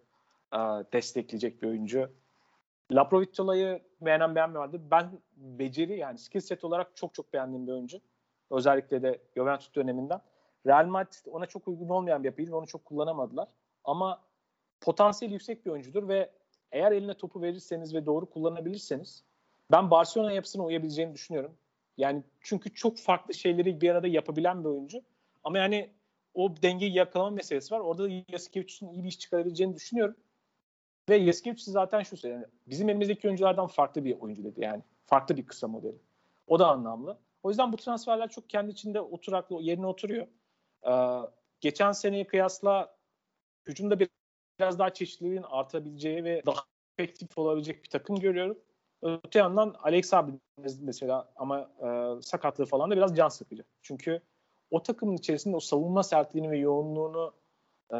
E, 0.53 0.57
destekleyecek 0.93 1.61
bir 1.61 1.67
oyuncu. 1.67 2.09
Laprovitola'yı 2.91 3.81
beğenen 4.01 4.35
vardı. 4.35 4.81
Ben 4.91 5.19
beceri 5.35 5.97
yani 5.97 6.17
skill 6.17 6.39
set 6.39 6.63
olarak 6.63 6.95
çok 6.95 7.13
çok 7.13 7.33
beğendiğim 7.33 7.67
bir 7.67 7.71
oyuncu. 7.71 8.01
Özellikle 8.51 9.01
de 9.01 9.19
Juventus 9.35 9.75
döneminden. 9.75 10.21
Real 10.67 10.85
Madrid 10.85 11.25
ona 11.31 11.45
çok 11.45 11.67
uygun 11.67 11.89
olmayan 11.89 12.23
bir 12.23 12.27
yapıydı 12.27 12.51
ve 12.51 12.55
onu 12.55 12.67
çok 12.67 12.85
kullanamadılar. 12.85 13.47
Ama 13.83 14.21
potansiyel 14.81 15.31
yüksek 15.31 15.65
bir 15.65 15.71
oyuncudur 15.71 16.07
ve 16.07 16.31
eğer 16.71 16.91
eline 16.91 17.13
topu 17.13 17.41
verirseniz 17.41 17.95
ve 17.95 18.05
doğru 18.05 18.25
kullanabilirseniz 18.25 19.23
ben 19.71 19.91
Barcelona 19.91 20.31
yapısına 20.31 20.63
uyabileceğini 20.63 21.13
düşünüyorum. 21.13 21.57
Yani 21.97 22.23
çünkü 22.41 22.73
çok 22.73 22.97
farklı 22.97 23.33
şeyleri 23.33 23.81
bir 23.81 23.89
arada 23.89 24.07
yapabilen 24.07 24.63
bir 24.63 24.69
oyuncu. 24.69 25.01
Ama 25.43 25.57
yani 25.57 25.89
o 26.33 26.55
dengeyi 26.61 26.93
yakalama 26.93 27.29
meselesi 27.29 27.73
var. 27.75 27.79
Orada 27.79 28.03
da 28.03 28.09
Yasikevicius'un 28.29 28.93
iyi 28.93 29.03
bir 29.03 29.09
iş 29.09 29.19
çıkarabileceğini 29.19 29.75
düşünüyorum. 29.75 30.15
Ve 31.09 31.15
Yasikevicius 31.15 31.73
zaten 31.73 32.03
şu 32.03 32.17
söyledi. 32.17 32.41
Yani 32.41 32.51
bizim 32.67 32.89
elimizdeki 32.89 33.27
oyunculardan 33.27 33.67
farklı 33.67 34.05
bir 34.05 34.19
oyuncu 34.19 34.43
dedi 34.43 34.61
yani. 34.61 34.83
Farklı 35.05 35.37
bir 35.37 35.45
kısa 35.45 35.67
modeli. 35.67 35.97
O 36.47 36.59
da 36.59 36.67
anlamlı. 36.67 37.17
O 37.43 37.49
yüzden 37.49 37.73
bu 37.73 37.77
transferler 37.77 38.29
çok 38.29 38.49
kendi 38.49 38.71
içinde 38.71 39.01
oturaklı 39.01 39.61
yerine 39.61 39.87
oturuyor. 39.87 40.27
Ee, 40.87 41.29
geçen 41.61 41.91
seneye 41.91 42.27
kıyasla 42.27 42.95
hücumda 43.67 43.99
biraz 44.59 44.79
daha 44.79 44.93
çeşitliliğin 44.93 45.43
artabileceği 45.43 46.23
ve 46.23 46.41
daha 46.45 46.59
efektif 46.97 47.37
olabilecek 47.37 47.83
bir 47.83 47.89
takım 47.89 48.19
görüyorum. 48.19 48.57
Öte 49.01 49.39
yandan 49.39 49.75
Alex 49.83 50.13
abi 50.13 50.31
mesela 50.81 51.31
ama 51.35 51.59
e, 51.59 52.21
sakatlığı 52.21 52.65
falan 52.65 52.91
da 52.91 52.95
biraz 52.95 53.15
can 53.15 53.29
sıkıcı. 53.29 53.63
Çünkü 53.81 54.21
o 54.71 54.83
takımın 54.83 55.15
içerisinde 55.15 55.55
o 55.55 55.59
savunma 55.59 56.03
sertliğini 56.03 56.51
ve 56.51 56.57
yoğunluğunu 56.57 57.33
e, 57.93 57.97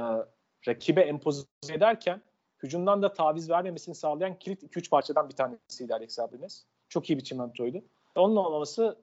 rakibe 0.68 1.02
empoze 1.02 1.43
ederken 1.70 2.22
hücumdan 2.64 3.02
da 3.02 3.14
taviz 3.14 3.50
vermemesini 3.50 3.96
sağlayan 3.96 4.39
kilit 4.39 4.64
2-3 4.64 4.89
parçadan 4.89 5.30
bir 5.30 5.36
tanesiydi 5.36 5.93
Alex 5.93 6.20
abimiz. 6.20 6.66
Çok 6.89 7.10
iyi 7.10 7.18
bir 7.18 7.24
çimentoydu. 7.24 7.84
Onun 8.16 8.36
olmaması 8.36 8.98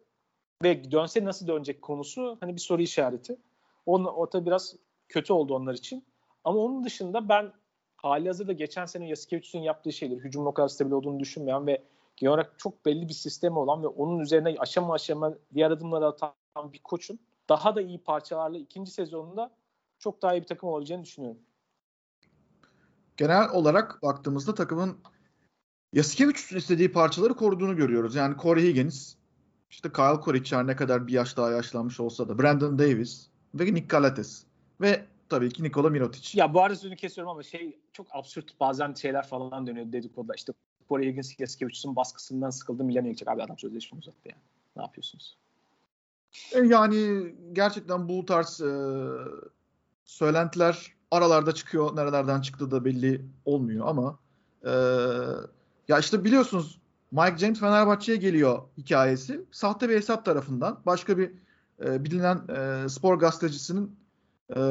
ve 0.63 0.93
dönse 0.93 1.25
nasıl 1.25 1.47
dönecek 1.47 1.83
konusu 1.83 2.37
hani 2.41 2.55
bir 2.55 2.61
soru 2.61 2.83
işareti. 2.83 3.37
Onun, 3.87 4.05
o 4.05 4.31
tabii 4.31 4.47
biraz 4.47 4.77
kötü 5.09 5.33
oldu 5.33 5.55
onlar 5.55 5.75
için. 5.75 6.05
Ama 6.45 6.59
onun 6.59 6.85
dışında 6.85 7.29
ben 7.29 7.53
hali 8.03 8.29
hazırda 8.29 8.53
geçen 8.53 8.87
sene 8.87 9.09
Yasikevicius'un 9.09 9.59
yaptığı 9.59 9.93
şeyleri, 9.93 10.21
hücumun 10.21 10.47
o 10.47 10.55
kadar 10.55 10.69
stabil 10.69 10.91
olduğunu 10.91 11.21
düşünmeyen 11.21 11.67
ve 11.67 11.83
genel 12.17 12.33
olarak 12.33 12.59
çok 12.59 12.87
belli 12.87 13.09
bir 13.09 13.15
sistemi 13.15 13.59
olan 13.59 13.83
ve 13.83 13.87
onun 13.87 14.19
üzerine 14.19 14.57
aşama 14.59 14.95
aşama 14.95 15.35
diğer 15.55 15.71
adımları 15.71 16.07
atan 16.07 16.33
bir 16.73 16.79
koçun 16.79 17.19
daha 17.49 17.77
da 17.77 17.83
iyi 17.83 17.99
parçalarla 17.99 18.59
ikinci 18.59 18.91
sezonunda 18.91 19.51
çok 19.99 20.23
daha 20.23 20.35
iyi 20.35 20.43
bir 20.43 20.47
takım 20.47 20.69
olacağını 20.69 21.05
düşünüyorum. 21.05 21.41
Genel 23.17 23.51
olarak 23.51 24.03
baktığımızda 24.03 24.55
takımın 24.55 24.99
Yasikevicius'un 25.93 26.57
istediği 26.57 26.93
parçaları 26.93 27.35
koruduğunu 27.35 27.77
görüyoruz. 27.77 28.15
Yani 28.15 28.37
Corey 28.43 28.65
Higgins, 28.65 29.15
işte 29.71 29.93
Kyle 29.93 30.21
Korich 30.21 30.53
ne 30.65 30.77
kadar 30.77 31.07
bir 31.07 31.13
yaş 31.13 31.37
daha 31.37 31.51
yaşlanmış 31.51 32.01
olsa 32.01 32.29
da 32.29 32.39
Brandon 32.39 32.79
Davis, 32.79 33.29
ve 33.55 33.65
Nick 33.65 33.87
Galates. 33.87 34.45
Tabii 35.33 35.51
ki 35.51 35.63
Nikola 35.63 35.91
Mirotic. 35.91 36.41
Ya 36.41 36.55
bu 36.55 36.63
arada 36.63 36.77
sözünü 36.77 36.97
kesiyorum 36.97 37.31
ama 37.31 37.43
şey 37.43 37.79
çok 37.93 38.07
absürt 38.11 38.61
bazen 38.61 38.95
şeyler 38.95 39.27
falan 39.27 39.67
dönüyor 39.67 39.93
dedikoduda. 39.93 40.35
İşte 40.35 40.53
Corey 40.89 41.09
Higgins 41.09 41.41
Yaskevicius'un 41.41 41.97
baskısından 41.97 42.51
sıkıldı 42.51 42.85
Milan'a 42.85 43.07
gidecek. 43.07 43.29
Abi 43.29 43.43
adam 43.43 43.59
sözleşme 43.59 43.99
uzattı 43.99 44.29
yani. 44.29 44.41
Ne 44.77 44.83
yapıyorsunuz? 44.83 45.37
E, 46.53 46.59
yani 46.59 47.35
gerçekten 47.53 48.09
bu 48.09 48.27
tarz 48.27 48.61
e, 48.61 48.73
söylentiler 50.05 50.93
aralarda 51.11 51.55
çıkıyor. 51.55 51.97
Nerelerden 51.97 52.41
çıktığı 52.41 52.71
da 52.71 52.85
belli 52.85 53.25
olmuyor 53.45 53.87
ama 53.89 54.19
e, 54.65 54.71
ya 55.89 55.99
işte 55.99 56.25
biliyorsunuz 56.25 56.79
Mike 57.13 57.39
James 57.39 57.61
Fenerbahçe'ye 57.61 58.19
geliyor 58.19 58.63
hikayesi. 58.79 59.45
Sahte 59.51 59.89
bir 59.89 59.97
hesap 59.97 60.25
tarafından 60.25 60.81
başka 60.87 61.19
bir 61.19 61.31
e, 61.85 62.05
bilinen 62.05 62.41
e, 62.49 62.89
spor 62.89 63.19
gazetecisinin 63.19 64.02
e, 64.57 64.63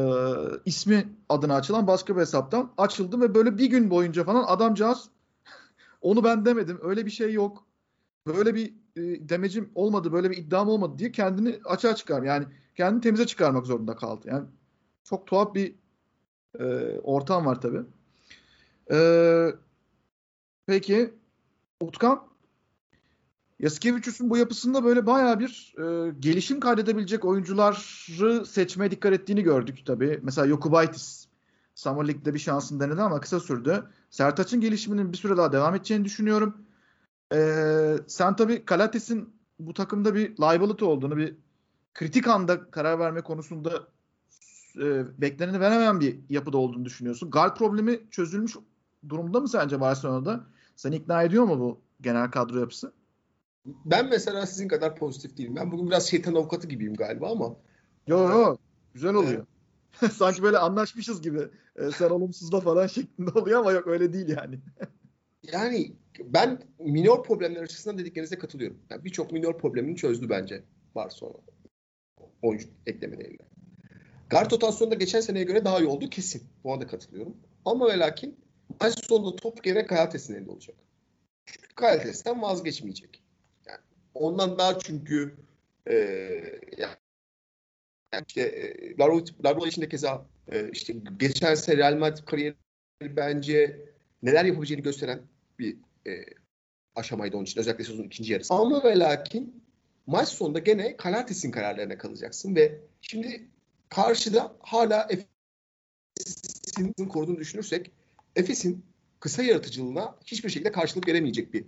ismi 0.66 1.10
adına 1.30 1.56
açılan 1.56 1.88
başka 1.88 2.16
bir 2.16 2.22
hesaptan 2.22 2.74
açıldı 2.78 3.22
ve 3.22 3.36
böyle 3.36 3.58
bir 3.58 3.66
gün 3.66 3.90
boyunca 3.90 4.24
falan 4.24 4.44
adamcağız 4.44 5.10
onu 6.02 6.24
ben 6.24 6.46
demedim. 6.46 6.80
Öyle 6.82 7.06
bir 7.06 7.12
şey 7.12 7.34
yok. 7.34 7.66
Böyle 8.28 8.56
bir 8.56 8.74
e, 8.96 9.30
demecim 9.30 9.72
olmadı 9.76 10.12
böyle 10.12 10.32
bir 10.32 10.38
iddiam 10.38 10.70
olmadı 10.70 10.98
diye 10.98 11.12
kendini 11.12 11.60
açığa 11.66 11.96
çıkar 11.96 12.24
yani 12.24 12.46
kendini 12.76 13.02
temize 13.02 13.26
çıkarmak 13.26 13.66
zorunda 13.66 13.96
kaldı. 13.96 14.28
Yani 14.30 14.46
çok 15.04 15.28
tuhaf 15.28 15.56
bir 15.56 15.76
e, 16.60 17.00
ortam 17.00 17.46
var 17.46 17.62
tabi. 17.62 17.82
E, 18.92 18.98
peki 20.66 21.14
Utkan 21.82 22.31
Yaskevicius'un 23.62 24.30
bu 24.30 24.38
yapısında 24.38 24.84
böyle 24.84 25.06
bayağı 25.06 25.40
bir 25.40 25.76
e, 25.78 26.12
gelişim 26.20 26.60
kaydedebilecek 26.60 27.26
oyuncuları 27.26 28.46
seçmeye 28.46 28.92
dikkat 28.92 29.14
ettiğini 29.14 29.44
gördük 29.44 29.86
tabii. 29.86 30.20
Mesela 30.24 30.48
Yokubaitis 30.48 31.28
Summer 31.76 32.08
League'de 32.08 32.34
bir 32.34 32.40
şansını 32.40 32.80
denedi 32.80 33.02
ama 33.02 33.20
kısa 33.20 33.40
sürdü. 33.40 33.84
Sertaç'ın 34.10 34.62
gelişiminin 34.62 35.12
bir 35.12 35.18
süre 35.18 35.38
daha 35.38 35.52
devam 35.52 35.76
edeceğini 35.76 36.06
düşünüyorum. 36.06 36.58
E, 37.34 37.98
sen 38.08 38.36
tabii 38.36 38.66
Kalates'in 38.66 39.34
bu 39.60 39.74
takımda 39.74 40.16
bir 40.16 40.38
liability 40.38 40.86
olduğunu, 40.86 41.18
bir 41.18 41.36
kritik 41.94 42.28
anda 42.28 42.72
karar 42.72 43.00
verme 43.00 43.22
konusunda 43.22 43.88
e, 44.82 45.22
bekleneni 45.22 45.60
veremeyen 45.60 46.00
bir 46.00 46.20
yapıda 46.30 46.58
olduğunu 46.58 46.86
düşünüyorsun. 46.86 47.32
Guard 47.32 47.58
problemi 47.58 48.00
çözülmüş 48.12 48.56
durumda 49.10 49.40
mı 49.40 49.48
sence 49.48 49.82
Barcelona'da? 49.82 50.46
Seni 50.76 50.96
ikna 50.96 51.24
ediyor 51.24 51.44
mu 51.44 51.60
bu 51.60 51.82
genel 52.02 52.32
kadro 52.32 52.60
yapısı? 52.60 52.94
Ben 53.66 54.10
mesela 54.10 54.46
sizin 54.46 54.68
kadar 54.68 54.96
pozitif 54.96 55.38
değilim. 55.38 55.56
Ben 55.56 55.72
bugün 55.72 55.88
biraz 55.88 56.10
şeytan 56.10 56.36
avukatı 56.36 56.68
gibiyim 56.68 56.94
galiba 56.94 57.32
ama. 57.32 57.56
Yo 58.08 58.30
yo 58.30 58.58
güzel 58.94 59.14
oluyor. 59.14 59.46
Sanki 60.12 60.44
böyle 60.44 60.58
anlaşmışız 60.58 61.22
gibi. 61.22 61.40
Ee, 61.76 61.92
sen 61.92 62.10
olumsuzda 62.10 62.62
falan 62.62 62.88
şeklinde 62.88 63.32
oluyor 63.32 63.60
ama 63.60 63.72
yok 63.72 63.88
öyle 63.88 64.14
değil 64.14 64.30
yani. 64.30 64.60
yani 65.54 65.96
ben 66.20 66.62
minor 66.80 67.24
problemler 67.24 67.62
açısından 67.62 67.98
dediklerinize 67.98 68.38
katılıyorum. 68.38 68.80
Yani 68.90 69.04
Birçok 69.04 69.32
minor 69.32 69.58
problemini 69.58 69.96
çözdü 69.96 70.30
bence 70.30 70.64
Barcelona. 70.96 71.38
Oyuncu 72.42 72.68
eklemeleriyle. 72.86 73.44
Guard 74.30 74.52
rotasyonunda 74.52 74.96
geçen 74.96 75.22
seneye 75.22 75.46
göre 75.46 75.66
daha 75.66 75.80
iyi 75.80 75.88
oldu 75.88 76.10
kesin. 76.10 76.44
Buna 76.64 76.82
da 76.82 76.88
katılıyorum. 76.88 77.38
Ama 77.66 77.88
ve 77.88 78.00
lakin 78.00 78.40
maç 78.82 79.06
sonunda 79.06 79.36
top 79.36 79.64
gene 79.64 79.86
Kayates'in 79.86 80.36
elinde 80.36 80.52
olacak. 80.52 80.76
Çünkü 81.46 81.68
Kayates'ten 81.76 82.42
vazgeçmeyecek. 82.42 83.21
Ondan 84.14 84.58
daha 84.58 84.80
çünkü 84.80 85.36
e, 85.88 85.94
yani 86.78 86.96
işte 88.28 88.42
e, 88.42 88.98
Larvola 89.44 89.68
için 89.68 89.82
de 89.82 89.90
keza 89.90 90.26
e, 90.52 90.70
işte 90.72 90.94
geçen 91.18 91.56
sene 91.56 91.78
Real 91.78 91.96
Madrid 91.96 92.26
kariyeri 92.26 92.56
bence 93.02 93.86
neler 94.24 94.46
yapabileceğini 94.46 94.84
gösteren 94.84 95.22
bir 95.60 95.78
e, 96.08 96.26
aşamaydı 96.96 97.38
onun 97.38 97.44
için. 97.44 97.60
Özellikle 97.60 97.84
sezonun 97.84 98.08
ikinci 98.08 98.34
yarısı. 98.34 98.54
Ama 98.54 98.84
ve 98.84 99.00
lakin 99.00 99.64
maç 100.08 100.28
sonunda 100.30 100.60
gene 100.60 100.98
Kalates'in 100.98 101.52
kararlarına 101.52 101.98
kalacaksın 101.98 102.56
ve 102.56 102.80
şimdi 103.02 103.48
karşıda 103.90 104.56
hala 104.60 105.08
Efes'in 105.10 106.94
koruduğunu 107.10 107.38
düşünürsek 107.40 107.92
Efes'in 108.36 108.86
kısa 109.20 109.44
yaratıcılığına 109.44 110.16
hiçbir 110.26 110.50
şekilde 110.50 110.72
karşılık 110.72 111.08
veremeyecek 111.08 111.54
bir 111.54 111.66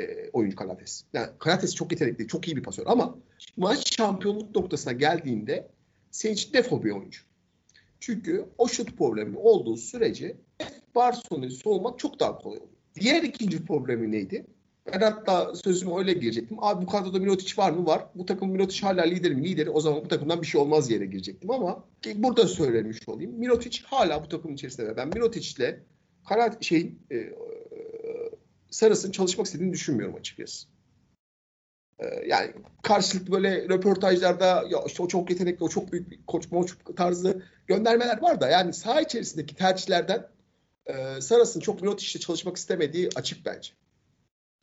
e, 0.00 0.30
oyuncu 0.32 0.56
Kalates. 0.56 1.04
Yani 1.12 1.28
Kalates 1.38 1.74
çok 1.74 1.92
yetenekli, 1.92 2.28
çok 2.28 2.48
iyi 2.48 2.56
bir 2.56 2.62
pasör 2.62 2.84
ama 2.86 3.18
maç 3.56 3.96
şampiyonluk 3.96 4.56
noktasına 4.56 4.92
geldiğinde 4.92 5.68
senin 6.10 6.34
için 6.34 6.52
defol 6.52 6.82
bir 6.82 6.90
oyuncu. 6.90 7.20
Çünkü 8.00 8.44
o 8.58 8.68
şut 8.68 8.98
problemi 8.98 9.36
olduğu 9.36 9.76
sürece 9.76 10.36
Barcelona'yı 10.94 11.50
soğumak 11.50 11.98
çok 11.98 12.20
daha 12.20 12.38
kolay 12.38 12.58
oluyor. 12.58 12.72
Diğer 13.00 13.22
ikinci 13.22 13.64
problemi 13.64 14.12
neydi? 14.12 14.46
Ben 14.92 15.00
hatta 15.00 15.54
sözüme 15.54 15.98
öyle 15.98 16.12
girecektim. 16.12 16.56
Abi 16.60 16.86
bu 16.86 16.90
kadroda 16.90 17.18
Mirotic 17.18 17.62
var 17.62 17.70
mı? 17.70 17.86
Var. 17.86 18.06
Bu 18.14 18.26
takım 18.26 18.50
Mirotic 18.50 18.86
hala 18.86 19.02
liderim 19.02 19.44
lideri. 19.44 19.70
O 19.70 19.80
zaman 19.80 20.04
bu 20.04 20.08
takımdan 20.08 20.42
bir 20.42 20.46
şey 20.46 20.60
olmaz 20.60 20.90
yere 20.90 21.06
girecektim 21.06 21.50
ama 21.50 21.84
burada 22.14 22.46
söylemiş 22.46 23.08
olayım. 23.08 23.32
Mirotic 23.32 23.82
hala 23.84 24.24
bu 24.24 24.28
takımın 24.28 24.54
içerisinde. 24.54 24.96
Ben 24.96 25.08
Mirotic'le 25.08 25.76
Karat 26.28 26.64
şeyin 26.64 26.98
e, 27.12 27.16
Saras'ın 28.70 29.10
çalışmak 29.10 29.46
istediğini 29.46 29.72
düşünmüyorum 29.72 30.16
açıkçası. 30.16 30.68
E, 31.98 32.06
yani 32.26 32.52
karşılıklı 32.82 33.32
böyle 33.32 33.68
röportajlarda 33.68 34.46
ya 34.70 34.84
işte 34.86 35.02
o 35.02 35.08
çok 35.08 35.30
yetenekli, 35.30 35.64
o 35.64 35.68
çok 35.68 35.92
büyük 35.92 36.10
bir 36.10 36.20
koç 36.26 36.50
moç 36.50 36.74
tarzı 36.96 37.42
göndermeler 37.66 38.22
var 38.22 38.40
da 38.40 38.48
yani 38.48 38.72
saha 38.72 39.00
içerisindeki 39.00 39.54
tercihlerden 39.54 40.28
e, 40.86 41.20
Saras'ın 41.20 41.60
çok 41.60 41.82
Mirotic'le 41.82 42.20
çalışmak 42.20 42.56
istemediği 42.56 43.08
açık 43.16 43.46
bence. 43.46 43.72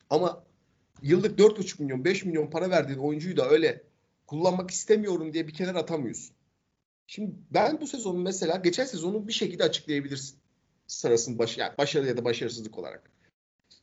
Ama 0.10 0.44
yıllık 1.02 1.40
4,5 1.40 1.82
milyon 1.82 2.06
5 2.06 2.26
milyon 2.26 2.50
para 2.50 2.70
verdiğin 2.70 3.00
oyuncuyu 3.00 3.38
da 3.38 3.50
öyle 3.50 3.84
kullanmak 4.28 4.72
istemiyorum 4.72 5.34
diye 5.34 5.48
bir 5.48 5.54
kenara 5.54 5.80
atamıyorsun. 5.80 6.36
Şimdi 7.08 7.36
ben 7.52 7.82
bu 7.82 7.88
sezonu 7.88 8.20
mesela 8.20 8.56
geçen 8.56 8.86
sezonu 8.86 9.28
bir 9.28 9.34
şekilde 9.34 9.64
açıklayabilirsin. 9.64 10.40
Sırasının 10.88 11.40
başı, 11.40 11.60
yani 11.60 11.78
başarı 11.78 12.08
ya 12.08 12.18
da 12.18 12.26
başarısızlık 12.26 12.78
olarak. 12.78 13.12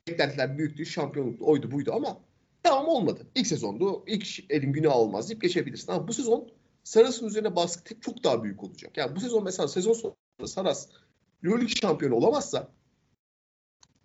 Beklentiler 0.08 0.58
büyüktü, 0.58 0.86
şampiyonluktu, 0.86 1.46
oydu 1.46 1.70
buydu 1.70 1.92
ama 1.94 2.20
tamam 2.62 2.88
olmadı. 2.88 3.26
İlk 3.34 3.46
sezondu, 3.46 4.04
ilk 4.06 4.50
elin 4.50 4.72
günah 4.72 4.96
olmaz 4.96 5.28
deyip 5.28 5.42
geçebilirsin. 5.42 5.92
Ama 5.92 6.08
bu 6.08 6.12
sezon 6.12 6.48
Saras'ın 6.84 7.26
üzerine 7.26 7.56
baskı 7.56 8.00
çok 8.00 8.24
daha 8.24 8.42
büyük 8.44 8.64
olacak. 8.64 8.96
Yani 8.96 9.16
bu 9.16 9.20
sezon 9.20 9.44
mesela 9.44 9.68
sezon 9.68 9.92
sonunda 9.92 10.46
Saras 10.46 10.88
Euroleague 11.44 11.74
şampiyonu 11.80 12.14
olamazsa 12.14 12.68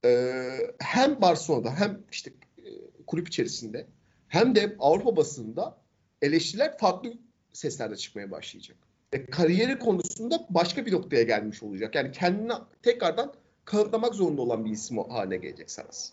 e, 0.06 0.34
hem 0.80 1.22
Barcelona'da 1.22 1.76
hem 1.76 2.02
işte 2.12 2.32
e, 2.58 2.70
kulüp 3.08 3.28
içerisinde 3.28 3.88
hem 4.28 4.56
de 4.56 4.76
Avrupa 4.80 5.16
basında 5.16 5.78
eleştiriler 6.22 6.78
farklı 6.78 7.14
seslerde 7.54 7.96
çıkmaya 7.96 8.32
başlayacak. 8.32 8.78
E, 9.14 9.26
kariyeri 9.26 9.80
konusunda 9.80 10.48
başka 10.50 10.86
bir 10.86 10.92
noktaya 10.92 11.24
gelmiş 11.24 11.64
olacak. 11.64 11.96
Yani 11.96 12.12
kendini 12.12 12.54
tekrardan 12.84 13.34
kanıtlamak 13.70 14.16
zorunda 14.16 14.42
olan 14.42 14.66
bir 14.66 14.72
isim 14.72 14.98
haline 14.98 15.38
gelecek 15.38 15.72
Saras. 15.72 16.12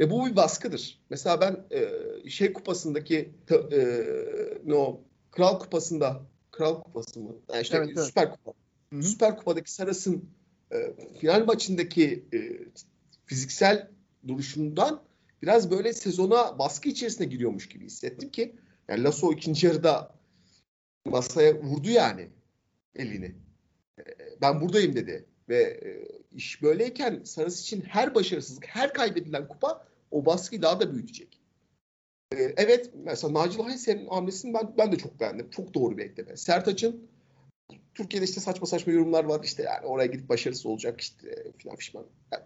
Ve 0.00 0.10
bu 0.10 0.26
bir 0.26 0.36
baskıdır. 0.36 1.00
Mesela 1.10 1.40
ben 1.40 1.64
e, 1.70 2.30
şey 2.30 2.52
kupasındaki 2.52 3.34
e, 3.72 4.06
no 4.66 5.00
Kral 5.30 5.58
Kupası'nda 5.58 6.22
Kral 6.50 6.82
Kupası 6.82 7.20
mı? 7.20 7.34
Yani 7.52 7.62
işte 7.62 7.76
evet, 7.76 8.00
Süper 8.00 8.22
evet. 8.22 8.36
Kupa. 8.36 8.52
Hı-hı. 8.92 9.02
Süper 9.02 9.36
Kupa'daki 9.36 9.72
Saras'ın 9.72 10.24
e, 10.72 10.76
final 11.20 11.44
maçındaki 11.46 12.24
e, 12.32 12.38
fiziksel 13.26 13.90
duruşundan 14.28 15.02
biraz 15.42 15.70
böyle 15.70 15.92
sezona 15.92 16.58
baskı 16.58 16.88
içerisine 16.88 17.26
giriyormuş 17.26 17.68
gibi 17.68 17.84
hissettim 17.84 18.30
ki 18.30 18.56
yani 18.88 19.04
Lasso 19.04 19.32
ikinci 19.32 19.66
yarıda 19.66 20.14
masaya 21.04 21.62
vurdu 21.62 21.90
yani 21.90 22.28
elini. 22.94 23.34
Ee, 23.98 24.02
ben 24.40 24.60
buradayım 24.60 24.96
dedi 24.96 25.26
ve 25.48 25.62
e, 25.62 26.08
iş 26.32 26.62
böyleyken 26.62 27.22
Sarıs 27.24 27.60
için 27.60 27.80
her 27.80 28.14
başarısızlık, 28.14 28.66
her 28.66 28.92
kaybedilen 28.92 29.48
kupa 29.48 29.86
o 30.10 30.26
baskıyı 30.26 30.62
daha 30.62 30.80
da 30.80 30.92
büyütecek. 30.94 31.40
Ee, 32.32 32.54
evet 32.56 32.90
mesela 32.94 33.34
Nacil 33.34 33.60
Hayser'in 33.60 34.06
hamlesini 34.06 34.54
ben, 34.54 34.74
ben 34.78 34.92
de 34.92 34.96
çok 34.96 35.20
beğendim. 35.20 35.50
Çok 35.50 35.74
doğru 35.74 35.98
bir 35.98 36.04
ekleme. 36.04 36.36
Sertaç'ın 36.36 37.08
Türkiye'de 37.94 38.24
işte 38.24 38.40
saçma 38.40 38.66
saçma 38.66 38.92
yorumlar 38.92 39.24
var 39.24 39.40
işte 39.44 39.62
yani 39.62 39.86
oraya 39.86 40.06
gidip 40.06 40.28
başarısız 40.28 40.66
olacak 40.66 41.00
işte 41.00 41.52
filan 41.58 41.76
fişman. 41.76 42.06
Yani 42.32 42.44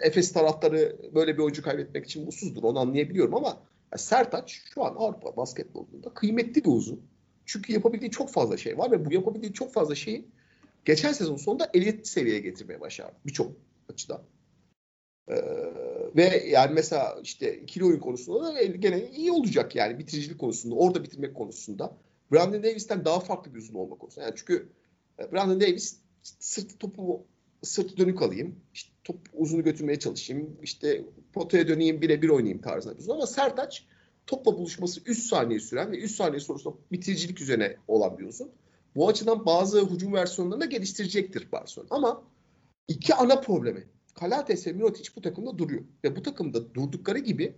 Efes 0.00 0.32
taraftarı 0.32 0.96
böyle 1.14 1.34
bir 1.34 1.42
oyuncu 1.42 1.62
kaybetmek 1.62 2.04
için 2.04 2.24
mutsuzdur. 2.24 2.62
Onu 2.62 2.78
anlayabiliyorum 2.78 3.34
ama 3.34 3.48
yani 3.92 4.00
Sertaç 4.00 4.62
şu 4.74 4.84
an 4.84 4.94
Avrupa 4.94 5.36
basketbolunda 5.36 6.14
kıymetli 6.14 6.64
bir 6.64 6.70
uzun. 6.70 7.02
Çünkü 7.44 7.72
yapabildiği 7.72 8.10
çok 8.10 8.30
fazla 8.30 8.56
şey 8.56 8.78
var 8.78 8.90
ve 8.90 9.04
bu 9.04 9.12
yapabildiği 9.12 9.52
çok 9.52 9.72
fazla 9.72 9.94
şeyi 9.94 10.28
geçen 10.86 11.12
sezon 11.12 11.36
sonunda 11.36 11.70
elit 11.74 12.06
seviyeye 12.06 12.40
getirmeye 12.40 12.80
başardı 12.80 13.16
birçok 13.26 13.52
açıdan. 13.92 14.22
Ee, 15.28 15.34
ve 16.16 16.44
yani 16.46 16.74
mesela 16.74 17.20
işte 17.22 17.60
ikili 17.60 17.84
oyun 17.84 18.00
konusunda 18.00 18.54
da 18.54 18.62
gene 18.62 19.10
iyi 19.10 19.32
olacak 19.32 19.76
yani 19.76 19.98
bitiricilik 19.98 20.40
konusunda, 20.40 20.74
orada 20.74 21.04
bitirmek 21.04 21.34
konusunda. 21.34 21.96
Brandon 22.32 22.62
Davis'ten 22.62 23.04
daha 23.04 23.20
farklı 23.20 23.54
bir 23.54 23.58
uzun 23.58 23.74
olmak 23.74 24.00
konusunda. 24.00 24.24
Yani 24.24 24.34
çünkü 24.36 24.68
e, 25.18 25.32
Brandon 25.32 25.60
Davis 25.60 26.00
sırt 26.22 26.80
topu 26.80 27.26
sırt 27.62 27.98
dönük 27.98 28.22
alayım. 28.22 28.60
İşte 28.74 28.90
top 29.04 29.18
uzunu 29.32 29.64
götürmeye 29.64 29.98
çalışayım. 29.98 30.56
İşte 30.62 31.04
potaya 31.32 31.68
döneyim 31.68 32.02
birebir 32.02 32.28
oynayayım 32.28 32.60
tarzında 32.60 32.94
bir 32.94 33.00
uzun. 33.00 33.12
Ama 33.12 33.26
Sertaç 33.26 33.86
topla 34.26 34.58
buluşması 34.58 35.00
3 35.06 35.18
saniye 35.18 35.60
süren 35.60 35.92
ve 35.92 35.98
3 35.98 36.10
saniye 36.10 36.40
sonrasında 36.40 36.74
bitiricilik 36.92 37.40
üzerine 37.40 37.76
olan 37.88 38.18
bir 38.18 38.24
uzun. 38.24 38.50
Bu 38.96 39.08
açıdan 39.08 39.46
bazı 39.46 39.86
hücum 39.86 40.12
versiyonlarını 40.12 40.60
da 40.60 40.66
geliştirecektir 40.66 41.52
Barcelona. 41.52 41.88
Ama 41.90 42.22
iki 42.88 43.14
ana 43.14 43.40
problemi. 43.40 43.86
Kalates 44.14 44.66
ve 44.66 44.72
Mirotic 44.72 45.10
bu 45.16 45.20
takımda 45.20 45.58
duruyor. 45.58 45.84
Ve 46.04 46.16
bu 46.16 46.22
takımda 46.22 46.74
durdukları 46.74 47.18
gibi 47.18 47.56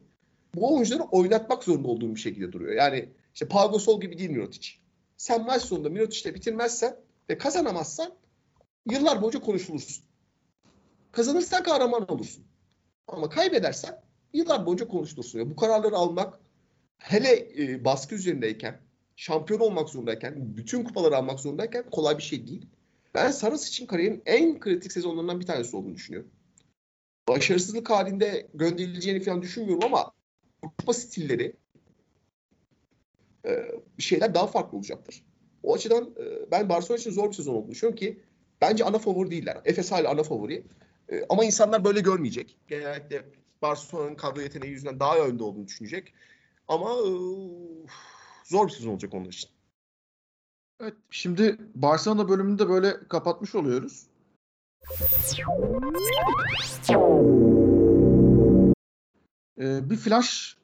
bu 0.55 0.75
oyuncuları 0.75 1.03
oynatmak 1.03 1.65
zorunda 1.65 1.89
olduğum 1.89 2.15
bir 2.15 2.21
şekilde 2.21 2.53
duruyor. 2.53 2.73
Yani 2.73 3.09
işte 3.35 3.49
Pau 3.49 3.73
Gasol 3.73 4.01
gibi 4.01 4.19
değil 4.19 4.31
Mirotic. 4.31 4.69
Sen 5.17 5.45
maç 5.45 5.63
sonunda 5.63 5.91
Mirotic'le 5.91 6.35
bitirmezsen 6.35 6.97
ve 7.31 7.39
kazanamazsan 7.39 8.13
yıllar 8.91 9.23
boyunca 9.23 9.41
konuşulursun. 9.41 10.05
Kazanırsan 11.13 11.63
kahraman 11.63 12.11
olursun. 12.13 12.45
Ama 13.09 13.29
kaybedersen 13.29 14.03
yıllar 14.33 14.67
boyunca 14.67 14.89
konuşulursun. 14.89 15.51
bu 15.51 15.57
kararları 15.57 15.97
almak 15.97 16.41
hele 16.99 17.49
e, 17.59 17.85
baskı 17.85 18.15
üzerindeyken, 18.15 18.81
şampiyon 19.19 19.61
olmak 19.61 19.89
zorundayken, 19.89 20.57
bütün 20.57 20.85
kupaları 20.85 21.17
almak 21.17 21.41
zorundayken 21.41 21.91
kolay 21.91 22.19
bir 22.19 22.23
şey 22.23 22.47
değil. 22.47 22.67
Ben 23.15 23.31
Saras 23.31 23.69
için 23.69 23.87
kariyerin 23.87 24.23
en 24.27 24.61
kritik 24.61 24.93
sezonlarından 24.93 25.41
bir 25.41 25.47
tanesi 25.47 25.77
olduğunu 25.77 25.95
düşünüyorum. 25.95 26.31
Başarısızlık 27.29 27.91
halinde 27.91 28.49
gönderileceğini 28.55 29.21
falan 29.21 29.43
düşünmüyorum 29.43 29.85
ama 29.85 30.13
kupa 30.79 30.93
stilleri 30.93 31.57
e, 33.47 33.73
şeyler 33.99 34.35
daha 34.35 34.47
farklı 34.47 34.79
olacaktır. 34.79 35.25
O 35.63 35.75
açıdan 35.75 36.15
e, 36.19 36.51
ben 36.51 36.69
Barcelona 36.69 36.99
için 36.99 37.11
zor 37.11 37.29
bir 37.29 37.37
sezon 37.37 37.55
olduğunu 37.55 37.71
düşünüyorum 37.71 37.99
ki 37.99 38.21
bence 38.61 38.85
ana 38.85 38.99
favori 38.99 39.31
değiller. 39.31 39.61
Efes 39.65 39.93
hala 39.93 40.11
ana 40.11 40.23
favori. 40.23 40.65
E, 41.09 41.25
ama 41.29 41.45
insanlar 41.45 41.85
böyle 41.85 42.01
görmeyecek. 42.01 42.57
Genellikle 42.69 43.25
Barcelona'nın 43.63 44.15
kadro 44.15 44.41
yeteneği 44.41 44.73
yüzünden 44.73 45.01
daha 45.01 45.19
önde 45.19 45.45
olduğunu 45.45 45.67
düşünecek. 45.67 46.15
Ama 46.69 46.91
e, 46.91 47.11
zor 48.49 48.67
bir 48.67 48.73
sezon 48.73 48.91
olacak 48.91 49.15
onlar 49.15 49.29
için. 49.29 49.51
Evet, 50.81 50.95
şimdi 51.11 51.59
Barcelona 51.75 52.29
bölümünü 52.29 52.59
de 52.59 52.69
böyle 52.69 53.09
kapatmış 53.09 53.55
oluyoruz. 53.55 54.07
Ee, 59.61 59.91
bir 59.91 59.97
flash 59.97 60.57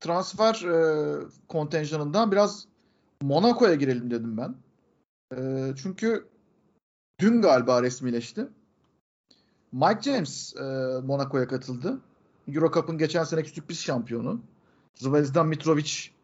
transfer 0.00 0.54
e, 0.54 1.18
kontenjanından 1.48 2.32
biraz 2.32 2.66
Monaco'ya 3.22 3.74
girelim 3.74 4.10
dedim 4.10 4.36
ben. 4.36 4.54
E, 5.36 5.70
çünkü 5.76 6.28
dün 7.20 7.42
galiba 7.42 7.82
resmileşti. 7.82 8.48
Mike 9.72 10.02
James 10.02 10.56
e, 10.56 10.62
Monaco'ya 11.04 11.48
katıldı. 11.48 12.00
Euro 12.48 12.70
Cup'ın 12.72 12.98
geçen 12.98 13.24
seneki 13.24 13.50
sürpriz 13.50 13.80
şampiyonu. 13.80 14.40
Zvezdan 14.94 15.48
Mitrovic 15.48 16.15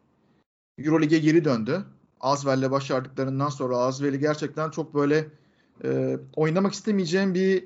Euroleague'e 0.77 1.19
geri 1.19 1.45
döndü. 1.45 1.85
Azvel'le 2.19 2.71
başardıklarından 2.71 3.49
sonra 3.49 3.77
Azvel'i 3.77 4.19
gerçekten 4.19 4.69
çok 4.69 4.93
böyle 4.93 5.27
e, 5.83 6.17
oynamak 6.35 6.73
istemeyeceğim 6.73 7.33
bir 7.33 7.65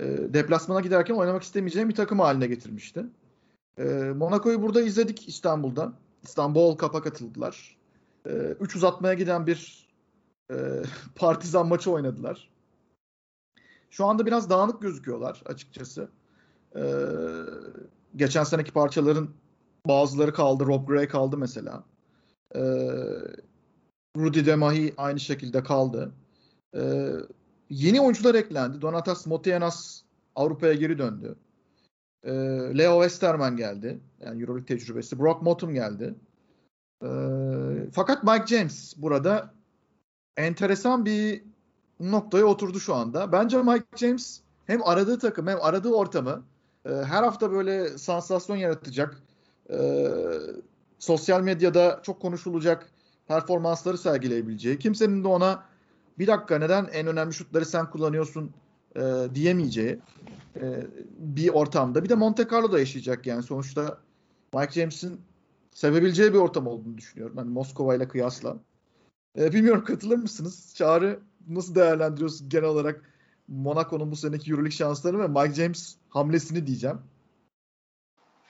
e, 0.00 0.34
deplasmana 0.34 0.80
giderken 0.80 1.14
oynamak 1.14 1.42
istemeyeceğim 1.42 1.88
bir 1.88 1.94
takım 1.94 2.20
haline 2.20 2.46
getirmişti. 2.46 3.06
E, 3.78 3.84
Monaco'yu 4.16 4.62
burada 4.62 4.82
izledik 4.82 5.28
İstanbul'da. 5.28 5.92
İstanbul 6.22 6.78
Cup'a 6.78 7.02
katıldılar. 7.02 7.76
3 8.60 8.74
e, 8.74 8.78
uzatmaya 8.78 9.14
giden 9.14 9.46
bir 9.46 9.88
e, 10.50 10.56
Partizan 11.14 11.68
maçı 11.68 11.90
oynadılar. 11.90 12.50
Şu 13.90 14.06
anda 14.06 14.26
biraz 14.26 14.50
dağınık 14.50 14.82
gözüküyorlar 14.82 15.42
açıkçası. 15.46 16.08
E, 16.76 16.82
geçen 18.16 18.44
seneki 18.44 18.72
parçaların 18.72 19.28
bazıları 19.86 20.32
kaldı. 20.32 20.66
Rob 20.66 20.88
Gray 20.88 21.08
kaldı 21.08 21.36
mesela. 21.38 21.84
E, 22.54 22.60
Rudy 24.16 24.46
Demahi 24.46 24.94
aynı 24.96 25.20
şekilde 25.20 25.62
kaldı. 25.62 26.12
E, 26.74 27.12
yeni 27.70 28.00
oyuncular 28.00 28.34
eklendi. 28.34 28.80
Donatas 28.80 29.26
Motianas 29.26 30.02
Avrupa'ya 30.36 30.74
geri 30.74 30.98
döndü. 30.98 31.36
E, 32.24 32.32
Leo 32.78 33.02
Westerman 33.02 33.56
geldi. 33.56 34.00
Yani 34.20 34.42
Euroleague 34.42 34.66
tecrübesi. 34.66 35.18
Brock 35.18 35.42
Motum 35.42 35.74
geldi. 35.74 36.14
Fakat 37.92 38.24
Mike 38.24 38.46
James 38.46 38.94
burada 38.96 39.54
enteresan 40.36 41.04
bir 41.04 41.42
noktaya 42.00 42.44
oturdu 42.44 42.80
şu 42.80 42.94
anda. 42.94 43.32
Bence 43.32 43.62
Mike 43.62 43.96
James 43.96 44.40
hem 44.66 44.82
aradığı 44.82 45.18
takım 45.18 45.46
hem 45.46 45.58
aradığı 45.60 45.92
ortamı 45.92 46.44
e, 46.84 46.90
her 46.90 47.22
hafta 47.22 47.52
böyle 47.52 47.98
sansasyon 47.98 48.56
yaratacak 48.56 49.22
e, 49.70 49.78
sosyal 50.98 51.40
medyada 51.40 52.00
çok 52.02 52.22
konuşulacak 52.22 52.90
performansları 53.28 53.98
sergileyebileceği, 53.98 54.78
kimsenin 54.78 55.24
de 55.24 55.28
ona 55.28 55.64
bir 56.18 56.26
dakika 56.26 56.58
neden 56.58 56.88
en 56.92 57.06
önemli 57.06 57.34
şutları 57.34 57.64
sen 57.64 57.90
kullanıyorsun 57.90 58.52
e, 58.96 59.00
diyemeyeceği 59.34 59.98
e, 60.60 60.86
bir 61.18 61.48
ortamda. 61.48 62.04
Bir 62.04 62.08
de 62.08 62.14
Monte 62.14 62.46
Carlo'da 62.52 62.78
yaşayacak 62.78 63.26
yani 63.26 63.42
sonuçta 63.42 63.98
Mike 64.54 64.72
James'in 64.72 65.20
sevebileceği 65.72 66.32
bir 66.32 66.38
ortam 66.38 66.66
olduğunu 66.66 66.98
düşünüyorum. 66.98 67.36
Hani 67.36 67.50
Moskova 67.50 67.94
ile 67.94 68.08
kıyasla. 68.08 68.56
E, 69.38 69.52
bilmiyorum 69.52 69.84
katılır 69.84 70.16
mısınız? 70.16 70.72
Çağrı 70.74 71.20
nasıl 71.48 71.74
değerlendiriyorsun 71.74 72.48
genel 72.48 72.64
olarak 72.64 73.02
Monaco'nun 73.48 74.10
bu 74.10 74.16
seneki 74.16 74.50
Euroleague 74.50 74.76
şanslarını 74.76 75.22
ve 75.22 75.28
Mike 75.28 75.54
James 75.54 75.96
hamlesini 76.08 76.66
diyeceğim. 76.66 76.98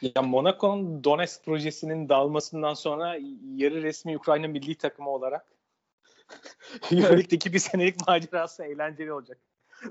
Ya 0.02 0.22
Monaco'nun 0.22 1.04
Donetsk 1.04 1.44
projesinin 1.44 2.08
dağılmasından 2.08 2.74
sonra 2.74 3.18
yarı 3.56 3.82
resmi 3.82 4.16
Ukrayna 4.16 4.48
milli 4.48 4.74
takımı 4.74 5.10
olarak 5.10 5.46
Euroleague'deki 6.92 7.52
bir 7.52 7.58
senelik 7.58 8.06
macerası 8.08 8.64
eğlenceli 8.64 9.12
olacak. 9.12 9.38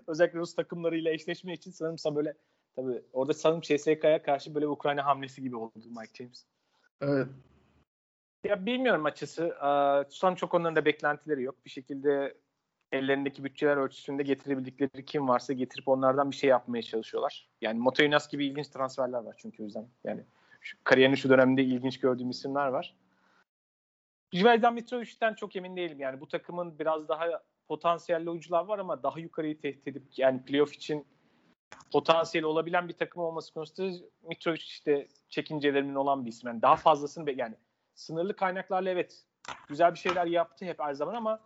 Özellikle 0.07 0.39
Rus 0.39 0.55
takımlarıyla 0.55 1.11
eşleşme 1.11 1.53
için 1.53 1.71
sanırım 1.71 2.15
böyle 2.15 2.33
tabii 2.75 3.01
orada 3.13 3.33
sanırım 3.33 3.61
CSK'ya 3.61 4.23
karşı 4.23 4.55
böyle 4.55 4.67
Ukrayna 4.67 5.05
hamlesi 5.05 5.41
gibi 5.41 5.55
oldu 5.55 5.71
Mike 5.75 6.23
James. 6.23 6.45
Evet. 7.01 7.27
Ya 8.43 8.65
bilmiyorum 8.65 9.05
açısı. 9.05 9.55
Son 10.09 10.35
çok 10.35 10.53
onların 10.53 10.75
da 10.75 10.85
beklentileri 10.85 11.43
yok. 11.43 11.65
Bir 11.65 11.69
şekilde 11.69 12.37
ellerindeki 12.95 13.43
bütçeler 13.43 13.77
ölçüsünde 13.77 14.23
getirebildikleri 14.23 15.05
kim 15.05 15.27
varsa 15.27 15.53
getirip 15.53 15.87
onlardan 15.87 16.31
bir 16.31 16.35
şey 16.35 16.49
yapmaya 16.49 16.81
çalışıyorlar. 16.81 17.49
Yani 17.61 17.79
Motoyunas 17.79 18.29
gibi 18.29 18.45
ilginç 18.45 18.67
transferler 18.67 19.19
var 19.19 19.35
çünkü 19.37 19.63
o 19.63 19.65
yüzden. 19.65 19.87
Yani 20.03 20.23
şu, 20.61 20.77
kariyerinin 20.83 21.15
şu 21.15 21.29
döneminde 21.29 21.63
ilginç 21.63 21.99
gördüğüm 21.99 22.29
isimler 22.29 22.67
var. 22.67 22.95
Jveldan 24.31 24.73
Mitrovic'ten 24.73 25.33
çok 25.33 25.55
emin 25.55 25.77
değilim. 25.77 25.99
Yani 25.99 26.19
bu 26.19 26.27
takımın 26.27 26.79
biraz 26.79 27.07
daha 27.07 27.43
potansiyelli 27.67 28.29
oyuncular 28.29 28.65
var 28.65 28.79
ama 28.79 29.03
daha 29.03 29.19
yukarıyı 29.19 29.61
tehdit 29.61 29.87
edip 29.87 30.03
yani 30.17 30.45
playoff 30.45 30.73
için 30.73 31.07
potansiyeli 31.91 32.45
olabilen 32.45 32.87
bir 32.87 32.93
takım 32.93 33.21
olması 33.21 33.53
konusunda 33.53 34.05
Mitrovic 34.23 34.61
işte 34.61 35.07
çekincelerimin 35.29 35.95
olan 35.95 36.25
bir 36.25 36.29
isim. 36.29 36.47
Yani 36.47 36.61
daha 36.61 36.75
fazlasını 36.75 37.31
yani 37.31 37.55
sınırlı 37.95 38.35
kaynaklarla 38.35 38.89
evet 38.89 39.23
güzel 39.67 39.93
bir 39.93 39.99
şeyler 39.99 40.25
yaptı 40.25 40.65
hep 40.65 40.79
her 40.79 40.93
zaman 40.93 41.15
ama 41.15 41.39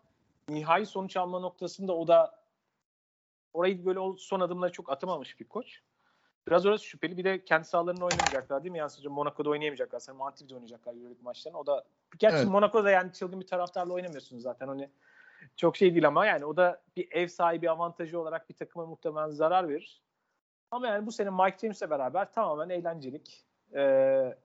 nihai 0.51 0.85
sonuç 0.85 1.17
alma 1.17 1.39
noktasında 1.39 1.95
o 1.95 2.07
da 2.07 2.39
orayı 3.53 3.85
böyle 3.85 3.99
son 4.17 4.39
adımları 4.39 4.71
çok 4.71 4.91
atamamış 4.91 5.39
bir 5.39 5.45
koç. 5.45 5.81
Biraz 6.47 6.65
orası 6.65 6.85
şüpheli. 6.85 7.17
Bir 7.17 7.23
de 7.23 7.45
kendi 7.45 7.67
sahalarında 7.67 8.05
oynamayacaklar 8.05 8.63
değil 8.63 8.71
mi? 8.71 8.77
Yani 8.77 8.89
sadece 8.89 9.09
Monaco'da 9.09 9.49
oynayamayacaklar. 9.49 9.99
Sen 9.99 10.15
Mantiv'de 10.15 10.53
oynayacaklar 10.53 10.93
Euroleague 10.93 11.23
maçlarını. 11.23 11.59
O 11.59 11.65
da 11.65 11.83
gerçi 12.19 12.37
evet. 12.37 12.47
Monaco'da 12.47 12.91
yani 12.91 13.13
çılgın 13.13 13.41
bir 13.41 13.47
taraftarla 13.47 13.93
oynamıyorsunuz 13.93 14.43
zaten. 14.43 14.67
Hani 14.67 14.89
çok 15.55 15.77
şey 15.77 15.93
değil 15.93 16.07
ama 16.07 16.25
yani 16.25 16.45
o 16.45 16.57
da 16.57 16.81
bir 16.97 17.07
ev 17.11 17.27
sahibi 17.27 17.69
avantajı 17.71 18.19
olarak 18.19 18.49
bir 18.49 18.55
takıma 18.55 18.85
muhtemelen 18.85 19.29
zarar 19.29 19.69
verir. 19.69 20.03
Ama 20.71 20.87
yani 20.87 21.05
bu 21.05 21.11
sene 21.11 21.29
Mike 21.29 21.57
James'le 21.61 21.89
beraber 21.89 22.33
tamamen 22.33 22.69
eğlencelik. 22.69 23.45
Ee, 23.75 24.37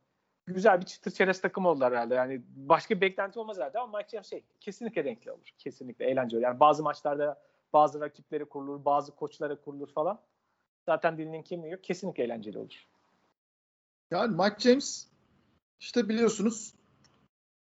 güzel 0.47 0.81
bir 0.81 0.87
çıtır 0.87 1.11
çerez 1.11 1.41
takım 1.41 1.67
oldular 1.67 1.93
herhalde. 1.93 2.15
Yani 2.15 2.43
başka 2.57 2.95
bir 2.97 3.01
beklenti 3.01 3.39
olmaz 3.39 3.59
herhalde 3.59 3.79
ama 3.79 4.03
James 4.11 4.31
şey 4.31 4.45
kesinlikle 4.61 5.05
renkli 5.05 5.31
olur. 5.31 5.49
Kesinlikle 5.59 6.05
eğlenceli. 6.05 6.43
Yani 6.43 6.61
bazı 6.61 6.83
maçlarda 6.83 7.43
bazı 7.73 8.01
rakipleri 8.01 8.45
kurulur, 8.45 8.85
bazı 8.85 9.15
koçlara 9.15 9.61
kurulur 9.61 9.89
falan. 9.89 10.21
Zaten 10.87 11.19
dilinin 11.19 11.43
kimliği 11.43 11.73
yok. 11.73 11.85
Kesinlikle 11.85 12.25
eğlenceli 12.25 12.59
olur. 12.59 12.87
Yani 14.11 14.37
Mike 14.37 14.57
James 14.59 15.07
işte 15.81 16.09
biliyorsunuz 16.09 16.75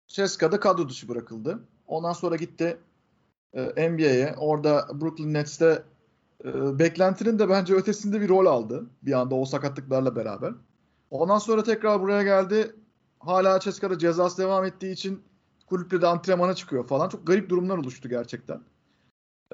Ceska'da 0.06 0.60
kadro 0.60 0.88
dışı 0.88 1.08
bırakıldı. 1.08 1.68
Ondan 1.86 2.12
sonra 2.12 2.36
gitti 2.36 2.78
e, 3.52 3.90
NBA'ye. 3.90 4.34
Orada 4.38 5.00
Brooklyn 5.00 5.34
Nets'te 5.34 5.82
e, 6.44 6.78
beklentinin 6.78 7.38
de 7.38 7.48
bence 7.48 7.74
ötesinde 7.74 8.20
bir 8.20 8.28
rol 8.28 8.46
aldı. 8.46 8.86
Bir 9.02 9.12
anda 9.12 9.34
o 9.34 9.44
sakatlıklarla 9.44 10.16
beraber. 10.16 10.52
Ondan 11.12 11.38
sonra 11.38 11.62
tekrar 11.62 12.00
buraya 12.00 12.22
geldi. 12.22 12.76
Hala 13.20 13.60
Ceska'da 13.60 13.98
cezası 13.98 14.42
devam 14.42 14.64
ettiği 14.64 14.92
için 14.92 15.22
kulüpte 15.66 16.02
de 16.02 16.06
antrenmana 16.06 16.54
çıkıyor 16.54 16.86
falan. 16.86 17.08
Çok 17.08 17.26
garip 17.26 17.50
durumlar 17.50 17.78
oluştu 17.78 18.08
gerçekten. 18.08 18.60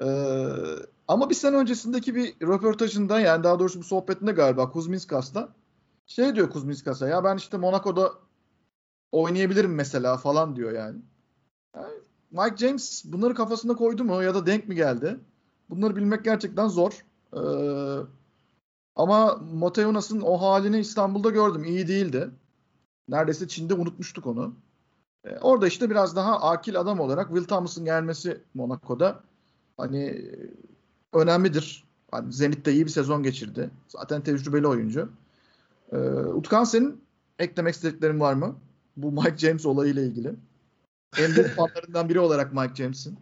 Ee, 0.01 0.05
ama 1.07 1.29
bir 1.29 1.35
sene 1.35 1.55
öncesindeki 1.55 2.15
bir 2.15 2.33
röportajında 2.41 3.19
yani 3.19 3.43
daha 3.43 3.59
doğrusu 3.59 3.79
bu 3.79 3.83
sohbetinde 3.83 4.31
galiba 4.31 4.71
Kuzminskas'ta 4.71 5.49
şey 6.05 6.35
diyor 6.35 6.49
Kuzminskas'a 6.49 7.07
ya 7.07 7.23
ben 7.23 7.37
işte 7.37 7.57
Monaco'da 7.57 8.11
oynayabilirim 9.11 9.75
mesela 9.75 10.17
falan 10.17 10.55
diyor 10.55 10.71
yani. 10.71 10.97
yani. 11.75 11.93
Mike 12.31 12.57
James 12.57 13.03
bunları 13.05 13.35
kafasına 13.35 13.75
koydu 13.75 14.03
mu 14.03 14.23
ya 14.23 14.35
da 14.35 14.45
denk 14.45 14.67
mi 14.67 14.75
geldi? 14.75 15.19
Bunları 15.69 15.95
bilmek 15.95 16.23
gerçekten 16.23 16.67
zor. 16.67 17.05
Ee, 17.33 17.39
ama 18.99 19.39
Mateonas'ın 19.53 20.21
o 20.21 20.37
halini 20.37 20.79
İstanbul'da 20.79 21.29
gördüm. 21.29 21.63
İyi 21.63 21.87
değildi. 21.87 22.29
Neredeyse 23.07 23.47
Çin'de 23.47 23.73
unutmuştuk 23.73 24.27
onu. 24.27 24.55
Ee, 25.25 25.37
orada 25.37 25.67
işte 25.67 25.89
biraz 25.89 26.15
daha 26.15 26.41
akil 26.41 26.79
adam 26.79 26.99
olarak 26.99 27.27
Will 27.27 27.47
Thomas'ın 27.47 27.85
gelmesi 27.85 28.41
Monaco'da 28.53 29.23
hani 29.77 30.31
önemlidir. 31.13 31.83
Hani 32.11 32.33
Zenit'te 32.33 32.71
iyi 32.71 32.85
bir 32.85 32.91
sezon 32.91 33.23
geçirdi. 33.23 33.69
Zaten 33.87 34.21
tecrübeli 34.21 34.67
oyuncu. 34.67 35.09
Ee, 35.91 35.97
Utkan 36.09 36.63
senin 36.63 37.01
eklemek 37.39 37.75
istediklerin 37.75 38.19
var 38.19 38.33
mı? 38.33 38.55
Bu 38.97 39.11
Mike 39.11 39.37
James 39.37 39.65
olayıyla 39.65 40.01
ilgili. 40.01 40.33
En 41.19 41.35
büyük 41.35 41.49
fanlarından 41.55 42.09
biri 42.09 42.19
olarak 42.19 42.53
Mike 42.53 42.75
James'in. 42.75 43.17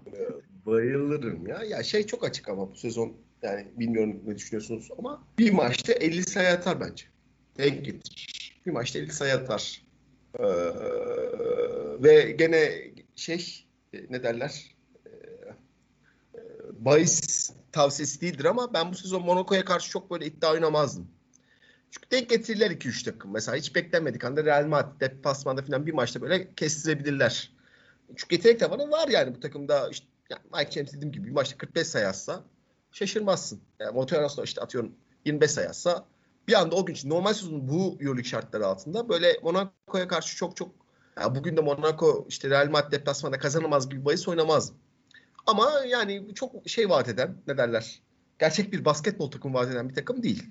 Bayılırım 0.65 1.47
ya. 1.47 1.63
Ya 1.63 1.83
şey 1.83 2.05
çok 2.05 2.23
açık 2.23 2.49
ama 2.49 2.71
bu 2.71 2.75
sezon 2.75 3.13
yani 3.41 3.67
bilmiyorum 3.75 4.21
ne 4.25 4.35
düşünüyorsunuz 4.35 4.89
ama 4.97 5.23
bir 5.39 5.51
maçta 5.51 5.93
50 5.93 6.23
sayı 6.23 6.49
atar 6.49 6.79
bence. 6.79 7.05
Denk 7.57 7.85
getirir. 7.85 8.61
Bir 8.65 8.71
maçta 8.71 8.99
50 8.99 9.11
sayı 9.11 9.33
atar. 9.33 9.81
Ee, 10.39 10.43
ve 12.03 12.31
gene 12.31 12.91
şey 13.15 13.65
ne 14.09 14.23
derler 14.23 14.75
ee, 15.05 16.39
bahis 16.79 17.49
tavsiyesi 17.71 18.21
değildir 18.21 18.45
ama 18.45 18.73
ben 18.73 18.91
bu 18.91 18.95
sezon 18.95 19.25
Monaco'ya 19.25 19.65
karşı 19.65 19.89
çok 19.89 20.11
böyle 20.11 20.25
iddia 20.25 20.51
oynamazdım. 20.51 21.07
Çünkü 21.91 22.11
denk 22.11 22.29
getirirler 22.29 22.71
2-3 22.71 23.05
takım. 23.05 23.31
Mesela 23.33 23.57
hiç 23.57 23.75
beklenmedik 23.75 24.23
anda 24.23 24.45
Real 24.45 24.65
Madrid 24.65 25.01
deplasmanda 25.01 25.61
falan 25.61 25.85
bir 25.85 25.93
maçta 25.93 26.21
böyle 26.21 26.53
kestirebilirler. 26.55 27.51
Çünkü 28.15 28.35
yetenek 28.35 28.59
tavanı 28.59 28.91
var 28.91 29.07
yani 29.07 29.35
bu 29.35 29.39
takımda 29.39 29.89
işte 29.89 30.07
yani 30.29 30.41
Mike 30.55 30.71
James 30.71 30.93
dediğim 30.93 31.11
gibi 31.11 31.27
bir 31.27 31.31
maçta 31.31 31.57
45 31.57 31.87
sayı 31.87 32.07
atsa 32.07 32.43
şaşırmazsın. 32.97 33.61
Yani 33.79 33.93
Montreal'da 33.93 34.43
işte 34.43 34.61
atıyorum 34.61 34.91
25 35.25 35.51
sayı 35.51 35.69
atsa 35.69 36.05
bir 36.47 36.53
anda 36.53 36.75
o 36.75 36.85
gün 36.85 36.93
için 36.93 37.09
normal 37.09 37.33
sezonun 37.33 37.67
bu 37.67 37.97
Euroleague 37.99 38.23
şartları 38.23 38.67
altında 38.67 39.09
böyle 39.09 39.39
Monaco'ya 39.43 40.07
karşı 40.07 40.37
çok 40.37 40.55
çok 40.55 40.71
yani 41.19 41.35
bugün 41.35 41.57
de 41.57 41.61
Monaco 41.61 42.25
işte 42.29 42.49
Real 42.49 42.69
Madrid 42.69 42.91
deplasmanda 42.91 43.39
kazanamaz 43.39 43.89
gibi 43.89 44.05
bahis 44.05 44.27
oynamaz. 44.27 44.71
Ama 45.47 45.71
yani 45.87 46.35
çok 46.35 46.69
şey 46.69 46.89
vaat 46.89 47.09
eden 47.09 47.37
ne 47.47 47.57
derler 47.57 48.01
gerçek 48.39 48.73
bir 48.73 48.85
basketbol 48.85 49.31
takımı 49.31 49.53
vaat 49.53 49.71
eden 49.71 49.89
bir 49.89 49.95
takım 49.95 50.23
değil. 50.23 50.45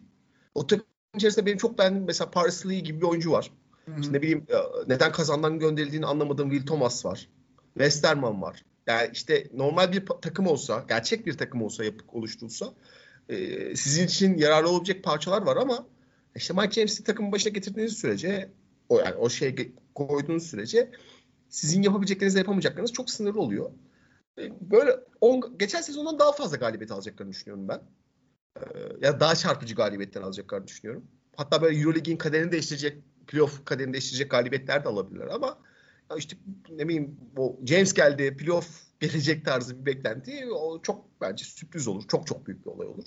O 0.55 0.67
takım 0.67 0.87
içerisinde 1.15 1.47
benim 1.47 1.59
çok 1.59 1.79
beğendiğim 1.79 2.07
mesela 2.07 2.31
Paris 2.31 2.67
Lee 2.67 2.81
gibi 2.81 3.01
bir 3.01 3.07
oyuncu 3.07 3.33
var. 3.33 3.51
Hı-hı. 3.87 4.01
İşte 4.01 4.13
ne 4.13 4.23
bileyim 4.23 4.47
e, 4.49 4.57
neden 4.89 5.13
kazandan 5.13 5.59
gönderildiğini 5.59 6.07
anlamadığım 6.07 6.51
Will 6.51 6.67
Thomas 6.67 7.05
var. 7.05 7.29
Westerman 7.75 8.43
var. 8.43 8.65
Yani 8.87 9.11
işte 9.12 9.47
normal 9.55 9.93
bir 9.93 10.07
takım 10.07 10.47
olsa, 10.47 10.84
gerçek 10.89 11.26
bir 11.26 11.39
takım 11.39 11.62
olsa 11.62 11.84
yapıp 11.84 12.14
oluşturulsa 12.14 12.74
e, 13.28 13.76
sizin 13.76 14.07
için 14.07 14.39
yararlı 14.39 14.68
olabilecek 14.70 15.05
parçalar 15.05 15.43
var 15.43 15.57
ama 15.57 15.87
işte 16.37 16.55
Mike 16.55 16.70
James'i 16.70 17.05
takımın 17.05 17.32
başına 17.32 17.53
getirdiğiniz 17.53 17.93
sürece 17.93 18.51
o 18.89 18.99
yani 18.99 19.14
o 19.14 19.28
şey 19.28 19.72
koyduğunuz 19.95 20.47
sürece 20.47 20.91
sizin 21.49 21.82
yapabileceklerinizle 21.82 22.39
yapamayacaklarınız 22.39 22.93
çok 22.93 23.11
sınırlı 23.11 23.41
oluyor. 23.41 23.70
e, 24.39 24.70
böyle 24.70 24.91
on, 25.20 25.59
geçen 25.59 25.80
sezondan 25.80 26.18
daha 26.18 26.32
fazla 26.32 26.57
galibiyet 26.57 26.91
alacaklarını 26.91 27.32
düşünüyorum 27.32 27.68
ben. 27.68 27.82
Ee, 28.57 28.62
ya 29.01 29.20
daha 29.20 29.34
çarpıcı 29.34 29.74
galibiyetler 29.74 30.22
alacaklarını 30.22 30.66
düşünüyorum. 30.66 31.05
Hatta 31.37 31.62
böyle 31.62 31.78
Euroleague'in 31.78 32.16
kaderini 32.16 32.53
değiştirecek, 32.53 33.03
playoff 33.26 33.64
kaderini 33.64 33.93
değiştirecek 33.93 34.30
galibiyetler 34.30 34.84
de 34.84 34.89
alabilirler 34.89 35.26
ama 35.26 35.59
işte 36.17 36.37
ne 36.71 36.89
bileyim 36.89 37.17
o 37.37 37.57
James 37.67 37.95
geldi, 37.95 38.37
playoff 38.37 38.69
gelecek 39.01 39.45
tarzı 39.45 39.81
bir 39.81 39.87
beklenti 39.87 40.47
o 40.53 40.83
çok 40.83 41.21
bence 41.21 41.45
sürpriz 41.45 41.89
olur. 41.89 42.05
Çok 42.09 42.27
çok 42.27 42.47
büyük 42.47 42.67
bir 42.67 42.71
olay 42.71 42.87
olur. 42.87 43.05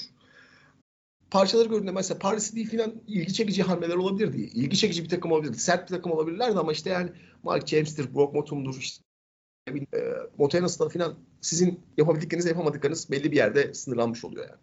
Parçaları 1.32 1.68
gördüğünde 1.70 1.91
mesela 1.91 2.20
Paris 2.20 2.56
değil 2.56 2.70
filan 2.70 2.93
ilgi 3.08 3.34
çekici 3.34 3.64
hamleler 3.64 3.95
olabilirdi. 3.95 4.38
İlgi 4.38 4.78
çekici 4.78 5.04
bir 5.04 5.10
takım 5.10 5.32
olabilirdi. 5.32 5.60
Sert 5.60 5.91
bir 5.91 5.95
takım 5.95 6.12
olabilirlerdi 6.12 6.60
ama 6.60 6.72
işte 6.72 6.89
yani 6.89 7.10
Mark 7.43 7.68
James'tir, 7.68 8.16
Brock 8.16 8.34
Motum'dur, 8.34 8.78
işte 8.78 9.04
e, 9.70 9.74
Montenas'ta 10.38 10.89
filan 10.89 11.16
sizin 11.41 11.80
yapabildikleriniz 11.97 12.45
yapamadıklarınız 12.45 13.12
belli 13.12 13.32
bir 13.32 13.38
yerde 13.38 13.74
sınırlanmış 13.74 14.26
oluyor 14.26 14.50
yani. 14.50 14.60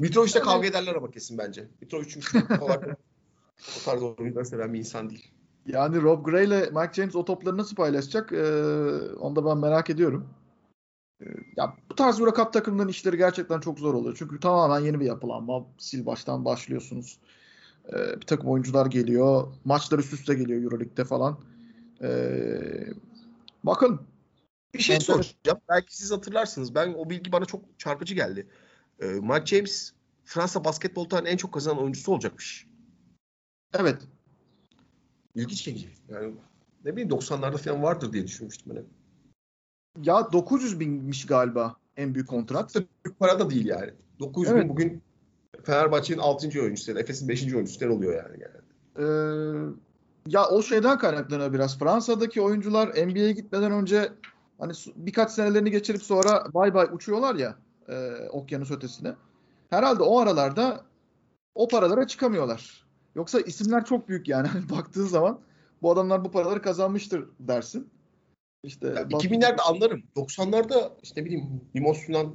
Mitrovic'le 0.00 0.34
yani, 0.34 0.44
kavga 0.44 0.66
ederler 0.66 0.94
ama 0.94 1.10
kesin 1.10 1.38
bence. 1.38 1.68
Mitrovic 1.80 2.08
çünkü 2.08 2.38
o 2.60 3.84
tarz 3.84 4.02
oyuncuları 4.02 4.46
seven 4.46 4.74
bir 4.74 4.78
insan 4.78 5.10
değil. 5.10 5.30
Yani 5.66 6.02
Rob 6.02 6.24
Gray 6.24 6.44
ile 6.44 6.60
Mike 6.60 6.92
James 6.92 7.16
o 7.16 7.24
topları 7.24 7.56
nasıl 7.56 7.76
paylaşacak? 7.76 8.32
Ee, 8.32 8.44
onu 9.14 9.36
da 9.36 9.44
ben 9.44 9.58
merak 9.58 9.90
ediyorum. 9.90 10.28
Ee, 11.20 11.24
ya 11.56 11.76
bu 11.90 11.94
tarz 11.94 12.20
Euro 12.20 12.34
Cup 12.34 12.52
takımların 12.52 12.88
işleri 12.88 13.16
gerçekten 13.16 13.60
çok 13.60 13.78
zor 13.78 13.94
oluyor. 13.94 14.16
Çünkü 14.18 14.40
tamamen 14.40 14.80
yeni 14.86 15.00
bir 15.00 15.06
yapılanma. 15.06 15.66
Sil 15.86 16.02
baştan 16.06 16.44
başlıyorsunuz. 16.44 17.18
Ee, 17.88 18.20
bir 18.20 18.26
takım 18.26 18.50
oyuncular 18.50 18.86
geliyor. 18.86 19.46
Maçlar 19.64 19.98
üst 19.98 20.12
üste 20.12 20.34
geliyor 20.34 20.62
Euroleague'de 20.62 21.04
falan. 21.04 21.38
Ee, 22.02 22.86
bakalım. 23.64 24.06
Bir 24.74 24.78
şey 24.78 24.96
Enteresan. 24.96 25.22
soracağım. 25.22 25.58
Belki 25.68 25.96
siz 25.96 26.12
hatırlarsınız. 26.12 26.74
Ben 26.74 26.94
o 26.94 27.10
bilgi 27.10 27.32
bana 27.32 27.44
çok 27.44 27.78
çarpıcı 27.78 28.14
geldi. 28.14 28.46
Ee, 29.00 29.06
Mike 29.06 29.46
James 29.46 29.92
Fransa 30.24 30.64
basketbol 30.64 31.04
tarihinin 31.04 31.32
en 31.32 31.36
çok 31.36 31.52
kazanan 31.54 31.82
oyuncusu 31.82 32.12
olacakmış. 32.12 32.66
Evet. 33.74 34.02
İlginç 35.34 35.62
çekici. 35.62 35.88
Yani 36.08 36.34
ne 36.84 36.92
bileyim 36.92 37.10
90'larda 37.10 37.58
falan 37.58 37.82
vardır 37.82 38.12
diye 38.12 38.26
düşünmüştüm 38.26 38.76
ben. 38.76 38.84
Ya 40.02 40.32
900 40.32 40.80
binmiş 40.80 41.26
galiba 41.26 41.76
en 41.96 42.14
büyük 42.14 42.28
kontrat. 42.28 42.74
Büyük 42.74 43.18
para 43.18 43.40
da 43.40 43.50
değil 43.50 43.66
yani. 43.66 43.90
900 44.20 44.52
evet. 44.52 44.62
bin 44.62 44.68
bugün 44.68 45.02
Fenerbahçe'nin 45.64 46.18
6. 46.18 46.60
oyuncusu, 46.60 46.98
Efes'in 46.98 47.28
5. 47.28 47.54
oyuncusu 47.54 47.90
oluyor 47.90 48.14
yani. 48.14 48.42
yani. 48.42 48.64
Ee, 48.98 49.04
ya 50.26 50.48
o 50.48 50.62
şeyden 50.62 50.98
kaynaklanıyor 50.98 51.52
biraz. 51.52 51.78
Fransa'daki 51.78 52.40
oyuncular 52.40 52.88
NBA'ye 52.88 53.32
gitmeden 53.32 53.72
önce 53.72 54.12
hani 54.58 54.72
birkaç 54.96 55.30
senelerini 55.30 55.70
geçirip 55.70 56.02
sonra 56.02 56.46
bay 56.54 56.74
bay 56.74 56.88
uçuyorlar 56.92 57.34
ya 57.34 57.56
e, 57.88 58.14
okyanus 58.28 58.70
ötesine. 58.70 59.14
Herhalde 59.70 60.02
o 60.02 60.18
aralarda 60.18 60.84
o 61.54 61.68
paralara 61.68 62.06
çıkamıyorlar. 62.06 62.83
Yoksa 63.14 63.40
isimler 63.40 63.84
çok 63.84 64.08
büyük 64.08 64.28
yani. 64.28 64.48
Hani 64.52 64.70
baktığın 64.70 65.06
zaman 65.06 65.40
bu 65.82 65.90
adamlar 65.90 66.24
bu 66.24 66.30
paraları 66.30 66.62
kazanmıştır 66.62 67.28
dersin. 67.40 67.90
İşte 68.62 68.86
ya 68.86 69.02
2000'lerde 69.02 69.60
anlarım. 69.60 70.02
90'larda 70.16 70.90
işte 71.02 71.24
bileyim 71.24 71.60
Limos 71.76 72.08
Yunan 72.08 72.34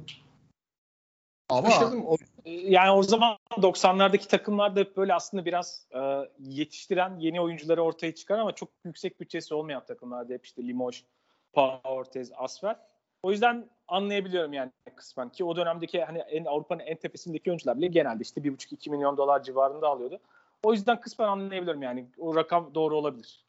ama 1.50 1.68
o... 2.06 2.16
yani 2.44 2.90
o 2.90 3.02
zaman 3.02 3.36
90'lardaki 3.50 4.28
takımlar 4.28 4.76
da 4.76 4.96
böyle 4.96 5.14
aslında 5.14 5.44
biraz 5.44 5.86
e, 5.94 6.00
yetiştiren 6.38 7.18
yeni 7.18 7.40
oyuncuları 7.40 7.82
ortaya 7.82 8.14
çıkar 8.14 8.38
ama 8.38 8.54
çok 8.54 8.68
yüksek 8.84 9.20
bütçesi 9.20 9.54
olmayan 9.54 9.84
takımlarda 9.84 10.32
hep 10.32 10.46
işte 10.46 10.62
Limoges, 10.62 11.04
Pau 11.52 11.80
Ortez, 11.84 12.30
Asfer. 12.36 12.76
O 13.22 13.30
yüzden 13.30 13.70
anlayabiliyorum 13.88 14.52
yani 14.52 14.70
kısmen 14.96 15.28
ki 15.28 15.44
o 15.44 15.56
dönemdeki 15.56 16.04
hani 16.04 16.18
en 16.18 16.44
Avrupa'nın 16.44 16.80
en 16.80 16.96
tepesindeki 16.96 17.50
oyuncular 17.50 17.78
bile 17.78 17.86
genelde 17.86 18.22
işte 18.22 18.40
1,5-2 18.40 18.90
milyon 18.90 19.16
dolar 19.16 19.42
civarında 19.42 19.88
alıyordu. 19.88 20.20
O 20.62 20.72
yüzden 20.72 21.00
kısmen 21.00 21.28
anlayabiliyorum 21.28 21.82
yani 21.82 22.10
o 22.18 22.36
rakam 22.36 22.74
doğru 22.74 22.96
olabilir. 22.96 23.44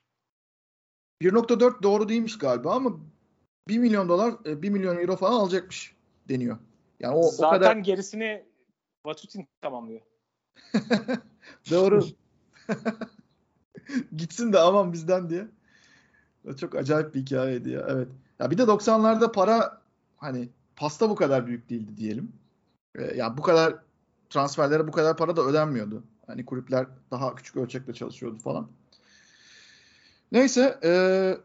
1.4 1.21 1.83
doğru 1.83 2.09
değilmiş 2.09 2.37
galiba 2.37 2.75
ama 2.75 2.91
1 3.67 3.77
milyon 3.77 4.09
dolar 4.09 4.45
1 4.45 4.67
e, 4.67 4.71
milyon 4.71 4.97
euro 4.97 5.15
falan 5.15 5.39
alacakmış 5.39 5.95
deniyor. 6.29 6.57
Yani 6.99 7.15
o, 7.15 7.23
Zaten 7.23 7.47
o 7.47 7.59
kadar... 7.59 7.75
gerisini 7.75 8.45
Vatutin 9.05 9.47
tamamlıyor. 9.61 10.01
doğru. 11.71 12.05
Gitsin 14.17 14.53
de 14.53 14.59
aman 14.59 14.93
bizden 14.93 15.29
diye. 15.29 15.47
Çok 16.59 16.75
acayip 16.75 17.15
bir 17.15 17.21
hikayeydi 17.21 17.69
ya. 17.69 17.85
Evet. 17.89 18.07
Ya 18.39 18.51
bir 18.51 18.57
de 18.57 18.61
90'larda 18.61 19.31
para 19.31 19.81
hani 20.17 20.49
pasta 20.75 21.09
bu 21.09 21.15
kadar 21.15 21.47
büyük 21.47 21.69
değildi 21.69 21.97
diyelim. 21.97 22.33
Ee, 22.95 23.15
ya 23.15 23.37
bu 23.37 23.41
kadar 23.41 23.75
transferlere 24.29 24.87
bu 24.87 24.91
kadar 24.91 25.17
para 25.17 25.35
da 25.35 25.41
ödenmiyordu. 25.41 26.03
Hani 26.31 26.45
kulüpler 26.45 26.87
daha 27.11 27.35
küçük 27.35 27.55
ölçekte 27.55 27.93
çalışıyordu 27.93 28.37
falan. 28.37 28.67
Neyse 30.31 30.79
e, 30.83 30.91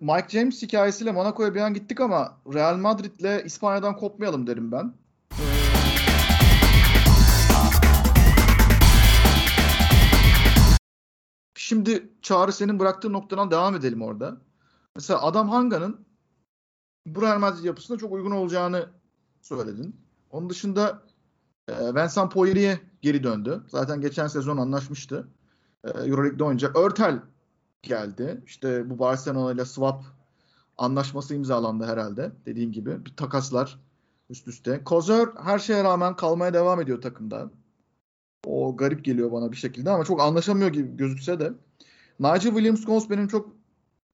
Mike 0.01 0.28
James 0.28 0.62
hikayesiyle 0.62 1.12
Monaco'ya 1.12 1.55
bir 1.55 1.61
an 1.61 1.74
gittik 1.74 2.01
ama 2.01 2.39
Real 2.55 2.76
Madrid'le 2.76 3.45
İspanya'dan 3.45 3.97
kopmayalım 3.97 4.47
derim 4.47 4.72
ben. 4.72 4.95
Şimdi 11.55 12.09
Çağrı 12.22 12.53
senin 12.53 12.78
bıraktığın 12.78 13.12
noktadan 13.12 13.51
devam 13.51 13.74
edelim 13.74 14.03
orada. 14.03 14.37
Mesela 14.97 15.22
Adam 15.22 15.49
Hanga'nın 15.49 16.07
bu 17.07 17.22
Real 17.22 17.39
Madrid 17.39 17.64
yapısına 17.64 17.99
çok 17.99 18.12
uygun 18.12 18.30
olacağını 18.30 18.89
söyledin. 19.43 19.97
Onun 20.30 20.51
dışında 20.51 21.03
e, 21.68 21.72
Vincent 21.95 22.32
Poirier 22.32 22.78
geri 23.07 23.23
döndü. 23.23 23.63
Zaten 23.69 24.01
geçen 24.01 24.27
sezon 24.27 24.57
anlaşmıştı. 24.57 25.29
E, 25.85 25.89
Euroleague'de 25.91 26.45
oynayacak. 26.45 26.77
Örtel 26.77 27.21
geldi. 27.83 28.43
İşte 28.47 28.91
bu 28.91 28.99
Barcelona 28.99 29.53
ile 29.53 29.65
swap 29.65 30.05
anlaşması 30.79 31.35
imzalandı 31.35 31.85
herhalde. 31.85 32.33
Dediğim 32.47 32.73
gibi 32.73 33.05
bir 33.07 33.17
takaslar 33.17 33.81
üst 34.31 34.49
üste. 34.49 34.85
Kozör 34.85 35.29
her 35.37 35.59
şeye 35.59 35.85
rağmen 35.85 36.17
kalmaya 36.17 36.55
devam 36.55 36.81
ediyor 36.81 37.01
takımda. 37.01 37.51
O 38.47 38.77
garip 38.77 39.05
geliyor 39.05 39.33
bana 39.33 39.53
bir 39.53 39.57
şekilde 39.57 39.91
ama 39.91 40.05
çok 40.05 40.21
anlaşamıyor 40.21 40.69
gibi 40.69 40.97
gözükse 40.97 41.41
de. 41.41 41.53
Nigel 42.21 42.53
Williams-Goss 42.53 43.11
benim 43.11 43.29
çok 43.29 43.53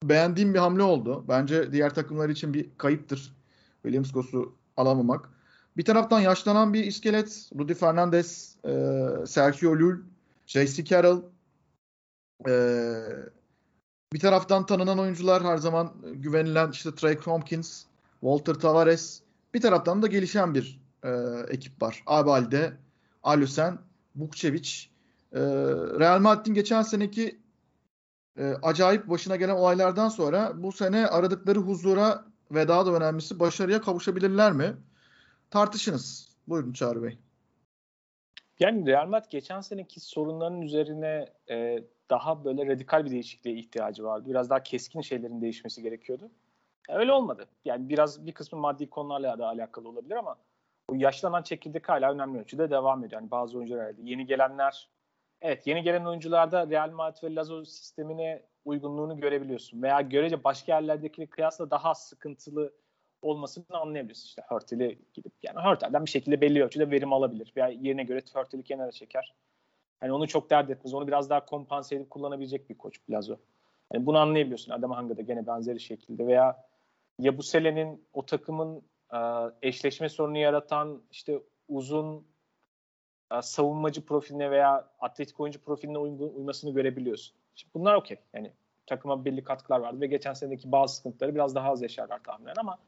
beğendiğim 0.02 0.54
bir 0.54 0.58
hamle 0.58 0.82
oldu. 0.82 1.24
Bence 1.28 1.72
diğer 1.72 1.94
takımlar 1.94 2.28
için 2.28 2.54
bir 2.54 2.70
kayıptır 2.78 3.36
Williams-Goss'u 3.84 4.52
alamamak. 4.76 5.31
Bir 5.76 5.84
taraftan 5.84 6.20
yaşlanan 6.20 6.74
bir 6.74 6.84
iskelet. 6.84 7.50
Rudy 7.58 7.74
Fernandez, 7.74 8.56
e, 8.64 8.70
Sergio 9.26 9.72
Llull, 9.72 10.00
J.C. 10.46 10.84
Carroll. 10.84 11.22
E, 12.48 12.52
bir 14.12 14.20
taraftan 14.20 14.66
tanınan 14.66 14.98
oyuncular 14.98 15.44
her 15.44 15.56
zaman 15.56 15.92
güvenilen 16.14 16.70
işte 16.70 16.94
Trey 16.94 17.18
Tompkins, 17.18 17.84
Walter 18.20 18.54
Tavares. 18.54 19.22
Bir 19.54 19.60
taraftan 19.60 20.02
da 20.02 20.06
gelişen 20.06 20.54
bir 20.54 20.80
e, 21.04 21.10
ekip 21.48 21.82
var. 21.82 22.02
Abalde, 22.06 22.72
Alusen, 23.22 23.78
Bukçevic. 24.14 24.70
E, 25.32 25.40
Real 25.98 26.20
Madrid'in 26.20 26.54
geçen 26.54 26.82
seneki 26.82 27.38
e, 28.38 28.54
acayip 28.62 29.08
başına 29.08 29.36
gelen 29.36 29.54
olaylardan 29.54 30.08
sonra 30.08 30.52
bu 30.62 30.72
sene 30.72 31.06
aradıkları 31.06 31.58
huzura 31.58 32.24
ve 32.50 32.68
daha 32.68 32.86
da 32.86 32.92
önemlisi 32.92 33.40
başarıya 33.40 33.80
kavuşabilirler 33.80 34.52
mi? 34.52 34.76
Tartışınız. 35.52 36.36
Buyurun 36.48 36.72
Çağrı 36.72 37.02
Bey. 37.02 37.18
Yani 38.60 38.86
Real 38.86 39.06
Madrid 39.06 39.30
geçen 39.30 39.60
seneki 39.60 40.00
sorunların 40.00 40.62
üzerine 40.62 41.26
e, 41.50 41.84
daha 42.10 42.44
böyle 42.44 42.66
radikal 42.66 43.04
bir 43.04 43.10
değişikliğe 43.10 43.56
ihtiyacı 43.56 44.04
vardı. 44.04 44.28
Biraz 44.28 44.50
daha 44.50 44.62
keskin 44.62 45.00
şeylerin 45.00 45.42
değişmesi 45.42 45.82
gerekiyordu. 45.82 46.30
E, 46.88 46.94
öyle 46.94 47.12
olmadı. 47.12 47.46
Yani 47.64 47.88
biraz 47.88 48.26
bir 48.26 48.32
kısmı 48.32 48.58
maddi 48.58 48.90
konularla 48.90 49.38
da 49.38 49.46
alakalı 49.46 49.88
olabilir 49.88 50.16
ama 50.16 50.36
o 50.88 50.94
yaşlanan 50.94 51.42
çekirdek 51.42 51.88
hala 51.88 52.12
önemli 52.12 52.38
ölçüde 52.40 52.70
devam 52.70 53.04
ediyor. 53.04 53.20
Yani 53.20 53.30
bazı 53.30 53.58
oyuncular 53.58 53.94
yeni 54.02 54.26
gelenler 54.26 54.88
evet 55.40 55.66
yeni 55.66 55.82
gelen 55.82 56.04
oyuncularda 56.04 56.70
Real 56.70 56.90
Madrid 56.90 57.22
ve 57.22 57.34
Lazo 57.34 57.64
sistemine 57.64 58.42
uygunluğunu 58.64 59.20
görebiliyorsun. 59.20 59.82
Veya 59.82 60.00
görece 60.00 60.44
başka 60.44 60.74
yerlerdeki 60.74 61.26
kıyasla 61.26 61.70
daha 61.70 61.94
sıkıntılı 61.94 62.72
olmasını 63.22 63.64
anlayabiliriz. 63.70 64.24
İşte 64.24 64.42
Hurtel'i 64.48 64.98
gidip 65.14 65.32
yani 65.42 65.60
Hurtel'den 65.60 66.04
bir 66.04 66.10
şekilde 66.10 66.40
belli 66.40 66.64
ölçüde 66.64 66.90
verim 66.90 67.12
alabilir. 67.12 67.52
Veya 67.56 67.68
yerine 67.68 68.04
göre 68.04 68.22
Hurtel'i 68.34 68.62
kenara 68.62 68.92
çeker. 68.92 69.34
Hani 70.00 70.12
onu 70.12 70.28
çok 70.28 70.50
dert 70.50 70.70
etmez. 70.70 70.94
Onu 70.94 71.06
biraz 71.06 71.30
daha 71.30 71.44
kompanse 71.44 71.96
edip 71.96 72.10
kullanabilecek 72.10 72.70
bir 72.70 72.78
koç 72.78 73.00
Plazo. 73.00 73.36
Yani 73.92 74.06
bunu 74.06 74.18
anlayabiliyorsun. 74.18 74.72
Adam 74.72 74.90
Hanga'da 74.90 75.22
gene 75.22 75.46
benzeri 75.46 75.80
şekilde 75.80 76.26
veya 76.26 76.64
Yabusele'nin 77.18 78.04
o 78.12 78.26
takımın 78.26 78.82
e, 79.12 79.18
eşleşme 79.62 80.08
sorunu 80.08 80.38
yaratan 80.38 81.02
işte 81.10 81.38
uzun 81.68 82.26
e, 83.32 83.42
savunmacı 83.42 84.06
profiline 84.06 84.50
veya 84.50 84.88
atletik 85.00 85.40
oyuncu 85.40 85.60
profiline 85.60 85.98
uygun, 85.98 86.28
uymasını 86.28 86.74
görebiliyorsun. 86.74 87.36
Şimdi 87.54 87.74
bunlar 87.74 87.94
okey. 87.94 88.18
Yani 88.34 88.52
takıma 88.86 89.24
belli 89.24 89.44
katkılar 89.44 89.80
vardı 89.80 90.00
ve 90.00 90.06
geçen 90.06 90.32
senedeki 90.32 90.72
bazı 90.72 90.96
sıkıntıları 90.96 91.34
biraz 91.34 91.54
daha 91.54 91.70
az 91.70 91.82
yaşarlar 91.82 92.22
tahminen 92.22 92.54
ama 92.58 92.78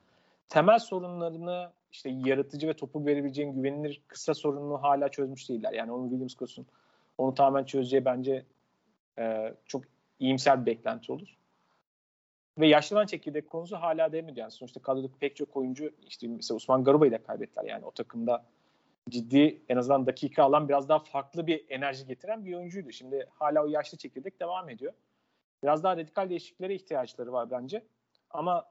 temel 0.49 0.79
sorunlarını 0.79 1.73
işte 1.93 2.11
yaratıcı 2.25 2.69
ve 2.69 2.75
topu 2.75 3.07
verebileceğin 3.07 3.53
güvenilir 3.53 4.03
kısa 4.09 4.35
sorununu 4.35 4.83
hala 4.83 5.09
çözmüş 5.09 5.49
değiller. 5.49 5.73
Yani 5.73 5.93
onu 5.93 6.09
Williams 6.09 6.35
Kosun 6.35 6.67
onu 7.19 7.35
tamamen 7.35 7.65
çözeceği 7.65 8.05
bence 8.05 8.45
e, 9.19 9.55
çok 9.67 9.85
iyimser 10.19 10.61
bir 10.61 10.67
beklenti 10.67 11.13
olur. 11.13 11.37
Ve 12.59 12.67
yaşlanan 12.67 13.07
çekirdek 13.07 13.51
konusu 13.51 13.77
hala 13.77 14.13
devam 14.13 14.29
ediyor. 14.29 14.45
Yani 14.45 14.51
sonuçta 14.51 14.83
kadrodaki 14.83 15.19
pek 15.19 15.37
çok 15.37 15.57
oyuncu 15.57 15.91
işte 16.09 16.29
mesela 16.29 16.57
Osman 16.57 16.85
Garuba'yı 16.85 17.13
da 17.13 17.23
kaybettiler. 17.23 17.65
Yani 17.65 17.85
o 17.85 17.91
takımda 17.91 18.45
ciddi 19.09 19.63
en 19.69 19.77
azından 19.77 20.07
dakika 20.07 20.43
alan 20.45 20.69
biraz 20.69 20.89
daha 20.89 20.99
farklı 20.99 21.47
bir 21.47 21.65
enerji 21.69 22.07
getiren 22.07 22.45
bir 22.45 22.55
oyuncuydu. 22.55 22.93
Şimdi 22.93 23.27
hala 23.31 23.65
o 23.65 23.67
yaşlı 23.67 23.99
çekirdek 23.99 24.41
devam 24.41 24.71
ediyor. 24.71 24.93
Biraz 25.63 25.85
daha 25.85 25.97
radikal 25.97 26.31
değişikliklere 26.31 26.75
ihtiyaçları 26.75 27.33
var 27.33 27.51
bence. 27.51 27.85
Ama 28.31 28.65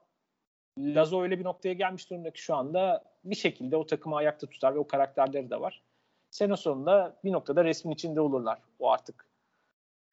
Lazo 0.78 1.22
öyle 1.22 1.38
bir 1.38 1.44
noktaya 1.44 1.72
gelmiş 1.74 2.10
durumda 2.10 2.30
ki 2.30 2.42
şu 2.42 2.54
anda 2.54 3.04
bir 3.24 3.34
şekilde 3.34 3.76
o 3.76 3.86
takımı 3.86 4.16
ayakta 4.16 4.46
tutar 4.46 4.74
ve 4.74 4.78
o 4.78 4.86
karakterleri 4.86 5.50
de 5.50 5.60
var. 5.60 5.82
Sene 6.30 6.56
sonunda 6.56 7.16
bir 7.24 7.32
noktada 7.32 7.64
resmin 7.64 7.92
içinde 7.92 8.20
olurlar. 8.20 8.58
O 8.78 8.90
artık 8.90 9.26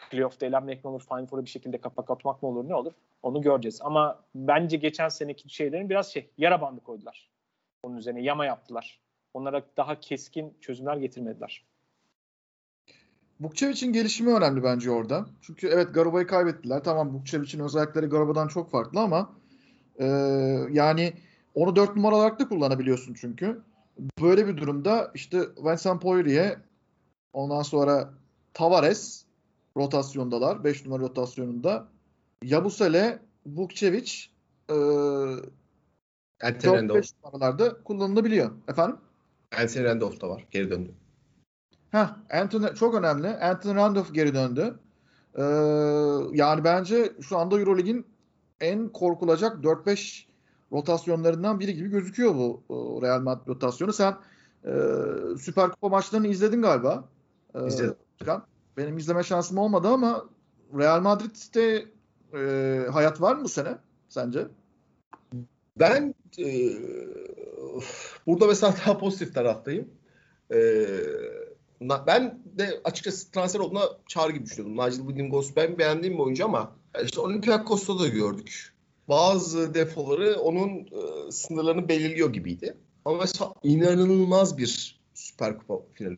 playoff'ta 0.09 0.45
elenmek 0.45 0.83
mi 0.83 0.89
olur, 0.89 1.01
Final 1.01 1.25
Four'a 1.25 1.45
bir 1.45 1.49
şekilde 1.49 1.81
kapak 1.81 2.11
atmak 2.11 2.43
mı 2.43 2.49
olur, 2.49 2.69
ne 2.69 2.75
olur? 2.75 2.93
Onu 3.23 3.41
göreceğiz. 3.41 3.81
Ama 3.81 4.23
bence 4.35 4.77
geçen 4.77 5.09
seneki 5.09 5.49
şeylerin 5.49 5.89
biraz 5.89 6.11
şey, 6.11 6.29
yara 6.37 6.61
bandı 6.61 6.81
koydular. 6.81 7.29
Onun 7.83 7.97
üzerine 7.97 8.21
yama 8.21 8.45
yaptılar. 8.45 8.99
Onlara 9.33 9.61
daha 9.77 9.99
keskin 9.99 10.57
çözümler 10.61 10.97
getirmediler. 10.97 11.65
Vukcevic'in 13.39 13.93
gelişimi 13.93 14.33
önemli 14.33 14.63
bence 14.63 14.91
orada. 14.91 15.25
Çünkü 15.41 15.67
evet 15.67 15.93
Garuba'yı 15.93 16.27
kaybettiler. 16.27 16.83
Tamam 16.83 17.13
Vukcevic'in 17.13 17.59
özellikleri 17.63 18.05
Garuba'dan 18.05 18.47
çok 18.47 18.71
farklı 18.71 18.99
ama 18.99 19.40
e, 20.01 20.05
yani 20.71 21.13
onu 21.55 21.75
dört 21.75 21.95
numara 21.95 22.15
olarak 22.15 22.39
da 22.39 22.47
kullanabiliyorsun 22.47 23.13
çünkü. 23.13 23.61
Böyle 24.21 24.47
bir 24.47 24.57
durumda 24.57 25.11
işte 25.15 25.39
Vincent 25.57 26.01
Poirier 26.01 26.57
ondan 27.33 27.61
sonra 27.61 28.13
Tavares 28.53 29.25
rotasyondalar. 29.77 30.63
5 30.63 30.85
numara 30.85 31.03
rotasyonunda. 31.03 31.87
Yabusele, 32.43 33.19
Vukcevic 33.45 34.11
e, 34.69 34.73
4-5 36.41 37.13
numaralarda 37.23 37.83
kullanılabiliyor. 37.83 38.51
Efendim? 38.67 38.97
Anthony 39.57 39.83
Randolph 39.83 40.21
da 40.21 40.29
var. 40.29 40.45
Geri 40.51 40.71
döndü. 40.71 40.91
Heh, 41.91 42.07
Anthony 42.41 42.73
çok 42.75 42.95
önemli. 42.95 43.27
Anthony 43.27 43.75
Randolph 43.75 44.13
geri 44.13 44.33
döndü. 44.33 44.79
Ee, 45.35 45.41
yani 46.33 46.63
bence 46.63 47.13
şu 47.21 47.37
anda 47.37 47.59
Eurolig'in 47.59 48.05
en 48.61 48.89
korkulacak 48.89 49.63
4-5 49.63 50.25
rotasyonlarından 50.71 51.59
biri 51.59 51.75
gibi 51.75 51.89
gözüküyor 51.89 52.35
bu 52.35 52.63
Real 53.03 53.21
Madrid 53.21 53.47
rotasyonu. 53.47 53.93
Sen 53.93 54.15
e, 54.65 54.71
Süper 55.39 55.69
Kupa 55.69 55.89
maçlarını 55.89 56.27
izledin 56.27 56.61
galiba. 56.61 57.09
Ee, 57.55 57.67
İzledim. 57.67 57.95
Benim 58.77 58.97
izleme 58.97 59.23
şansım 59.23 59.57
olmadı 59.57 59.87
ama 59.87 60.25
Real 60.77 61.01
Madrid'de 61.01 61.85
e, 62.33 62.85
hayat 62.91 63.21
var 63.21 63.35
mı 63.35 63.43
bu 63.43 63.49
sene 63.49 63.77
sence? 64.09 64.47
Ben 65.79 66.15
e, 66.39 66.45
burada 68.27 68.47
mesela 68.47 68.75
daha 68.85 68.97
pozitif 68.97 69.33
taraftayım. 69.33 69.87
E, 70.53 70.87
ben 71.81 72.39
de 72.57 72.81
açıkçası 72.83 73.31
transfer 73.31 73.59
olduğuna 73.59 73.83
çağrı 74.07 74.31
gibi 74.31 74.45
düşünüyordum. 74.45 74.85
Nigel 74.85 75.07
Williams 75.07 75.55
ben 75.55 75.77
beğendiğim 75.77 76.13
bir 76.13 76.23
oyuncu 76.23 76.45
ama 76.45 76.71
işte 77.03 77.21
Olympiakos'ta 77.21 77.99
da 77.99 78.07
gördük. 78.07 78.73
Bazı 79.09 79.73
defoları 79.73 80.39
onun 80.39 80.69
e, 80.79 81.31
sınırlarını 81.31 81.89
belirliyor 81.89 82.33
gibiydi. 82.33 82.77
Ama 83.05 83.17
mesela 83.17 83.53
inanılmaz 83.63 84.57
bir 84.57 85.01
Süper 85.13 85.57
Kupa 85.57 85.79
finali 85.93 86.17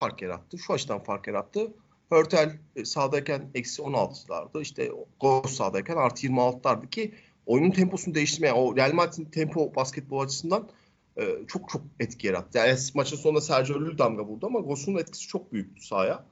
fark 0.00 0.22
yarattı. 0.22 0.58
Şu 0.58 0.72
açıdan 0.72 1.02
fark 1.02 1.26
yarattı. 1.26 1.72
Hörtel 2.10 2.58
e, 2.76 2.84
sahadayken 2.84 3.50
eksi 3.54 3.82
16'lardı. 3.82 4.62
İşte 4.62 4.90
Gol 5.20 5.42
sahadayken 5.42 5.96
artı 5.96 6.26
26'lardı 6.26 6.90
ki 6.90 7.14
oyunun 7.46 7.70
temposunu 7.70 8.14
değiştirmeye, 8.14 8.52
o 8.52 8.76
Real 8.76 8.92
Madrid'in 8.92 9.24
tempo 9.24 9.74
basketbol 9.74 10.20
açısından 10.20 10.68
e, 11.16 11.46
çok 11.48 11.68
çok 11.68 11.82
etki 12.00 12.26
yarattı. 12.26 12.58
Yani 12.58 12.78
maçın 12.94 13.16
sonunda 13.16 13.40
Sergio 13.40 13.74
Llull 13.80 13.98
damga 13.98 14.24
vurdu 14.24 14.46
ama 14.46 14.60
Gos'un 14.60 14.96
etkisi 14.96 15.28
çok 15.28 15.52
büyüktü 15.52 15.86
sahaya. 15.86 16.24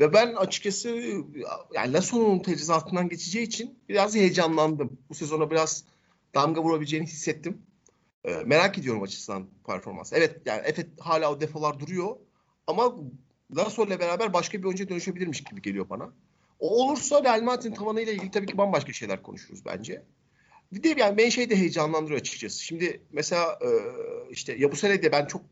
Ve 0.00 0.12
ben 0.12 0.34
açıkçası 0.34 0.88
yani 1.74 1.92
Lasso'nun 1.92 2.38
tecrizatından 2.38 3.08
geçeceği 3.08 3.46
için 3.46 3.78
biraz 3.88 4.14
heyecanlandım. 4.14 4.98
Bu 5.08 5.14
sezona 5.14 5.50
biraz 5.50 5.84
damga 6.34 6.62
vurabileceğini 6.62 7.06
hissettim. 7.06 7.62
E, 8.24 8.34
merak 8.34 8.78
ediyorum 8.78 9.02
açısından 9.02 9.46
performans. 9.66 10.12
Evet 10.12 10.40
yani 10.46 10.62
evet 10.64 10.86
hala 11.00 11.32
o 11.32 11.40
defolar 11.40 11.80
duruyor 11.80 12.16
ama 12.66 12.94
Lasso 13.56 13.86
ile 13.86 14.00
beraber 14.00 14.32
başka 14.32 14.58
bir 14.58 14.64
oyuncuya 14.64 14.88
dönüşebilirmiş 14.88 15.44
gibi 15.44 15.62
geliyor 15.62 15.88
bana. 15.90 16.12
O 16.58 16.84
olursa 16.84 17.24
Real 17.24 17.42
Madrid'in 17.42 17.74
tavanıyla 17.74 18.12
ilgili 18.12 18.30
tabii 18.30 18.46
ki 18.46 18.58
bambaşka 18.58 18.92
şeyler 18.92 19.22
konuşuruz 19.22 19.64
bence. 19.64 20.02
Bir 20.72 20.82
de 20.82 21.00
yani 21.00 21.16
beni 21.16 21.32
şey 21.32 21.50
de 21.50 21.56
heyecanlandırıyor 21.56 22.20
açıkçası. 22.20 22.64
Şimdi 22.64 23.00
mesela 23.12 23.58
e, 23.62 23.68
işte 24.30 24.56
ya 24.56 24.72
bu 24.72 24.76
sene 24.76 25.02
de 25.02 25.12
ben 25.12 25.26
çok 25.26 25.42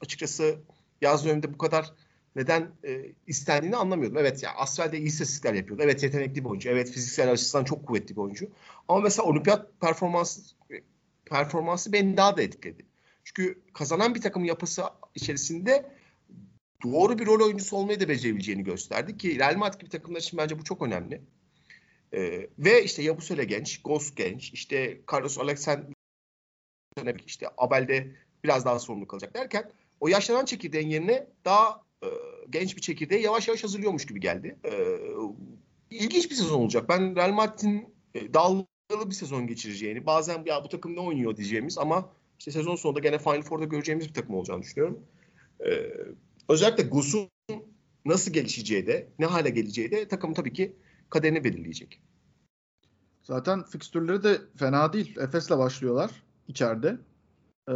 açıkçası 0.00 0.58
yaz 1.00 1.24
döneminde 1.24 1.54
bu 1.54 1.58
kadar 1.58 1.92
neden 2.36 2.70
e, 2.84 3.06
istendiğini 3.26 3.76
anlamıyordum. 3.76 4.18
Evet 4.18 4.42
ya 4.42 4.54
Asfal'de 4.54 4.98
iyi 4.98 5.06
istatistikler 5.06 5.54
yapıyordu. 5.54 5.82
Evet 5.84 6.02
yetenekli 6.02 6.44
bir 6.44 6.48
oyuncu. 6.48 6.68
Evet 6.68 6.90
fiziksel 6.90 7.32
açısından 7.32 7.64
çok 7.64 7.86
kuvvetli 7.86 8.16
bir 8.16 8.20
oyuncu. 8.20 8.50
Ama 8.88 9.00
mesela 9.00 9.26
olimpiyat 9.26 9.80
performansı 9.80 10.40
performansı 11.24 11.92
beni 11.92 12.16
daha 12.16 12.36
da 12.36 12.42
etkiledi. 12.42 12.86
Çünkü 13.24 13.60
kazanan 13.72 14.14
bir 14.14 14.20
takım 14.20 14.44
yapısı 14.44 14.82
içerisinde 15.14 15.90
doğru 16.82 17.18
bir 17.18 17.26
rol 17.26 17.44
oyuncusu 17.44 17.76
olmayı 17.76 18.00
da 18.00 18.08
becerebileceğini 18.08 18.64
gösterdi 18.64 19.16
ki 19.16 19.38
Real 19.38 19.56
Madrid 19.56 19.80
gibi 19.80 19.90
takımlar 19.90 20.20
için 20.20 20.38
bence 20.38 20.58
bu 20.58 20.64
çok 20.64 20.82
önemli. 20.82 21.22
Ee, 22.12 22.48
ve 22.58 22.84
işte 22.84 23.02
Yabusele 23.02 23.44
genç, 23.44 23.82
Ghost 23.82 24.16
genç, 24.16 24.52
işte 24.52 25.00
Carlos 25.12 25.38
Alexander 25.38 25.86
işte 27.26 27.46
Abel'de 27.58 28.16
biraz 28.44 28.64
daha 28.64 28.78
sorumlu 28.78 29.06
kalacak 29.06 29.34
derken 29.34 29.70
o 30.00 30.08
yaşlanan 30.08 30.44
çekirdeğin 30.44 30.88
yerine 30.88 31.26
daha 31.44 31.84
e, 32.02 32.08
genç 32.50 32.76
bir 32.76 32.80
çekirdeği 32.80 33.22
yavaş 33.22 33.48
yavaş 33.48 33.64
hazırlıyormuş 33.64 34.06
gibi 34.06 34.20
geldi. 34.20 34.58
E, 34.64 34.70
bir 36.30 36.34
sezon 36.34 36.60
olacak. 36.60 36.88
Ben 36.88 37.16
Real 37.16 37.32
Madrid'in 37.32 37.94
e, 38.14 38.34
dalgalı 38.34 38.66
bir 39.06 39.14
sezon 39.14 39.46
geçireceğini, 39.46 40.06
bazen 40.06 40.44
ya 40.46 40.64
bu 40.64 40.68
takım 40.68 40.96
ne 40.96 41.00
oynuyor 41.00 41.36
diyeceğimiz 41.36 41.78
ama 41.78 42.12
işte 42.38 42.50
sezon 42.50 42.76
sonunda 42.76 43.00
gene 43.00 43.18
Final 43.18 43.42
Four'da 43.42 43.64
göreceğimiz 43.64 44.08
bir 44.08 44.14
takım 44.14 44.34
olacağını 44.34 44.62
düşünüyorum. 44.62 45.06
E, 45.66 45.70
özellikle 46.48 46.82
Gus'un 46.82 47.30
nasıl 48.04 48.32
gelişeceği 48.32 48.86
de, 48.86 49.08
ne 49.18 49.26
hale 49.26 49.50
geleceği 49.50 49.90
de 49.90 50.08
takım 50.08 50.34
tabii 50.34 50.52
ki 50.52 50.76
kaderini 51.10 51.44
belirleyecek. 51.44 52.00
Zaten 53.22 53.64
fikstürleri 53.64 54.22
de 54.22 54.38
fena 54.56 54.92
değil. 54.92 55.16
Efes'le 55.18 55.50
başlıyorlar 55.50 56.10
içeride. 56.48 56.98
Ee, 57.68 57.72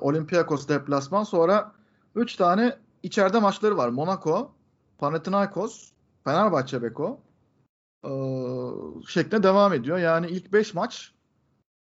Olympiakos 0.00 0.68
deplasman 0.68 1.24
sonra 1.24 1.72
3 2.14 2.36
tane 2.36 2.76
içeride 3.02 3.38
maçları 3.38 3.76
var. 3.76 3.88
Monaco, 3.88 4.52
Panathinaikos, 4.98 5.90
Fenerbahçe 6.24 6.82
Beko 6.82 7.20
ee, 8.04 8.10
şeklinde 9.08 9.42
devam 9.42 9.72
ediyor. 9.72 9.98
Yani 9.98 10.26
ilk 10.26 10.52
5 10.52 10.74
maç 10.74 11.12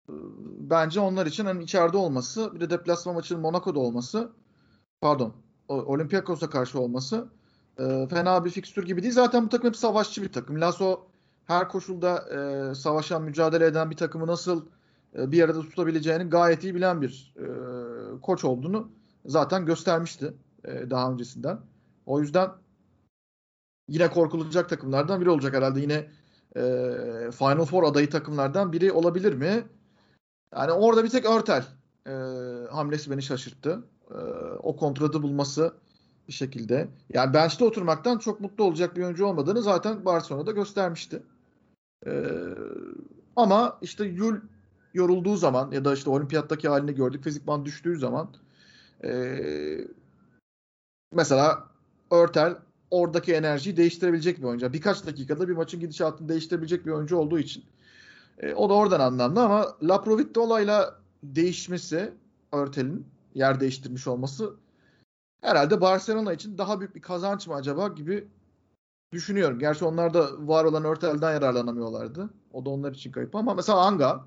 e, 0.10 0.14
bence 0.60 1.00
onlar 1.00 1.26
için 1.26 1.46
hani 1.46 1.64
içeride 1.64 1.98
olması 1.98 2.56
bir 2.56 2.60
de 2.60 2.70
deplasman 2.70 3.16
maçının 3.16 3.42
Monaco'da 3.42 3.80
olması 3.80 4.32
pardon 5.02 5.34
Olympiakos'a 5.68 6.50
karşı 6.50 6.80
olması 6.80 7.30
e, 7.80 8.08
fena 8.10 8.46
bir 8.46 8.50
fikstür 8.50 8.86
gibi 8.86 9.02
değil. 9.02 9.14
Zaten 9.14 9.46
bu 9.46 9.50
takım 9.50 9.68
hep 9.68 9.76
savaşçı 9.76 10.22
bir 10.22 10.32
takım. 10.32 10.62
Lasso 10.62 11.08
her 11.46 11.70
koşulda 11.70 12.18
e, 12.30 12.76
savaşan, 12.76 13.24
mücadele 13.24 13.66
eden 13.66 13.92
bir 13.92 13.98
takımı 13.98 14.28
nasıl 14.28 14.66
e, 15.18 15.32
bir 15.32 15.44
arada 15.44 15.62
tutabileceğini 15.62 16.24
gayet 16.24 16.64
iyi 16.64 16.76
bilen 16.76 17.02
bir 17.02 17.34
e, 17.38 17.46
koç 18.22 18.44
olduğunu 18.44 18.92
zaten 19.26 19.66
göstermişti 19.66 20.34
e, 20.66 20.90
daha 20.90 21.12
öncesinden. 21.12 21.60
O 22.06 22.20
yüzden 22.20 22.50
yine 23.90 24.10
korkulacak 24.10 24.70
takımlardan 24.70 25.22
biri 25.22 25.30
olacak 25.30 25.54
herhalde. 25.54 25.80
Yine 25.80 26.10
e, 26.56 26.62
Final 27.32 27.66
Four 27.66 27.84
adayı 27.84 28.10
takımlardan 28.10 28.74
biri 28.74 28.92
olabilir 28.92 29.34
mi? 29.34 29.64
Yani 30.56 30.72
orada 30.72 31.04
bir 31.04 31.10
tek 31.10 31.26
Örtel 31.26 31.66
e, 32.08 32.12
hamlesi 32.72 33.12
beni 33.12 33.22
şaşırttı. 33.22 33.84
E, 34.12 34.18
o 34.64 34.76
kontratı 34.76 35.24
bulması 35.24 35.74
bir 36.28 36.34
şekilde. 36.34 36.88
Yani 37.14 37.34
bench'te 37.34 37.66
oturmaktan 37.66 38.18
çok 38.18 38.40
mutlu 38.40 38.64
olacak 38.64 38.96
bir 38.96 39.04
oyuncu 39.04 39.26
olmadığını 39.26 39.62
zaten 39.62 40.06
Barcelona'da 40.06 40.52
göstermişti. 40.52 41.24
Ee, 42.08 42.12
ama 43.36 43.78
işte 43.82 44.06
Yul 44.06 44.36
yorulduğu 44.94 45.36
zaman 45.36 45.72
ya 45.72 45.86
da 45.86 45.94
işte 45.94 46.10
olimpiyattaki 46.10 46.70
halini 46.70 46.96
gördük. 46.96 47.24
Fizikman 47.24 47.66
düştüğü 47.66 47.98
zaman 47.98 48.30
e, 49.04 49.12
mesela 51.16 51.68
Örtel 52.12 52.56
oradaki 52.92 53.34
enerjiyi 53.34 53.78
değiştirebilecek 53.78 54.38
bir 54.38 54.44
oyuncu. 54.44 54.74
Birkaç 54.74 55.06
dakikada 55.06 55.48
bir 55.48 55.54
maçın 55.54 55.80
gidişatını 55.80 56.30
değiştirebilecek 56.30 56.86
bir 56.86 56.92
oyuncu 56.92 57.18
olduğu 57.18 57.40
için 57.40 57.64
E, 58.38 58.54
o 58.54 58.70
da 58.70 58.74
oradan 58.74 59.00
anlamlı 59.00 59.44
ama 59.44 59.76
Laprovittola 59.84 60.96
değişmesi 61.24 62.14
Örtel'in 62.52 63.08
yer 63.36 63.60
değiştirmiş 63.60 64.08
olması 64.08 64.56
herhalde 65.42 65.82
Barcelona 65.82 66.34
için 66.34 66.58
daha 66.58 66.80
büyük 66.80 66.96
bir 66.96 67.02
kazanç 67.02 67.48
mı 67.48 67.56
acaba 67.56 67.88
gibi 67.88 68.28
düşünüyorum. 69.14 69.60
Gerçi 69.60 69.86
onlar 69.86 70.14
da 70.14 70.48
var 70.48 70.66
olan 70.66 70.84
Örtel'den 70.84 71.34
yararlanamıyorlardı. 71.34 72.30
O 72.54 72.66
da 72.66 72.70
onlar 72.70 72.92
için 72.92 73.12
kayıp 73.12 73.36
ama 73.36 73.54
mesela 73.54 73.78
Anga 73.78 74.26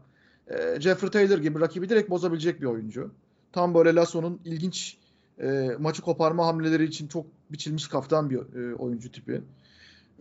e, 0.48 0.80
Jeffrey 0.80 1.10
Taylor 1.10 1.38
gibi 1.38 1.60
rakibi 1.60 1.88
direkt 1.88 2.10
bozabilecek 2.10 2.60
bir 2.60 2.66
oyuncu. 2.66 3.10
Tam 3.52 3.74
böyle 3.74 3.94
Lasso'nun 3.94 4.40
ilginç 4.44 4.98
e, 5.42 5.70
maçı 5.78 6.02
koparma 6.02 6.46
hamleleri 6.46 6.84
için 6.84 7.08
çok 7.08 7.26
biçilmiş 7.50 7.88
kaftan 7.88 8.30
bir 8.30 8.36
e, 8.36 8.74
oyuncu 8.74 9.12
tipi. 9.12 9.42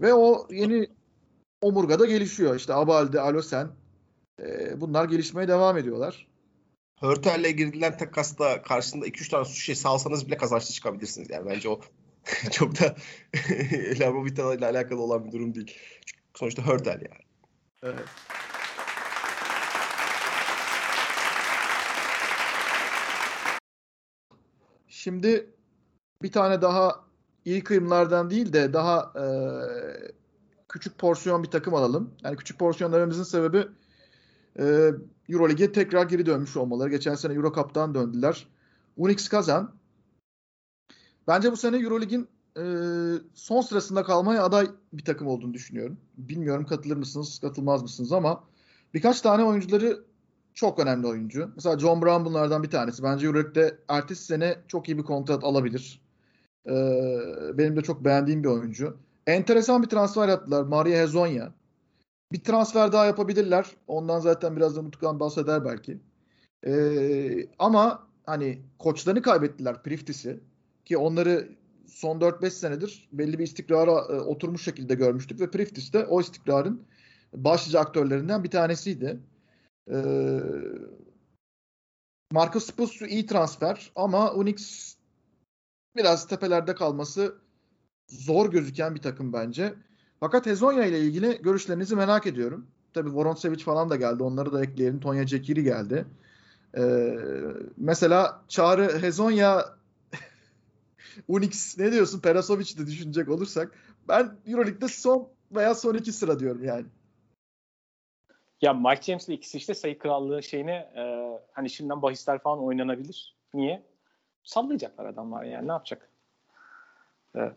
Ve 0.01 0.13
o 0.13 0.47
yeni 0.51 0.87
omurgada 1.61 2.05
gelişiyor. 2.05 2.55
İşte 2.55 2.73
Abalde, 2.73 3.21
Alosen 3.21 3.69
e, 4.41 4.81
bunlar 4.81 5.05
gelişmeye 5.05 5.47
devam 5.47 5.77
ediyorlar. 5.77 6.27
Hörtel'le 6.99 7.51
girilen 7.51 7.97
takasta 7.97 8.61
karşısında 8.61 9.07
2-3 9.07 9.29
tane 9.29 9.45
suç 9.45 9.65
şey 9.65 9.75
salsanız 9.75 10.27
bile 10.27 10.37
kazançlı 10.37 10.73
çıkabilirsiniz. 10.73 11.29
Yani 11.29 11.45
bence 11.45 11.69
o 11.69 11.81
çok 12.51 12.79
da 12.79 12.95
Lamobita 13.99 14.53
ile 14.53 14.65
alakalı 14.65 15.01
olan 15.01 15.25
bir 15.25 15.31
durum 15.31 15.55
değil. 15.55 15.77
Çünkü 16.05 16.23
sonuçta 16.33 16.67
Hörtel 16.67 17.01
yani. 17.01 17.25
Evet. 17.83 18.05
Şimdi 25.05 25.49
bir 26.21 26.31
tane 26.31 26.61
daha 26.61 27.05
iyi 27.45 27.63
kıyımlardan 27.63 28.29
değil 28.29 28.53
de 28.53 28.73
daha 28.73 29.13
e, 29.19 29.25
küçük 30.69 30.97
porsiyon 30.97 31.43
bir 31.43 31.51
takım 31.51 31.73
alalım. 31.73 32.13
Yani 32.23 32.37
küçük 32.37 32.59
porsiyonlarımızın 32.59 33.23
sebebi 33.23 33.67
e, 34.59 34.91
Euroleague'e 35.29 35.71
tekrar 35.71 36.05
geri 36.05 36.25
dönmüş 36.25 36.57
olmaları. 36.57 36.89
Geçen 36.89 37.15
sene 37.15 37.33
Euro 37.33 37.53
Cup'tan 37.53 37.95
döndüler. 37.95 38.47
Unix 38.97 39.29
Kazan. 39.29 39.75
Bence 41.27 41.51
bu 41.51 41.57
sene 41.57 41.77
Euroleague'in 41.77 42.27
e, 42.57 42.63
son 43.33 43.61
sırasında 43.61 44.03
kalmaya 44.03 44.43
aday 44.43 44.67
bir 44.93 45.05
takım 45.05 45.27
olduğunu 45.27 45.53
düşünüyorum. 45.53 45.97
Bilmiyorum 46.17 46.65
katılır 46.65 46.97
mısınız, 46.97 47.39
katılmaz 47.39 47.81
mısınız 47.81 48.11
ama 48.11 48.43
birkaç 48.93 49.21
tane 49.21 49.43
oyuncuları 49.43 50.05
çok 50.55 50.79
önemli 50.79 51.07
oyuncu. 51.07 51.51
Mesela 51.55 51.79
John 51.79 52.01
Brown 52.01 52.25
bunlardan 52.25 52.63
bir 52.63 52.69
tanesi. 52.69 53.03
Bence 53.03 53.25
Euroleague'de 53.25 53.77
ertesi 53.87 54.25
sene 54.25 54.55
çok 54.67 54.89
iyi 54.89 54.97
bir 54.97 55.03
kontrat 55.03 55.43
alabilir. 55.43 56.01
Ee, 56.69 56.73
benim 57.53 57.75
de 57.75 57.81
çok 57.81 58.05
beğendiğim 58.05 58.43
bir 58.43 58.49
oyuncu. 58.49 58.97
Enteresan 59.27 59.83
bir 59.83 59.87
transfer 59.87 60.27
yaptılar. 60.27 60.63
Maria 60.63 60.99
Hezonya. 60.99 61.53
Bir 62.31 62.43
transfer 62.43 62.91
daha 62.91 63.05
yapabilirler. 63.05 63.65
Ondan 63.87 64.19
zaten 64.19 64.55
biraz 64.55 64.75
da 64.75 64.81
Mutlukan 64.81 65.19
bahseder 65.19 65.65
belki. 65.65 65.99
Ee, 66.67 67.47
ama 67.59 68.07
hani 68.25 68.61
koçlarını 68.79 69.21
kaybettiler 69.21 69.83
Priftis'i. 69.83 70.39
Ki 70.85 70.97
onları 70.97 71.49
son 71.87 72.19
4-5 72.19 72.49
senedir 72.49 73.09
belli 73.11 73.39
bir 73.39 73.43
istikrara 73.43 73.91
e, 73.91 74.19
oturmuş 74.19 74.63
şekilde 74.63 74.95
görmüştük 74.95 75.39
ve 75.39 75.51
Priftis 75.51 75.93
de 75.93 76.05
o 76.05 76.21
istikrarın 76.21 76.83
başlıca 77.33 77.79
aktörlerinden 77.79 78.43
bir 78.43 78.51
tanesiydi. 78.51 79.19
Ee, 79.91 80.41
Marcus 82.31 82.65
Spussu 82.65 83.05
iyi 83.05 83.25
transfer 83.25 83.91
ama 83.95 84.33
Unix 84.33 84.95
biraz 85.95 86.27
tepelerde 86.27 86.75
kalması 86.75 87.35
zor 88.09 88.51
gözüken 88.51 88.95
bir 88.95 89.01
takım 89.01 89.33
bence. 89.33 89.73
Fakat 90.19 90.45
Hezonya 90.45 90.85
ile 90.85 90.99
ilgili 90.99 91.41
görüşlerinizi 91.41 91.95
merak 91.95 92.27
ediyorum. 92.27 92.67
Tabi 92.93 93.13
Voronsevic 93.13 93.63
falan 93.63 93.89
da 93.89 93.95
geldi. 93.95 94.23
Onları 94.23 94.53
da 94.53 94.63
ekleyelim. 94.63 94.99
Tonya 94.99 95.25
Cekiri 95.25 95.63
geldi. 95.63 96.05
Ee, 96.77 97.17
mesela 97.77 98.43
Çağrı 98.47 99.01
Hezonya 99.01 99.65
Unix 101.27 101.77
ne 101.77 101.91
diyorsun? 101.91 102.19
Perasovic 102.19 102.77
de 102.77 102.87
düşünecek 102.87 103.29
olursak. 103.29 103.71
Ben 104.07 104.37
Euroleague'de 104.45 104.87
son 104.87 105.27
veya 105.55 105.75
son 105.75 105.93
iki 105.93 106.11
sıra 106.11 106.39
diyorum 106.39 106.63
yani. 106.63 106.85
Ya 108.65 108.73
Mike 108.73 109.01
James'le 109.01 109.29
ikisi 109.29 109.57
işte 109.57 109.73
sayı 109.73 109.99
krallığı 109.99 110.43
şeyine 110.43 110.71
e, 110.71 111.03
hani 111.51 111.69
şimdiden 111.69 112.01
bahisler 112.01 112.39
falan 112.39 112.63
oynanabilir. 112.63 113.35
Niye? 113.53 113.83
Sallayacaklar 114.43 115.05
adamlar 115.05 115.43
yani 115.43 115.67
ne 115.67 115.71
yapacak? 115.71 116.09
E, 117.35 117.51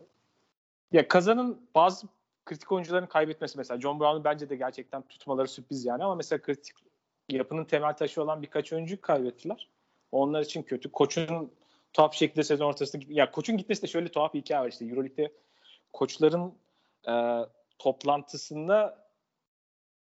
ya 0.91 1.07
kazanın 1.07 1.61
bazı 1.75 2.07
kritik 2.45 2.71
oyuncuların 2.71 3.05
kaybetmesi 3.05 3.57
mesela 3.57 3.81
John 3.81 3.99
Brown'u 3.99 4.23
bence 4.23 4.49
de 4.49 4.55
gerçekten 4.55 5.01
tutmaları 5.01 5.47
sürpriz 5.47 5.85
yani 5.85 6.03
ama 6.03 6.15
mesela 6.15 6.41
kritik 6.41 6.75
yapının 7.29 7.65
temel 7.65 7.93
taşı 7.93 8.23
olan 8.23 8.41
birkaç 8.41 8.73
oyuncu 8.73 9.01
kaybettiler. 9.01 9.67
Onlar 10.11 10.41
için 10.41 10.63
kötü. 10.63 10.91
Koçun 10.91 11.51
tuhaf 11.93 12.13
şekilde 12.13 12.43
sezon 12.43 12.65
ortasında 12.65 13.03
ya 13.09 13.31
koçun 13.31 13.57
gitmesi 13.57 13.81
de 13.81 13.87
şöyle 13.87 14.09
tuhaf 14.09 14.33
bir 14.33 14.39
hikaye 14.39 14.61
var 14.61 14.67
işte 14.67 14.85
EuroLeague'de 14.85 15.31
koçların 15.93 16.53
e, 17.07 17.13
toplantısında 17.79 18.98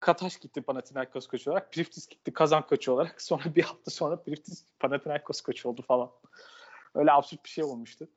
Kataş 0.00 0.36
gitti 0.36 0.62
Panathinaikos 0.62 1.26
koçu 1.26 1.50
olarak. 1.50 1.72
Priftis 1.72 2.08
gitti 2.08 2.32
Kazan 2.32 2.66
koçu 2.66 2.92
olarak. 2.92 3.22
Sonra 3.22 3.44
bir 3.56 3.62
hafta 3.62 3.90
sonra 3.90 4.22
Priftis 4.22 4.64
Panathinaikos 4.78 5.40
koçu 5.40 5.68
oldu 5.68 5.82
falan. 5.82 6.10
Öyle 6.94 7.12
absürt 7.12 7.44
bir 7.44 7.48
şey 7.48 7.64
olmuştu. 7.64 8.08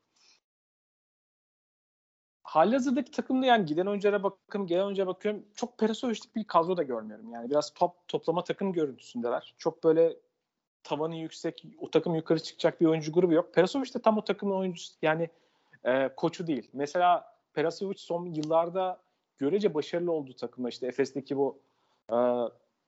Halihazırdaki 2.43 3.11
takımda 3.11 3.45
yani 3.45 3.65
giden 3.65 3.85
oyunculara 3.85 4.23
bakıyorum, 4.23 4.67
gelen 4.67 4.83
oyunculara 4.83 5.07
bakıyorum. 5.07 5.45
Çok 5.55 5.77
Perasovic'lik 5.77 6.35
bir 6.35 6.43
kadro 6.43 6.77
da 6.77 6.83
görmüyorum. 6.83 7.31
Yani 7.31 7.49
biraz 7.49 7.73
top 7.73 8.07
toplama 8.07 8.43
takım 8.43 8.73
görüntüsündeler. 8.73 9.55
Çok 9.57 9.83
böyle 9.83 10.17
tavanı 10.83 11.15
yüksek, 11.15 11.65
o 11.79 11.91
takım 11.91 12.15
yukarı 12.15 12.39
çıkacak 12.39 12.81
bir 12.81 12.85
oyuncu 12.85 13.13
grubu 13.13 13.33
yok. 13.33 13.53
Perasovic 13.53 13.93
de 13.93 14.01
tam 14.01 14.17
o 14.17 14.23
takımın 14.23 14.55
oyuncusu 14.55 14.93
yani 15.01 15.29
e, 15.83 16.09
koçu 16.15 16.47
değil. 16.47 16.69
Mesela 16.73 17.35
Perasovic 17.53 17.97
son 17.97 18.25
yıllarda 18.25 19.01
görece 19.37 19.73
başarılı 19.73 20.11
olduğu 20.11 20.35
takımda 20.35 20.69
işte 20.69 20.87
Efes'teki 20.87 21.37
bu 21.37 21.59
e, 22.11 22.15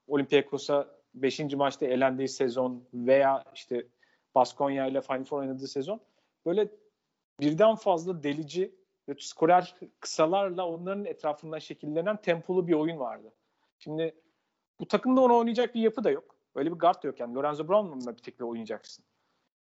Olympiakos'a 0.07 0.87
5. 1.13 1.39
maçta 1.39 1.85
elendiği 1.85 2.27
sezon 2.27 2.83
veya 2.93 3.43
işte 3.55 3.87
Baskonya 4.35 4.87
ile 4.87 5.01
Final 5.01 5.23
Four 5.23 5.39
oynadığı 5.39 5.67
sezon 5.67 6.01
böyle 6.45 6.69
birden 7.39 7.75
fazla 7.75 8.23
delici 8.23 8.75
ve 9.09 9.15
skorer 9.19 9.75
kısalarla 9.99 10.67
onların 10.67 11.05
etrafından 11.05 11.59
şekillenen 11.59 12.17
tempolu 12.17 12.67
bir 12.67 12.73
oyun 12.73 12.99
vardı. 12.99 13.31
Şimdi 13.79 14.15
bu 14.79 14.87
takımda 14.87 15.21
onu 15.21 15.37
oynayacak 15.37 15.75
bir 15.75 15.81
yapı 15.81 16.03
da 16.03 16.11
yok. 16.11 16.35
Öyle 16.55 16.71
bir 16.71 16.79
guard 16.79 17.03
da 17.03 17.07
yok 17.07 17.19
yani. 17.19 17.35
Lorenzo 17.35 17.67
Brown'la 17.67 18.17
bir 18.17 18.21
tekle 18.21 18.45
oynayacaksın. 18.45 19.05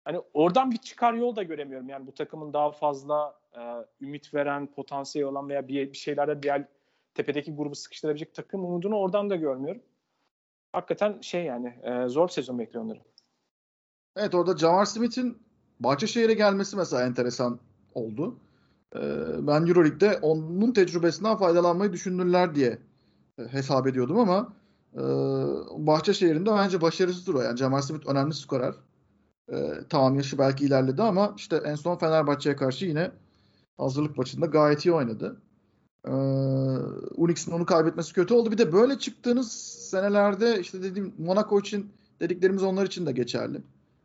Hani 0.05 0.21
oradan 0.35 0.71
bir 0.71 0.77
çıkar 0.77 1.15
yol 1.15 1.37
da 1.37 1.43
göremiyorum. 1.43 1.89
Yani 1.89 2.07
bu 2.07 2.15
takımın 2.15 2.53
daha 2.53 2.71
fazla 2.71 3.41
e, 3.57 3.61
ümit 4.01 4.35
veren, 4.35 4.67
potansiyel 4.67 5.29
olan 5.29 5.49
veya 5.49 5.69
bir, 5.69 5.93
bir 5.93 5.97
şeylerde 5.97 6.43
diğer 6.43 6.65
tepedeki 7.19 7.55
grubu 7.55 7.75
sıkıştırabilecek 7.75 8.35
takım 8.35 8.65
umudunu 8.65 8.97
oradan 8.97 9.31
da 9.31 9.37
görmüyorum. 9.37 9.83
Hakikaten 10.73 11.21
şey 11.21 11.45
yani 11.45 11.69
e, 11.69 12.09
zor 12.09 12.29
sezon 12.29 12.59
bekliyor 12.59 12.85
onları. 12.85 12.99
Evet 14.17 14.35
orada 14.35 14.57
Jamar 14.57 14.85
Smith'in 14.85 15.39
Bahçeşehir'e 15.81 16.35
gelmesi 16.35 16.77
mesela 16.77 17.03
enteresan 17.03 17.61
oldu. 17.95 18.37
Ee, 18.97 19.01
ben 19.47 19.67
Euroleague'de 19.67 20.19
onun 20.23 20.73
tecrübesinden 20.73 21.37
faydalanmayı 21.37 21.93
düşündüler 21.93 22.55
diye 22.55 22.79
e, 23.39 23.43
hesap 23.43 23.87
ediyordum 23.87 24.19
ama 24.19 24.53
e, 24.95 25.03
Bahçeşehir'in 25.87 26.47
de 26.47 26.51
bence 26.51 26.81
başarısızdır 26.81 27.35
o. 27.35 27.41
Yani 27.41 27.57
Jamar 27.57 27.81
Smith 27.81 28.09
önemli 28.09 28.35
skorer. 28.35 28.75
E, 29.53 29.57
tamam 29.89 30.15
yaşı 30.15 30.39
belki 30.39 30.65
ilerledi 30.65 31.03
ama 31.03 31.35
işte 31.37 31.57
en 31.57 31.75
son 31.75 31.99
Fenerbahçe'ye 31.99 32.57
karşı 32.57 32.87
yine 32.87 33.11
hazırlık 33.79 34.17
maçında 34.17 34.47
gayet 34.47 34.87
iyi 34.87 34.93
oynadı. 34.93 35.41
Ee, 36.09 36.11
Unix'in 37.17 37.53
onu 37.53 37.67
kaybetmesi 37.67 38.13
kötü 38.13 38.35
oldu. 38.35 38.53
Bir 38.53 38.59
de 38.59 38.73
böyle 38.73 38.99
çıktığınız 38.99 39.53
senelerde 39.91 40.61
işte 40.61 40.83
dediğim 40.83 41.15
Monaco 41.19 41.61
için 41.61 41.91
dediklerimiz 42.21 42.63
onlar 42.63 42.87
için 42.87 43.07
de 43.07 43.13
geçerli. 43.13 43.63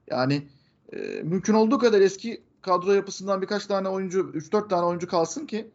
Yani 0.10 0.48
e, 0.94 0.98
mümkün 1.24 1.54
olduğu 1.54 1.80
kadar 1.80 2.02
eski 2.02 2.42
kadro 2.62 2.92
yapısından 2.92 3.42
birkaç 3.42 3.66
tane 3.66 3.90
oyuncu, 3.90 4.20
3-4 4.20 4.70
tane 4.70 4.86
oyuncu 4.86 5.08
kalsın 5.08 5.46
ki 5.46 5.72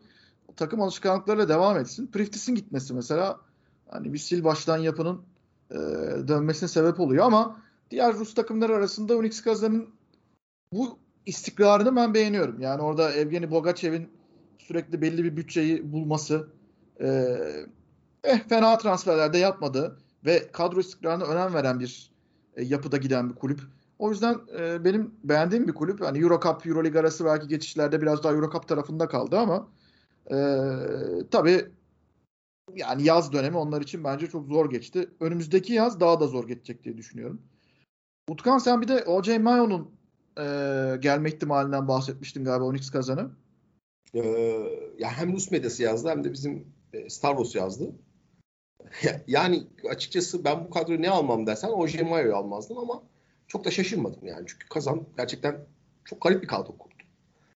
takım 0.56 0.80
alışkanlıklarıyla 0.80 1.48
devam 1.48 1.76
etsin. 1.76 2.06
Priftis'in 2.06 2.54
gitmesi 2.54 2.94
mesela 2.94 3.40
hani 3.88 4.12
bir 4.12 4.18
sil 4.26 4.40
baştan 4.44 4.78
yapının 4.78 5.22
e, 5.70 5.76
dönmesine 6.28 6.68
sebep 6.68 7.00
oluyor 7.00 7.24
ama 7.24 7.62
diğer 7.90 8.14
Rus 8.14 8.34
takımları 8.34 8.74
arasında 8.74 9.16
Unix 9.16 9.42
Kazan'ın 9.42 9.88
bu 10.72 10.98
istikrarını 11.26 11.96
ben 11.96 12.14
beğeniyorum. 12.14 12.60
Yani 12.60 12.82
orada 12.82 13.12
Evgeni 13.12 13.50
Bogachev'in 13.50 14.17
sürekli 14.58 15.02
belli 15.02 15.24
bir 15.24 15.36
bütçeyi 15.36 15.92
bulması 15.92 16.48
e, 17.00 17.38
eh, 18.24 18.48
fena 18.48 18.78
transferlerde 18.78 19.38
yapmadı 19.38 19.98
ve 20.24 20.52
kadro 20.52 20.80
istikrarına 20.80 21.24
önem 21.24 21.54
veren 21.54 21.80
bir 21.80 22.10
e, 22.56 22.64
yapıda 22.64 22.96
giden 22.96 23.30
bir 23.30 23.34
kulüp. 23.34 23.60
O 23.98 24.10
yüzden 24.10 24.40
e, 24.58 24.84
benim 24.84 25.14
beğendiğim 25.24 25.68
bir 25.68 25.74
kulüp. 25.74 26.00
Hani 26.00 26.18
Euro 26.18 26.40
Cup, 26.40 26.66
Euro 26.66 26.84
League 26.84 27.00
arası 27.00 27.24
belki 27.24 27.48
geçişlerde 27.48 28.02
biraz 28.02 28.24
daha 28.24 28.32
Euro 28.32 28.50
Cup 28.52 28.68
tarafında 28.68 29.08
kaldı 29.08 29.38
ama 29.38 29.68
e, 30.30 30.36
tabii 31.30 31.66
yani 32.74 33.02
yaz 33.02 33.32
dönemi 33.32 33.56
onlar 33.56 33.80
için 33.80 34.04
bence 34.04 34.26
çok 34.26 34.46
zor 34.46 34.70
geçti. 34.70 35.10
Önümüzdeki 35.20 35.72
yaz 35.72 36.00
daha 36.00 36.20
da 36.20 36.26
zor 36.26 36.48
geçecek 36.48 36.84
diye 36.84 36.96
düşünüyorum. 36.96 37.42
Utkan 38.28 38.58
sen 38.58 38.82
bir 38.82 38.88
de 38.88 39.04
O.J. 39.06 39.38
Mayo'nun 39.38 39.90
e, 40.38 40.44
gelme 41.00 41.28
ihtimalinden 41.28 41.88
bahsetmiştin 41.88 42.44
galiba 42.44 42.64
Onyx 42.64 42.90
kazanı. 42.90 43.30
Ee, 44.14 44.20
ya 44.98 45.10
hem 45.10 45.32
Rus 45.32 45.50
medyası 45.50 45.82
yazdı 45.82 46.08
hem 46.08 46.24
de 46.24 46.32
bizim 46.32 46.72
e, 46.92 47.10
Star 47.10 47.36
Wars 47.36 47.54
yazdı. 47.54 47.94
yani 49.26 49.66
açıkçası 49.90 50.44
ben 50.44 50.64
bu 50.64 50.70
kadroyu 50.70 51.02
ne 51.02 51.10
almam 51.10 51.46
dersen 51.46 51.68
O.J. 51.68 52.02
Mayo'yu 52.02 52.36
almazdım 52.36 52.78
ama 52.78 53.02
çok 53.48 53.64
da 53.64 53.70
şaşırmadım 53.70 54.26
yani. 54.26 54.46
Çünkü 54.46 54.68
Kazan 54.68 55.06
gerçekten 55.16 55.66
çok 56.04 56.22
garip 56.22 56.42
bir 56.42 56.48
kadro 56.48 56.78
kurdu. 56.78 56.94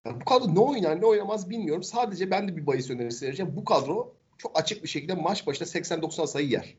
Yani 0.05 0.21
bu 0.21 0.25
kadro 0.25 0.55
ne 0.55 0.59
oynar 0.59 1.01
ne 1.01 1.05
oynamaz 1.05 1.49
bilmiyorum. 1.49 1.83
Sadece 1.83 2.31
ben 2.31 2.47
de 2.47 2.57
bir 2.57 2.67
bahis 2.67 2.89
önerisi 2.89 3.25
vereceğim. 3.25 3.55
Bu 3.55 3.65
kadro 3.65 4.15
çok 4.37 4.59
açık 4.59 4.83
bir 4.83 4.89
şekilde 4.89 5.13
maç 5.13 5.47
başına 5.47 5.67
80-90 5.67 6.27
sayı 6.27 6.49
yer. 6.49 6.77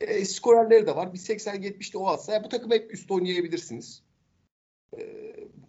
E, 0.00 0.24
skorerleri 0.24 0.86
de 0.86 0.96
var. 0.96 1.14
Bir 1.14 1.18
80-70'de 1.18 1.98
o 1.98 2.06
atsa 2.06 2.32
ya 2.32 2.44
bu 2.44 2.48
takım 2.48 2.70
hep 2.70 2.94
üst 2.94 3.10
oynayabilirsiniz. 3.10 4.02
E, 4.98 5.02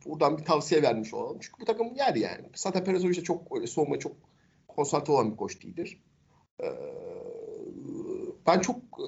buradan 0.05 0.37
bir 0.37 0.43
tavsiye 0.43 0.81
vermiş 0.81 1.13
olalım. 1.13 1.37
Çünkü 1.41 1.61
bu 1.61 1.65
takım 1.65 1.95
yer 1.95 2.15
yani. 2.15 2.49
Zaten 2.55 2.83
Perezovic 2.83 3.17
de 3.17 3.23
çok 3.23 3.57
öyle 3.57 3.67
soğuma 3.67 3.99
çok 3.99 4.15
konsantre 4.67 5.13
olan 5.13 5.31
bir 5.31 5.37
koç 5.37 5.63
değildir. 5.63 6.03
E, 6.63 6.67
ben 8.47 8.59
çok 8.59 8.77
e, 8.77 9.05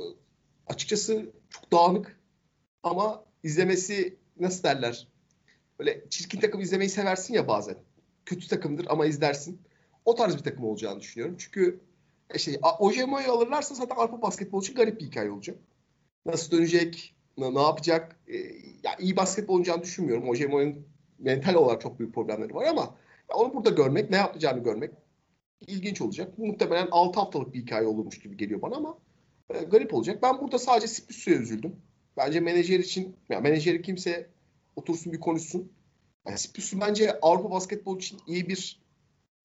açıkçası 0.68 1.32
çok 1.50 1.72
dağınık 1.72 2.20
ama 2.84 3.26
izlemesi 3.44 4.18
nasıl 4.40 4.64
derler? 4.64 5.08
Böyle 5.80 6.10
çirkin 6.10 6.40
takım 6.40 6.62
izlemeyi 6.62 6.90
seversin 6.90 7.34
ya 7.34 7.48
bazen. 7.48 7.78
Kötü 8.26 8.48
takımdır 8.48 8.86
ama 8.90 9.06
izlersin. 9.06 9.62
O 10.06 10.16
tarz 10.16 10.38
bir 10.38 10.44
takım 10.44 10.64
olacağını 10.64 11.00
düşünüyorum. 11.00 11.36
Çünkü 11.40 11.80
e, 12.30 12.40
şey 12.40 12.60
Ojemo'yu 12.80 13.32
alırlarsa 13.32 13.76
zaten 13.76 13.96
Avrupa 13.96 14.22
basketbol 14.22 14.62
için 14.62 14.76
garip 14.76 15.00
bir 15.00 15.06
hikaye 15.06 15.32
olacak. 15.32 15.58
Nasıl 16.26 16.52
dönecek? 16.52 17.16
Ne, 17.38 17.54
ne 17.54 17.62
yapacak? 17.62 18.20
E, 18.28 18.38
ya 18.88 18.96
iyi 19.00 19.18
basketbol 19.18 19.54
oynayacağını 19.54 19.84
düşünmüyorum. 19.84 20.30
Ojemo'nun 20.30 20.88
mental 21.20 21.54
olarak 21.54 21.82
çok 21.82 22.00
büyük 22.00 22.16
problemleri 22.16 22.56
var 22.56 22.66
ama 22.66 22.96
onu 23.36 23.54
burada 23.54 23.70
görmek, 23.70 24.10
ne 24.10 24.18
yapacağını 24.18 24.64
görmek 24.64 24.92
ilginç 25.68 26.02
olacak. 26.02 26.38
Muhtemelen 26.38 26.88
6 26.92 27.20
haftalık 27.20 27.54
bir 27.54 27.62
hikaye 27.62 27.88
olurmuş 27.88 28.20
gibi 28.20 28.38
geliyor 28.38 28.62
bana 28.62 28.76
ama 28.76 28.98
e, 29.50 29.64
garip 29.64 29.94
olacak. 29.94 30.24
Ben 30.24 30.42
burada 30.42 30.60
sadece 30.60 30.88
Spüsü'ye 30.88 31.38
üzüldüm. 31.38 31.76
Bence 32.18 32.40
menajer 32.40 32.80
için, 32.80 33.16
ya 33.30 33.40
menajeri 33.40 33.82
kimse 33.82 34.30
otursun 34.76 35.14
bir 35.14 35.20
konuşsun. 35.20 35.72
Yani 36.28 36.38
Spüsü 36.38 36.82
bence 36.82 37.20
Avrupa 37.22 37.52
basketbol 37.52 37.98
için 37.98 38.20
iyi 38.28 38.48
bir 38.50 38.82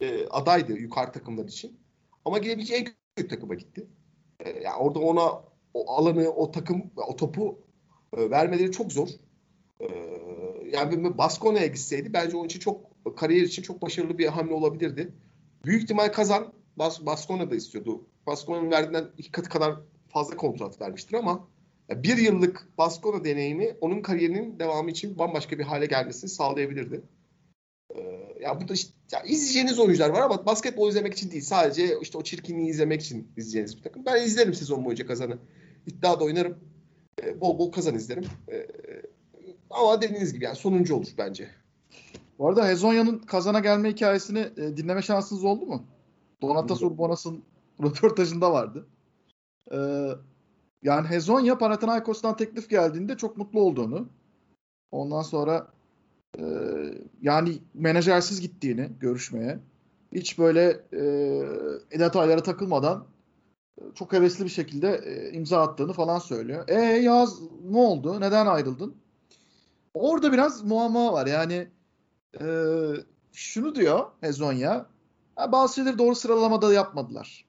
e, 0.00 0.26
adaydı 0.26 0.72
yukarı 0.72 1.12
takımlar 1.12 1.44
için. 1.44 1.80
Ama 2.24 2.38
gidebileceği 2.38 2.80
en 2.80 2.86
kötü 3.16 3.28
takıma 3.28 3.54
gitti. 3.54 3.86
E, 4.40 4.50
yani 4.50 4.76
orada 4.76 4.98
ona 4.98 5.42
o 5.74 5.92
alanı, 5.92 6.30
o 6.30 6.50
takım, 6.50 6.90
o 6.96 7.16
topu 7.16 7.58
e, 8.16 8.30
vermeleri 8.30 8.72
çok 8.72 8.92
zor. 8.92 9.08
E, 9.82 9.88
yani 10.72 11.18
Baskonya'ya 11.18 11.66
gitseydi 11.66 12.12
bence 12.12 12.36
onun 12.36 12.46
için 12.46 12.60
çok 12.60 12.92
kariyer 13.16 13.42
için 13.42 13.62
çok 13.62 13.82
başarılı 13.82 14.18
bir 14.18 14.26
hamle 14.26 14.54
olabilirdi. 14.54 15.12
Büyük 15.64 15.82
ihtimal 15.82 16.12
kazan 16.12 16.52
Bas 16.76 17.06
Baskonya 17.06 17.50
da 17.50 17.54
istiyordu. 17.54 18.06
Baskonya'nın 18.26 18.70
verdiğinden 18.70 19.10
iki 19.18 19.32
katı 19.32 19.48
kadar 19.48 19.74
fazla 20.08 20.36
kontrat 20.36 20.80
vermiştir 20.80 21.14
ama 21.14 21.48
bir 21.90 22.16
yıllık 22.16 22.68
Baskonya 22.78 23.24
deneyimi 23.24 23.76
onun 23.80 24.02
kariyerinin 24.02 24.58
devamı 24.58 24.90
için 24.90 25.18
bambaşka 25.18 25.58
bir 25.58 25.64
hale 25.64 25.86
gelmesini 25.86 26.30
sağlayabilirdi. 26.30 27.02
Ee, 27.96 28.00
ya 28.40 28.60
burada 28.60 28.74
işte 28.74 28.92
ya 29.12 29.22
izleyeceğiniz 29.22 29.78
oyuncular 29.78 30.10
var 30.10 30.20
ama 30.20 30.46
basketbol 30.46 30.88
izlemek 30.90 31.14
için 31.14 31.30
değil. 31.30 31.42
Sadece 31.42 32.00
işte 32.00 32.18
o 32.18 32.22
çirkinliği 32.22 32.70
izlemek 32.70 33.00
için 33.00 33.28
izleyeceğiniz 33.36 33.76
bir 33.76 33.82
takım. 33.82 34.06
Ben 34.06 34.24
izlerim 34.24 34.54
sezon 34.54 34.84
boyunca 34.84 35.06
kazanı. 35.06 35.38
İddia 35.86 36.20
da 36.20 36.24
oynarım. 36.24 36.58
Ee, 37.22 37.40
bol 37.40 37.58
bol 37.58 37.72
kazan 37.72 37.94
izlerim. 37.94 38.24
Ama 39.72 40.02
dediğiniz 40.02 40.32
gibi 40.32 40.44
yani 40.44 40.56
sonuncu 40.56 40.96
olur 40.96 41.08
bence. 41.18 41.50
Bu 42.38 42.48
arada 42.48 42.68
Hezonya'nın 42.68 43.18
kazana 43.18 43.60
gelme 43.60 43.90
hikayesini 43.90 44.38
e, 44.38 44.76
dinleme 44.76 45.02
şansınız 45.02 45.44
oldu 45.44 45.66
mu? 45.66 45.84
Donatas 46.42 46.82
Urbonas'ın 46.82 47.42
röportajında 47.82 48.52
vardı. 48.52 48.86
Ee, 49.72 50.08
yani 50.82 51.08
Hezonya 51.08 51.58
Panathinaikos'tan 51.58 52.36
teklif 52.36 52.70
geldiğinde 52.70 53.16
çok 53.16 53.36
mutlu 53.36 53.60
olduğunu, 53.60 54.08
ondan 54.90 55.22
sonra 55.22 55.68
e, 56.38 56.44
yani 57.22 57.58
menajersiz 57.74 58.40
gittiğini 58.40 58.88
görüşmeye, 59.00 59.58
hiç 60.12 60.38
böyle 60.38 60.80
e, 60.92 61.02
detaylara 61.98 62.42
takılmadan 62.42 63.06
çok 63.94 64.12
hevesli 64.12 64.44
bir 64.44 64.50
şekilde 64.50 65.00
e, 65.04 65.32
imza 65.32 65.62
attığını 65.62 65.92
falan 65.92 66.18
söylüyor. 66.18 66.64
E 66.68 66.80
yaz 66.82 67.40
ne 67.70 67.78
oldu? 67.78 68.20
Neden 68.20 68.46
ayrıldın? 68.46 69.01
Orada 69.94 70.32
biraz 70.32 70.62
muamma 70.62 71.12
var. 71.12 71.26
Yani 71.26 71.70
e, 72.40 72.46
şunu 73.32 73.74
diyor 73.74 74.10
Hezonya, 74.20 74.86
bazı 75.48 75.74
şeyleri 75.74 75.98
doğru 75.98 76.14
sıralamada 76.14 76.72
yapmadılar. 76.72 77.46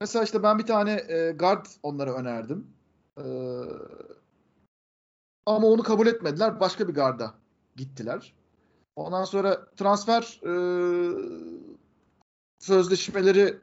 Mesela 0.00 0.24
işte 0.24 0.42
ben 0.42 0.58
bir 0.58 0.66
tane 0.66 0.92
e, 1.08 1.32
guard 1.32 1.66
onlara 1.82 2.14
önerdim. 2.14 2.66
E, 3.18 3.24
ama 5.46 5.66
onu 5.66 5.82
kabul 5.82 6.06
etmediler. 6.06 6.60
Başka 6.60 6.88
bir 6.88 6.94
garda 6.94 7.34
gittiler. 7.76 8.34
Ondan 8.96 9.24
sonra 9.24 9.66
transfer 9.76 10.40
e, 10.42 10.52
sözleşmeleri 12.58 13.58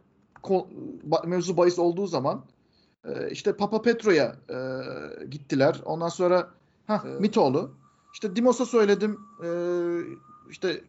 mevzu 1.26 1.58
bahis 1.58 1.80
olduğu 1.80 2.08
zaman 2.08 2.46
e, 3.06 3.32
işte 3.32 3.58
Papa 3.58 3.82
Petro'ya 3.82 4.36
e, 4.50 4.58
gittiler. 5.26 5.82
Ondan 5.86 6.10
sonra 6.10 6.50
ha 6.88 7.04
evet. 7.06 7.20
Mitoğlu. 7.20 7.72
İşte 8.14 8.36
Dimos'a 8.36 8.66
söyledim. 8.66 9.20
E, 9.44 9.50
işte 10.50 10.84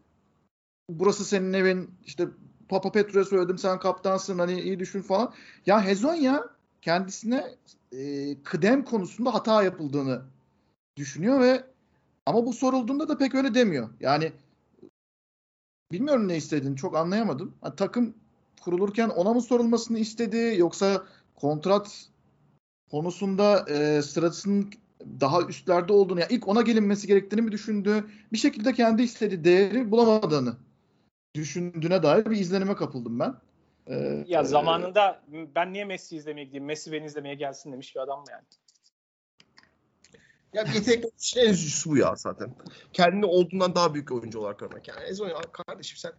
burası 0.88 1.24
senin 1.24 1.52
evin. 1.52 1.90
İşte 2.06 2.28
Papa 2.68 2.92
Petro'ya 2.92 3.24
söyledim 3.24 3.58
sen 3.58 3.78
kaptansın 3.78 4.38
hani 4.38 4.60
iyi 4.60 4.78
düşün 4.78 5.02
falan. 5.02 5.32
Ya 5.66 5.84
Hezonya 5.84 6.44
kendisine 6.82 7.54
e, 7.92 8.34
kıdem 8.42 8.84
konusunda 8.84 9.34
hata 9.34 9.62
yapıldığını 9.62 10.22
düşünüyor 10.96 11.40
ve 11.40 11.64
ama 12.26 12.46
bu 12.46 12.52
sorulduğunda 12.52 13.08
da 13.08 13.18
pek 13.18 13.34
öyle 13.34 13.54
demiyor. 13.54 13.88
Yani 14.00 14.32
bilmiyorum 15.92 16.28
ne 16.28 16.36
istediğini 16.36 16.76
çok 16.76 16.96
anlayamadım. 16.96 17.54
Yani 17.64 17.76
takım 17.76 18.14
kurulurken 18.60 19.08
ona 19.08 19.34
mı 19.34 19.42
sorulmasını 19.42 19.98
istedi 19.98 20.54
yoksa 20.58 21.06
kontrat 21.34 22.06
konusunda 22.90 23.66
e, 23.68 24.02
sırasının 24.02 24.70
daha 25.20 25.42
üstlerde 25.42 25.92
olduğunu 25.92 26.20
yani 26.20 26.32
ilk 26.32 26.48
ona 26.48 26.62
gelinmesi 26.62 27.06
gerektiğini 27.06 27.42
mi 27.42 27.52
düşündü? 27.52 28.04
Bir 28.32 28.38
şekilde 28.38 28.72
kendi 28.72 29.02
istediği 29.02 29.44
değeri 29.44 29.90
bulamadığını 29.90 30.56
düşündüğüne 31.34 32.02
dair 32.02 32.24
bir 32.24 32.36
izlenime 32.36 32.74
kapıldım 32.74 33.20
ben. 33.20 33.34
Ee, 33.86 34.24
ya 34.26 34.44
zamanında 34.44 35.22
e, 35.32 35.54
ben 35.54 35.72
niye 35.72 35.84
Messi 35.84 36.16
izlemeye 36.16 36.44
gideyim? 36.44 36.64
Messi 36.64 36.92
beni 36.92 37.06
izlemeye 37.06 37.34
gelsin 37.34 37.72
demiş 37.72 37.94
bir 37.94 38.00
adam 38.00 38.18
mı 38.18 38.26
yani? 38.30 38.44
Ya 40.52 40.64
yetenekli 40.74 41.08
en 41.36 41.50
üzücüsü 41.50 41.90
bu 41.90 41.96
ya 41.96 42.14
zaten. 42.16 42.54
Kendini 42.92 43.24
olduğundan 43.24 43.74
daha 43.74 43.94
büyük 43.94 44.12
oyuncu 44.12 44.40
olarak 44.40 44.58
görmek. 44.58 44.88
Yani 44.88 45.00
Ezon 45.00 45.30
kardeşim 45.52 45.96
sen 45.96 46.12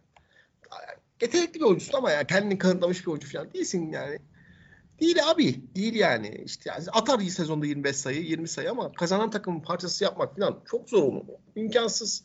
yetenekli 1.20 1.60
bir 1.60 1.64
oyuncusun 1.64 1.98
ama 1.98 2.10
ya 2.10 2.24
kendini 2.26 2.58
kanıtlamış 2.58 3.06
bir 3.06 3.10
oyuncu 3.10 3.32
falan 3.32 3.52
değilsin 3.52 3.90
yani. 3.90 4.18
Değil 5.00 5.30
abi. 5.30 5.74
Değil 5.74 5.94
yani. 5.94 6.42
İşte 6.44 6.72
atar 6.72 7.18
iyi 7.18 7.30
sezonda 7.30 7.66
25 7.66 7.96
sayı, 7.96 8.22
20 8.22 8.48
sayı 8.48 8.70
ama 8.70 8.92
kazanan 8.92 9.30
takımın 9.30 9.60
parçası 9.60 10.04
yapmak 10.04 10.36
falan 10.36 10.60
çok 10.70 10.90
zor 10.90 11.02
olur. 11.02 11.24
İmkansız. 11.56 12.24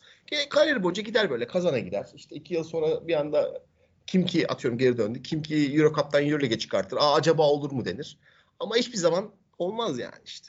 Kariyer 0.50 0.82
boyunca 0.82 1.02
gider 1.02 1.30
böyle 1.30 1.46
kazana 1.46 1.78
gider. 1.78 2.06
İşte 2.14 2.36
iki 2.36 2.54
yıl 2.54 2.64
sonra 2.64 3.08
bir 3.08 3.14
anda 3.14 3.62
kim 4.06 4.26
ki 4.26 4.48
atıyorum 4.48 4.78
geri 4.78 4.98
döndü. 4.98 5.22
Kim 5.22 5.42
ki 5.42 5.72
Euro 5.74 5.94
Cup'tan 5.94 6.26
Euro 6.26 6.42
Lig'e 6.42 6.58
çıkartır. 6.58 6.96
Aa 6.96 7.14
acaba 7.14 7.42
olur 7.42 7.72
mu 7.72 7.84
denir. 7.84 8.18
Ama 8.60 8.76
hiçbir 8.76 8.98
zaman 8.98 9.30
olmaz 9.58 9.98
yani 9.98 10.14
işte. 10.24 10.48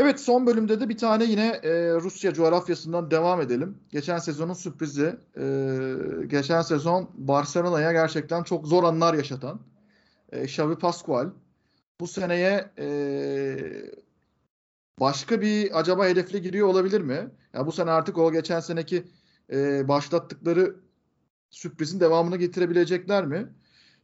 Evet 0.00 0.20
son 0.20 0.46
bölümde 0.46 0.80
de 0.80 0.88
bir 0.88 0.98
tane 0.98 1.24
yine 1.24 1.46
e, 1.46 1.94
Rusya 1.94 2.34
coğrafyasından 2.34 3.10
devam 3.10 3.40
edelim. 3.40 3.78
Geçen 3.90 4.18
sezonun 4.18 4.54
sürprizi. 4.54 5.16
E, 5.36 5.46
geçen 6.26 6.62
sezon 6.62 7.10
Barcelona'ya 7.14 7.92
gerçekten 7.92 8.42
çok 8.42 8.66
zor 8.66 8.84
anlar 8.84 9.14
yaşatan 9.14 9.60
e, 10.32 10.44
Xavi 10.44 10.76
Pascual. 10.78 11.30
Bu 12.00 12.06
seneye 12.06 12.70
e, 12.78 12.88
başka 15.00 15.40
bir 15.40 15.78
acaba 15.78 16.06
hedefle 16.06 16.38
giriyor 16.38 16.68
olabilir 16.68 17.00
mi? 17.00 17.30
Ya 17.54 17.66
bu 17.66 17.72
sene 17.72 17.90
artık 17.90 18.18
o 18.18 18.32
geçen 18.32 18.60
seneki 18.60 19.04
e, 19.52 19.88
başlattıkları 19.88 20.76
sürprizin 21.50 22.00
devamını 22.00 22.36
getirebilecekler 22.36 23.26
mi? 23.26 23.48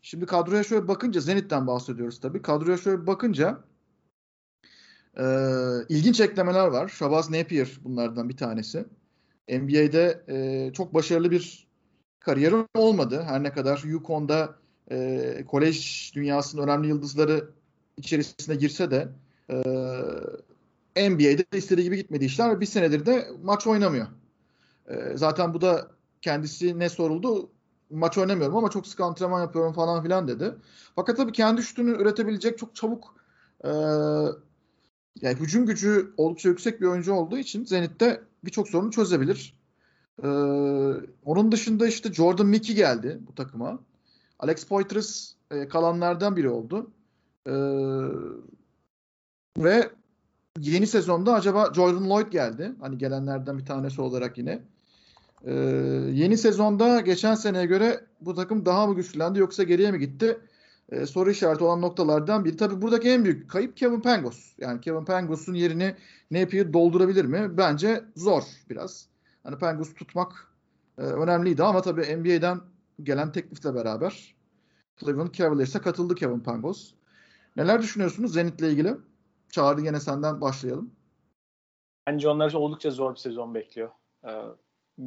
Şimdi 0.02 0.26
kadroya 0.26 0.64
şöyle 0.64 0.88
bakınca 0.88 1.20
Zenit'ten 1.20 1.66
bahsediyoruz 1.66 2.20
tabii. 2.20 2.42
Kadroya 2.42 2.76
şöyle 2.76 3.06
bakınca 3.06 3.64
ee, 5.18 5.24
ilginç 5.88 6.20
eklemeler 6.20 6.66
var. 6.66 6.88
Shabazz 6.88 7.30
Napier 7.30 7.68
bunlardan 7.84 8.28
bir 8.28 8.36
tanesi. 8.36 8.84
NBA'de 9.48 10.24
e, 10.28 10.72
çok 10.72 10.94
başarılı 10.94 11.30
bir 11.30 11.66
kariyeri 12.20 12.54
olmadı. 12.74 13.22
Her 13.26 13.42
ne 13.42 13.52
kadar 13.52 13.84
UConn'da 13.94 14.54
e, 14.90 15.44
kolej 15.46 16.12
dünyasının 16.14 16.62
önemli 16.62 16.88
yıldızları 16.88 17.50
içerisine 17.96 18.56
girse 18.56 18.90
de 18.90 19.08
e, 20.96 21.10
NBA'de 21.10 21.44
istediği 21.58 21.84
gibi 21.84 21.96
gitmedi 21.96 22.24
işler 22.24 22.60
bir 22.60 22.66
senedir 22.66 23.06
de 23.06 23.28
maç 23.42 23.66
oynamıyor. 23.66 24.06
E, 24.88 25.16
zaten 25.16 25.54
bu 25.54 25.60
da 25.60 25.90
kendisi 26.22 26.78
ne 26.78 26.88
soruldu? 26.88 27.50
Maç 27.90 28.18
oynamıyorum 28.18 28.56
ama 28.56 28.70
çok 28.70 28.86
sık 28.86 29.00
antrenman 29.00 29.40
yapıyorum 29.40 29.72
falan 29.72 30.02
filan 30.02 30.28
dedi. 30.28 30.54
Fakat 30.96 31.16
tabii 31.16 31.32
kendi 31.32 31.62
şutunu 31.62 31.90
üretebilecek 31.90 32.58
çok 32.58 32.74
çabuk 32.74 33.16
e, 33.64 33.70
yani 35.20 35.40
hücum 35.40 35.66
gücü 35.66 36.12
oldukça 36.16 36.48
yüksek 36.48 36.80
bir 36.80 36.86
oyuncu 36.86 37.12
olduğu 37.12 37.38
için 37.38 37.64
Zenit'te 37.64 38.20
birçok 38.44 38.68
sorunu 38.68 38.90
çözebilir. 38.90 39.56
Ee, 40.22 40.26
onun 41.24 41.52
dışında 41.52 41.86
işte 41.86 42.12
Jordan 42.12 42.46
Mickey 42.46 42.76
geldi 42.76 43.18
bu 43.28 43.34
takıma. 43.34 43.78
Alex 44.38 44.64
Poitras 44.64 45.32
e, 45.50 45.68
kalanlardan 45.68 46.36
biri 46.36 46.48
oldu. 46.48 46.90
Ee, 47.46 47.52
ve 49.58 49.90
yeni 50.58 50.86
sezonda 50.86 51.34
acaba 51.34 51.72
Jordan 51.74 52.10
Lloyd 52.10 52.32
geldi. 52.32 52.72
Hani 52.80 52.98
gelenlerden 52.98 53.58
bir 53.58 53.66
tanesi 53.66 54.00
olarak 54.00 54.38
yine. 54.38 54.62
Ee, 55.44 55.52
yeni 56.12 56.38
sezonda 56.38 57.00
geçen 57.00 57.34
seneye 57.34 57.66
göre 57.66 58.04
bu 58.20 58.34
takım 58.34 58.66
daha 58.66 58.86
mı 58.86 58.94
güçlendi 58.94 59.38
yoksa 59.38 59.62
geriye 59.62 59.90
mi 59.90 59.98
gitti? 59.98 60.38
Ee, 60.92 61.06
soru 61.06 61.30
işareti 61.30 61.64
olan 61.64 61.82
noktalardan 61.82 62.44
biri. 62.44 62.56
Tabii 62.56 62.82
buradaki 62.82 63.08
en 63.08 63.24
büyük 63.24 63.50
kayıp 63.50 63.76
Kevin 63.76 64.00
Pangos. 64.00 64.52
Yani 64.58 64.80
Kevin 64.80 65.04
Pangos'un 65.04 65.54
yerini 65.54 65.96
Napier 66.30 66.72
doldurabilir 66.72 67.24
mi? 67.24 67.56
Bence 67.56 68.04
zor 68.16 68.42
biraz. 68.70 69.08
Hani 69.42 69.58
Pangos 69.58 69.94
tutmak 69.94 70.52
e, 70.98 71.02
önemliydi 71.02 71.62
ama 71.62 71.82
tabii 71.82 72.16
NBA'den 72.16 72.60
gelen 73.02 73.32
teklifle 73.32 73.74
beraber 73.74 74.34
Cleveland 75.00 75.32
Cavaliers'e 75.32 75.78
katıldı 75.78 76.14
Kevin 76.14 76.40
Pangos. 76.40 76.94
Neler 77.56 77.82
düşünüyorsunuz 77.82 78.32
Zenit'le 78.32 78.62
ilgili? 78.62 78.96
Çağrı 79.50 79.80
yine 79.80 80.00
senden 80.00 80.40
başlayalım. 80.40 80.90
Bence 82.06 82.28
onlar 82.28 82.52
oldukça 82.52 82.90
zor 82.90 83.14
bir 83.14 83.18
sezon 83.20 83.54
bekliyor. 83.54 83.90
Ee, 84.24 84.42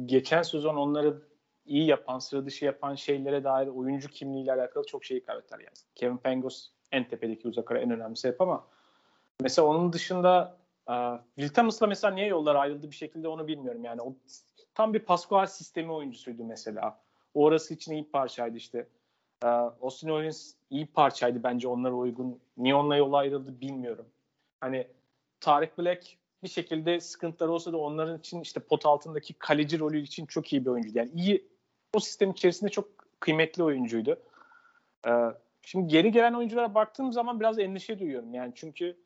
geçen 0.06 0.42
sezon 0.42 0.76
onları 0.76 1.29
iyi 1.66 1.86
yapan, 1.86 2.18
sıra 2.18 2.46
dışı 2.46 2.64
yapan 2.64 2.94
şeylere 2.94 3.44
dair 3.44 3.66
oyuncu 3.66 4.08
kimliğiyle 4.08 4.52
alakalı 4.52 4.84
çok 4.86 5.04
şey 5.04 5.24
kaybettiler 5.24 5.58
yani. 5.58 5.74
Kevin 5.94 6.16
Pangos 6.16 6.70
en 6.92 7.08
tepedeki 7.08 7.48
uzak 7.48 7.70
ara 7.70 7.78
en 7.78 7.90
önemli 7.90 8.16
sebep 8.16 8.40
ama 8.40 8.66
mesela 9.40 9.68
onun 9.68 9.92
dışında 9.92 10.56
uh, 10.88 11.18
Will 11.34 11.54
Thomas'la 11.54 11.86
mesela 11.86 12.14
niye 12.14 12.26
yollar 12.26 12.54
ayrıldı 12.54 12.90
bir 12.90 12.96
şekilde 12.96 13.28
onu 13.28 13.46
bilmiyorum. 13.46 13.84
Yani 13.84 14.02
o 14.02 14.14
tam 14.74 14.94
bir 14.94 14.98
Pascual 14.98 15.46
sistemi 15.46 15.92
oyuncusuydu 15.92 16.44
mesela. 16.44 17.00
O 17.34 17.44
orası 17.44 17.74
için 17.74 17.92
iyi 17.92 18.10
parçaydı 18.10 18.56
işte. 18.56 18.88
Uh, 19.44 19.72
Austin 19.80 20.08
Owens 20.08 20.52
iyi 20.70 20.86
parçaydı 20.86 21.42
bence 21.42 21.68
onlara 21.68 21.94
uygun. 21.94 22.40
Niye 22.56 22.74
onunla 22.74 22.96
yol 22.96 23.12
ayrıldı 23.12 23.60
bilmiyorum. 23.60 24.06
Hani 24.60 24.86
Tarık 25.40 25.78
Black 25.78 26.16
bir 26.42 26.48
şekilde 26.48 27.00
sıkıntıları 27.00 27.52
olsa 27.52 27.72
da 27.72 27.76
onların 27.76 28.18
için 28.18 28.40
işte 28.40 28.60
pot 28.60 28.86
altındaki 28.86 29.34
kaleci 29.34 29.78
rolü 29.78 30.00
için 30.00 30.26
çok 30.26 30.52
iyi 30.52 30.64
bir 30.64 30.70
oyuncuydu. 30.70 30.98
Yani 30.98 31.10
iyi 31.14 31.48
o 31.94 32.00
sistem 32.00 32.30
içerisinde 32.30 32.70
çok 32.70 32.88
kıymetli 33.20 33.62
oyuncuydu. 33.62 34.22
Ee, 35.06 35.10
şimdi 35.62 35.88
geri 35.88 36.12
gelen 36.12 36.34
oyunculara 36.34 36.74
baktığım 36.74 37.12
zaman 37.12 37.40
biraz 37.40 37.58
endişe 37.58 37.98
duyuyorum. 37.98 38.34
Yani 38.34 38.52
çünkü 38.54 38.96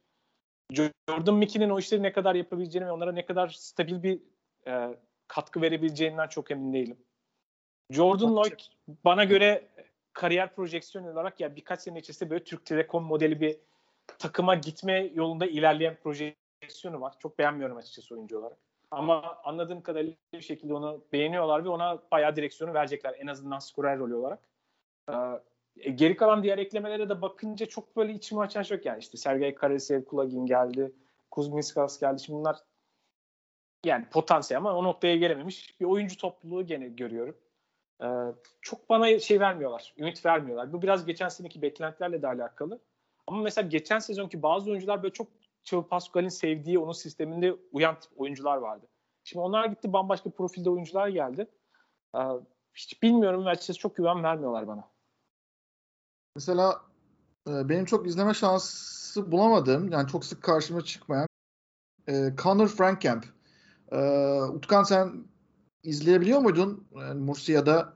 Jordan 1.08 1.34
Mickey'nin 1.34 1.70
o 1.70 1.78
işleri 1.78 2.02
ne 2.02 2.12
kadar 2.12 2.34
yapabileceğini 2.34 2.86
ve 2.86 2.92
onlara 2.92 3.12
ne 3.12 3.26
kadar 3.26 3.48
stabil 3.48 4.02
bir 4.02 4.20
e, 4.66 4.98
katkı 5.28 5.62
verebileceğinden 5.62 6.28
çok 6.28 6.50
emin 6.50 6.72
değilim. 6.72 6.96
Jordan 7.90 8.36
Lloyd 8.36 8.60
bana 9.04 9.24
göre 9.24 9.68
kariyer 10.12 10.54
projeksiyonu 10.54 11.10
olarak 11.10 11.40
ya 11.40 11.56
birkaç 11.56 11.80
sene 11.80 11.98
içerisinde 11.98 12.30
böyle 12.30 12.44
Türk 12.44 12.66
Telekom 12.66 13.04
modeli 13.04 13.40
bir 13.40 13.56
takıma 14.18 14.54
gitme 14.54 15.10
yolunda 15.14 15.46
ilerleyen 15.46 15.96
projeksiyonu 16.64 17.00
var. 17.00 17.14
Çok 17.18 17.38
beğenmiyorum 17.38 17.76
açıkçası 17.76 18.14
oyuncu 18.14 18.38
olarak. 18.38 18.58
Ama 18.90 19.38
anladığım 19.44 19.82
kadarıyla 19.82 20.14
bir 20.32 20.40
şekilde 20.40 20.74
onu 20.74 21.04
beğeniyorlar 21.12 21.64
ve 21.64 21.68
ona 21.68 22.02
bayağı 22.12 22.36
direksiyonu 22.36 22.74
verecekler. 22.74 23.14
En 23.18 23.26
azından 23.26 23.58
skorer 23.58 23.98
rolü 23.98 24.14
olarak. 24.14 24.40
Ee, 25.10 25.14
geri 25.90 26.16
kalan 26.16 26.42
diğer 26.42 26.58
eklemelere 26.58 27.08
de 27.08 27.22
bakınca 27.22 27.66
çok 27.66 27.96
böyle 27.96 28.12
içimi 28.12 28.40
açan 28.40 28.62
şey 28.62 28.80
yani. 28.84 28.98
işte 28.98 29.18
Sergey 29.18 29.54
Karasev, 29.54 30.04
Kulagin 30.04 30.46
geldi. 30.46 30.92
Kuzminskas 31.30 32.00
geldi. 32.00 32.22
Şimdi 32.22 32.38
bunlar 32.38 32.56
yani 33.84 34.06
potansiyel 34.10 34.58
ama 34.58 34.76
o 34.76 34.84
noktaya 34.84 35.16
gelememiş 35.16 35.80
bir 35.80 35.84
oyuncu 35.84 36.16
topluluğu 36.16 36.66
gene 36.66 36.88
görüyorum. 36.88 37.36
Ee, 38.02 38.06
çok 38.62 38.88
bana 38.88 39.18
şey 39.18 39.40
vermiyorlar. 39.40 39.94
Ümit 39.98 40.26
vermiyorlar. 40.26 40.72
Bu 40.72 40.82
biraz 40.82 41.06
geçen 41.06 41.28
seneki 41.28 41.62
beklentilerle 41.62 42.22
de 42.22 42.28
alakalı. 42.28 42.80
Ama 43.26 43.42
mesela 43.42 43.68
geçen 43.68 43.98
sezonki 43.98 44.42
bazı 44.42 44.70
oyuncular 44.70 45.02
böyle 45.02 45.12
çok 45.12 45.28
Çağıl 45.64 45.82
Pascal'in 45.82 46.28
sevdiği 46.28 46.78
onun 46.78 46.92
sisteminde 46.92 47.56
uyan 47.72 48.00
tip 48.00 48.20
oyuncular 48.20 48.56
vardı. 48.56 48.86
Şimdi 49.24 49.42
onlar 49.42 49.66
gitti 49.66 49.92
bambaşka 49.92 50.30
profilde 50.30 50.70
oyuncular 50.70 51.08
geldi. 51.08 51.50
Ee, 52.16 52.18
hiç 52.74 53.02
bilmiyorum 53.02 53.46
ve 53.46 53.50
açıkçası 53.50 53.78
çok 53.78 53.96
güven 53.96 54.22
vermiyorlar 54.22 54.68
bana. 54.68 54.88
Mesela 56.36 56.82
e, 57.48 57.68
benim 57.68 57.84
çok 57.84 58.06
izleme 58.06 58.34
şansı 58.34 59.32
bulamadığım 59.32 59.92
yani 59.92 60.08
çok 60.08 60.24
sık 60.24 60.42
karşıma 60.42 60.80
çıkmayan 60.80 61.28
e, 62.08 62.30
Connor 62.42 62.68
Frankkamp. 62.68 63.26
E, 63.92 63.98
Utkan 64.42 64.82
sen 64.82 65.24
izleyebiliyor 65.82 66.40
muydun 66.40 66.88
yani 66.94 67.20
Mursia'da? 67.20 67.94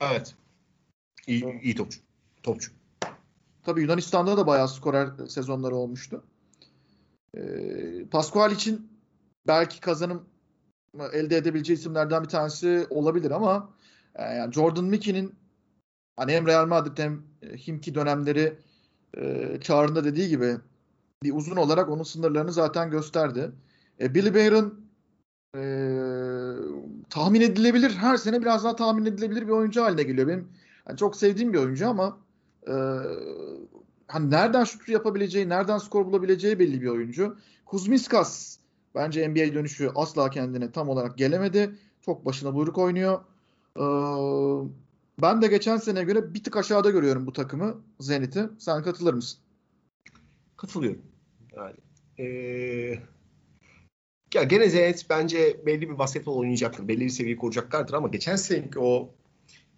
Evet. 0.00 0.34
İyi, 1.26 1.60
iyi 1.62 1.74
topçu. 1.74 2.00
Topçu. 2.42 2.72
Tabii 3.62 3.82
Yunanistan'da 3.82 4.36
da 4.36 4.46
bayağı 4.46 4.68
skorer 4.68 5.26
sezonları 5.26 5.74
olmuştu. 5.74 6.24
E, 7.36 7.42
Pascual 8.10 8.52
için 8.52 8.88
belki 9.46 9.80
kazanım 9.80 10.24
elde 11.12 11.36
edebileceği 11.36 11.78
isimlerden 11.78 12.22
bir 12.22 12.28
tanesi 12.28 12.86
olabilir 12.90 13.30
ama 13.30 13.70
e, 14.14 14.22
yani 14.22 14.52
Jordan 14.52 14.84
Mickey'nin 14.84 15.34
hani 16.16 16.32
hem 16.32 16.46
Real 16.46 16.66
Madrid 16.66 16.98
hem 16.98 17.22
e, 17.42 17.56
Himki 17.56 17.94
dönemleri 17.94 18.58
e, 19.16 19.58
çağrında 19.60 20.04
dediği 20.04 20.28
gibi 20.28 20.56
bir 21.22 21.34
uzun 21.34 21.56
olarak 21.56 21.88
onun 21.88 22.02
sınırlarını 22.02 22.52
zaten 22.52 22.90
gösterdi. 22.90 23.52
E, 24.00 24.14
Billy 24.14 24.34
Bayron 24.34 24.80
e, 25.56 25.62
tahmin 27.10 27.40
edilebilir 27.40 27.90
her 27.90 28.16
sene 28.16 28.40
biraz 28.40 28.64
daha 28.64 28.76
tahmin 28.76 29.04
edilebilir 29.04 29.42
bir 29.42 29.52
oyuncu 29.52 29.82
haline 29.82 30.02
geliyor. 30.02 30.28
Benim 30.28 30.48
yani 30.88 30.98
çok 30.98 31.16
sevdiğim 31.16 31.52
bir 31.52 31.58
oyuncu 31.58 31.88
ama 31.88 32.18
e, 32.66 32.74
hani 34.08 34.30
nereden 34.30 34.64
şut 34.64 34.88
yapabileceği, 34.88 35.48
nereden 35.48 35.78
skor 35.78 36.06
bulabileceği 36.06 36.58
belli 36.58 36.82
bir 36.82 36.88
oyuncu. 36.88 37.38
Kuzmiskas 37.66 38.58
bence 38.94 39.28
NBA 39.28 39.54
dönüşü 39.54 39.90
asla 39.94 40.30
kendine 40.30 40.72
tam 40.72 40.88
olarak 40.88 41.18
gelemedi. 41.18 41.74
Çok 42.00 42.24
başına 42.24 42.54
buyruk 42.54 42.78
oynuyor. 42.78 43.20
Ee, 43.76 43.82
ben 45.22 45.42
de 45.42 45.46
geçen 45.46 45.76
sene 45.76 46.04
göre 46.04 46.34
bir 46.34 46.44
tık 46.44 46.56
aşağıda 46.56 46.90
görüyorum 46.90 47.26
bu 47.26 47.32
takımı 47.32 47.80
Zenit'i. 48.00 48.48
Sen 48.58 48.82
katılır 48.82 49.14
mısın? 49.14 49.40
Katılıyorum. 50.56 51.02
Yani 51.56 51.74
ee, 52.18 52.98
ya 54.34 54.42
gene 54.42 54.68
Zenit 54.68 55.06
bence 55.10 55.66
belli 55.66 55.90
bir 55.90 55.98
basketbol 55.98 56.36
oynayacaktır. 56.36 56.88
Belli 56.88 57.00
bir 57.00 57.10
seviye 57.10 57.36
koruyacaklardır 57.36 57.94
ama 57.94 58.08
geçen 58.08 58.36
seneki 58.36 58.78
o 58.78 59.10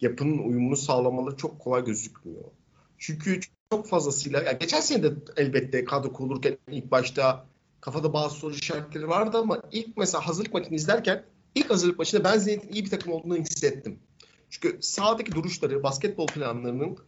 yapının 0.01 0.39
uyumunu 0.39 0.77
sağlamaları 0.77 1.36
çok 1.36 1.59
kolay 1.59 1.85
gözükmüyor. 1.85 2.44
Çünkü 2.98 3.40
çok 3.73 3.87
fazlasıyla 3.87 4.43
yani 4.43 4.59
geçen 4.59 4.81
sene 4.81 5.03
de 5.03 5.13
elbette 5.37 5.85
kadro 5.85 6.13
kurulurken 6.13 6.59
ilk 6.71 6.91
başta 6.91 7.47
kafada 7.81 8.13
bazı 8.13 8.35
soru 8.35 8.55
işaretleri 8.55 9.09
vardı 9.09 9.39
ama 9.39 9.63
ilk 9.73 9.97
mesela 9.97 10.27
hazırlık 10.27 10.55
maçını 10.55 10.75
izlerken 10.75 11.25
ilk 11.55 11.71
hazırlık 11.71 11.99
maçında 11.99 12.25
ben 12.25 12.39
Zenit'in 12.39 12.73
iyi 12.73 12.85
bir 12.85 12.91
takım 12.91 13.13
olduğunu 13.13 13.37
hissettim. 13.37 13.99
Çünkü 14.51 14.79
sahadaki 14.81 15.33
duruşları, 15.33 15.83
basketbol 15.83 16.27
planlarının 16.27 16.99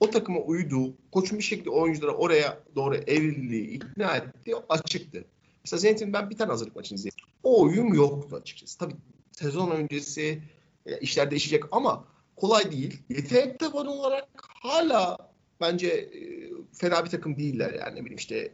o 0.00 0.10
takıma 0.10 0.40
uyduğu, 0.40 0.94
koçun 1.12 1.38
bir 1.38 1.44
şekilde 1.44 1.70
oyunculara 1.70 2.12
oraya 2.12 2.58
doğru 2.76 2.96
evliliği 2.96 3.66
ikna 3.68 4.16
ettiği 4.16 4.56
açıktı. 4.68 5.24
Mesela 5.64 5.80
Zenit'in 5.80 6.12
ben 6.12 6.30
bir 6.30 6.36
tane 6.36 6.50
hazırlık 6.50 6.76
maçını 6.76 6.96
izledim. 6.96 7.24
O 7.42 7.62
uyum 7.62 7.94
yoktu 7.94 8.36
açıkçası. 8.36 8.78
Tabii 8.78 8.94
sezon 9.32 9.70
öncesi 9.70 10.42
e, 10.86 10.98
işler 10.98 11.30
değişecek 11.30 11.64
ama 11.72 12.04
kolay 12.36 12.72
değil. 12.72 13.02
Yetenek 13.08 13.58
tabanı 13.58 13.90
olarak 13.90 14.28
hala 14.62 15.27
bence 15.60 15.88
e, 15.88 16.50
fena 16.72 17.04
bir 17.04 17.10
takım 17.10 17.36
değiller 17.36 17.72
yani 17.72 17.94
ne 17.94 18.00
bileyim 18.00 18.18
işte 18.18 18.52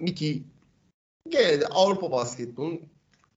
Mickey 0.00 0.42
gene 1.28 1.60
de 1.60 1.66
Avrupa 1.66 2.10
basketbolunun 2.10 2.80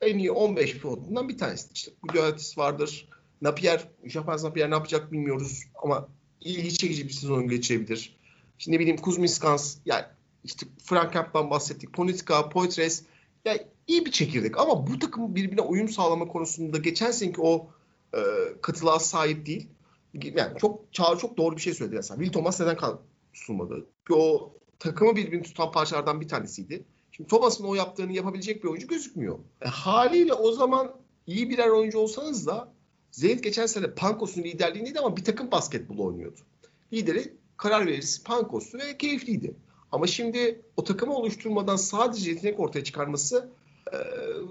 en 0.01 0.17
iyi 0.17 0.31
15 0.31 0.77
pivotundan 0.77 1.29
bir 1.29 1.38
tanesi. 1.38 1.67
İşte 1.73 1.91
Gudiotis 2.01 2.57
vardır. 2.57 3.09
Napier, 3.41 3.88
Japon 4.05 4.43
Napier 4.43 4.69
ne 4.69 4.73
yapacak 4.73 5.11
bilmiyoruz 5.11 5.63
ama 5.84 6.07
ilgi 6.41 6.73
çekici 6.73 7.07
bir 7.07 7.13
sezon 7.13 7.47
geçirebilir. 7.47 8.17
Şimdi 8.57 8.75
ne 8.75 8.79
bileyim 8.79 8.97
Kuzmiskans 8.97 9.77
yani 9.85 10.05
işte 10.43 10.67
Frank 10.84 11.13
Kamp'tan 11.13 11.49
bahsettik. 11.49 11.93
Ponitka, 11.93 12.49
Poitres 12.49 13.03
yani 13.45 13.61
iyi 13.88 14.05
bir 14.05 14.11
çekirdek 14.11 14.59
ama 14.59 14.88
bu 14.88 14.99
takım 14.99 15.35
birbirine 15.35 15.61
uyum 15.61 15.89
sağlama 15.89 16.27
konusunda 16.27 16.77
geçen 16.77 17.11
seneki 17.11 17.41
o 17.41 17.69
e, 18.13 18.19
katılığa 18.61 18.99
sahip 18.99 19.45
değil. 19.45 19.67
Yani 20.35 20.57
çok 20.60 20.94
Çağrı 20.94 21.18
çok 21.18 21.38
doğru 21.38 21.56
bir 21.56 21.61
şey 21.61 21.73
söyledi 21.73 21.95
mesela. 21.95 22.18
Will 22.18 22.34
Thomas 22.34 22.60
neden 22.60 22.77
sunmadı? 23.34 23.85
O 24.11 24.53
takımı 24.80 25.15
birbirini 25.15 25.44
tutan 25.44 25.72
parçalardan 25.72 26.22
bir 26.22 26.27
tanesiydi. 26.27 26.85
Şimdi 27.11 27.30
Thomas'ın 27.30 27.64
o 27.64 27.76
yaptığını 27.76 28.14
yapabilecek 28.14 28.64
bir 28.64 28.69
oyuncu 28.69 28.88
gözükmüyor. 28.88 29.39
E, 29.61 29.68
haliyle 29.68 30.34
o 30.34 30.52
zaman 30.52 30.95
iyi 31.27 31.49
birer 31.49 31.68
oyuncu 31.68 31.99
olsanız 31.99 32.48
da 32.48 32.73
Zenit 33.11 33.44
geçen 33.44 33.65
sene 33.65 33.91
Pankos'un 33.91 34.44
liderliğindeydi 34.44 34.99
ama 34.99 35.18
bir 35.18 35.23
takım 35.23 35.52
basketbol 35.52 35.98
oynuyordu. 35.98 36.39
Lideri 36.94 37.34
karar 37.57 37.85
vericisi 37.85 38.23
Pankos'tu 38.23 38.77
ve 38.77 38.98
keyifliydi. 38.98 39.56
Ama 39.91 40.07
şimdi 40.07 40.61
o 40.77 40.84
takımı 40.84 41.14
oluşturmadan 41.14 41.76
sadece 41.76 42.31
yetenek 42.31 42.60
ortaya 42.60 42.84
çıkarması 42.84 43.49
e, 43.94 43.98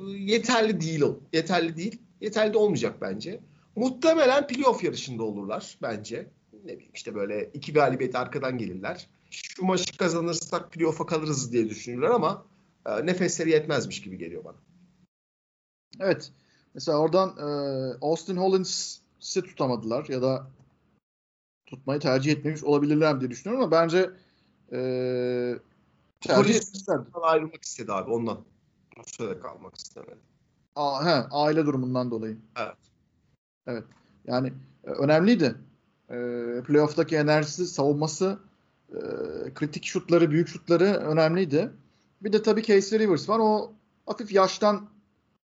yeterli 0.08 0.80
değil. 0.80 1.04
Yeterli 1.32 1.76
değil. 1.76 1.98
Yeterli 2.20 2.54
de 2.54 2.58
olmayacak 2.58 2.94
bence. 3.00 3.40
Muhtemelen 3.76 4.46
playoff 4.46 4.84
yarışında 4.84 5.22
olurlar 5.22 5.78
bence. 5.82 6.30
Ne 6.64 6.72
bileyim 6.72 6.92
işte 6.94 7.14
böyle 7.14 7.50
iki 7.54 7.72
galibiyet 7.72 8.14
arkadan 8.14 8.58
gelirler. 8.58 9.06
Şu 9.30 9.64
maçı 9.64 9.96
kazanırsak 9.96 10.72
playoff'a 10.72 11.06
kalırız 11.06 11.52
diye 11.52 11.68
düşünürler 11.68 12.10
ama 12.10 12.46
e, 12.86 13.06
nefesleri 13.06 13.50
yetmezmiş 13.50 14.02
gibi 14.02 14.18
geliyor 14.18 14.44
bana. 14.44 14.56
Evet. 16.00 16.32
Mesela 16.74 16.98
oradan 16.98 17.28
e, 17.38 17.44
Austin 18.00 18.36
Hollins'i 18.36 19.42
tutamadılar 19.42 20.08
ya 20.08 20.22
da 20.22 20.46
tutmayı 21.66 22.00
tercih 22.00 22.32
etmemiş 22.32 22.64
olabilirler 22.64 23.20
diye 23.20 23.30
düşünüyorum 23.30 23.64
ama 23.64 23.72
bence 23.72 24.10
e, 24.72 24.78
tercih 26.20 26.60
ayrılmak 27.22 27.64
istedi 27.64 27.92
abi 27.92 28.10
ondan. 28.10 28.44
Rusya'da 28.98 29.40
kalmak 29.40 29.76
istemedi. 29.78 30.20
A, 30.76 31.06
he, 31.06 31.26
aile 31.30 31.66
durumundan 31.66 32.10
dolayı. 32.10 32.36
Evet. 32.56 32.76
Evet. 33.66 33.84
Yani 34.26 34.52
e, 34.84 34.90
önemliydi. 34.90 35.54
E, 36.10 36.16
playoff'taki 36.66 37.16
enerjisi, 37.16 37.66
savunması, 37.66 38.38
e, 38.90 39.00
kritik 39.54 39.84
şutları, 39.84 40.30
büyük 40.30 40.48
şutları 40.48 40.84
önemliydi. 40.84 41.70
Bir 42.22 42.32
de 42.32 42.42
tabii 42.42 42.62
Casey 42.62 42.98
Rivers 42.98 43.28
var. 43.28 43.38
O 43.38 43.72
hafif 44.06 44.32
yaştan 44.32 44.88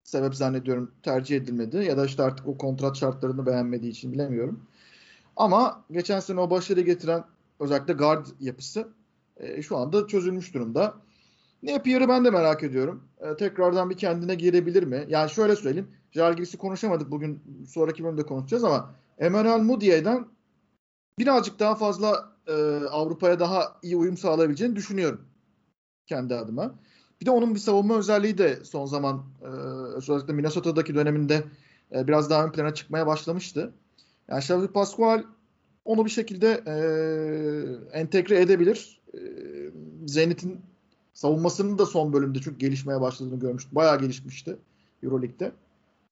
sebep 0.04 0.34
zannediyorum 0.34 0.92
tercih 1.02 1.36
edilmedi. 1.36 1.76
Ya 1.76 1.96
da 1.96 2.06
işte 2.06 2.22
artık 2.22 2.46
o 2.46 2.58
kontrat 2.58 2.96
şartlarını 2.96 3.46
beğenmediği 3.46 3.92
için 3.92 4.12
bilemiyorum. 4.12 4.62
Ama 5.36 5.84
geçen 5.90 6.20
sene 6.20 6.40
o 6.40 6.50
başarı 6.50 6.80
getiren 6.80 7.24
özellikle 7.60 7.92
guard 7.92 8.26
yapısı 8.40 8.88
e, 9.36 9.62
şu 9.62 9.76
anda 9.76 10.06
çözülmüş 10.06 10.54
durumda. 10.54 10.94
Napier'ı 11.62 12.08
ben 12.08 12.24
de 12.24 12.30
merak 12.30 12.62
ediyorum. 12.62 13.04
E, 13.20 13.36
tekrardan 13.36 13.90
bir 13.90 13.96
kendine 13.96 14.34
girebilir 14.34 14.82
mi? 14.82 15.04
Yani 15.08 15.30
şöyle 15.30 15.56
söyleyeyim. 15.56 15.88
Jalgiris'i 16.12 16.58
konuşamadık 16.58 17.10
bugün. 17.10 17.42
Sonraki 17.68 18.04
bölümde 18.04 18.22
konuşacağız 18.22 18.64
ama 18.64 18.94
Emmanuel 19.18 19.60
Mudier'den 19.60 20.26
birazcık 21.18 21.58
daha 21.58 21.74
fazla 21.74 22.32
e, 22.46 22.52
Avrupa'ya 22.90 23.40
daha 23.40 23.76
iyi 23.82 23.96
uyum 23.96 24.16
sağlayabileceğini 24.16 24.76
düşünüyorum. 24.76 25.20
Kendi 26.06 26.34
adıma. 26.34 26.74
Bir 27.20 27.26
de 27.26 27.30
onun 27.30 27.54
bir 27.54 27.60
savunma 27.60 27.96
özelliği 27.98 28.38
de 28.38 28.64
son 28.64 28.86
zaman 28.86 29.24
e, 29.42 29.46
özellikle 29.96 30.32
Minnesota'daki 30.32 30.94
döneminde 30.94 31.44
e, 31.94 32.08
biraz 32.08 32.30
daha 32.30 32.44
ön 32.44 32.52
plana 32.52 32.74
çıkmaya 32.74 33.06
başlamıştı. 33.06 33.72
Yani 34.28 34.38
Xavier 34.38 34.68
Pascual 34.68 35.22
onu 35.84 36.04
bir 36.04 36.10
şekilde 36.10 36.62
e, 36.66 36.74
entegre 37.98 38.40
edebilir. 38.40 39.00
E, 39.14 39.18
Zenit'in 40.06 40.60
savunmasının 41.14 41.78
da 41.78 41.86
son 41.86 42.12
bölümde 42.12 42.38
çok 42.38 42.60
gelişmeye 42.60 43.00
başladığını 43.00 43.40
görmüştüm. 43.40 43.74
Bayağı 43.74 44.00
gelişmişti 44.00 44.56
Euroleague'de. 45.02 45.52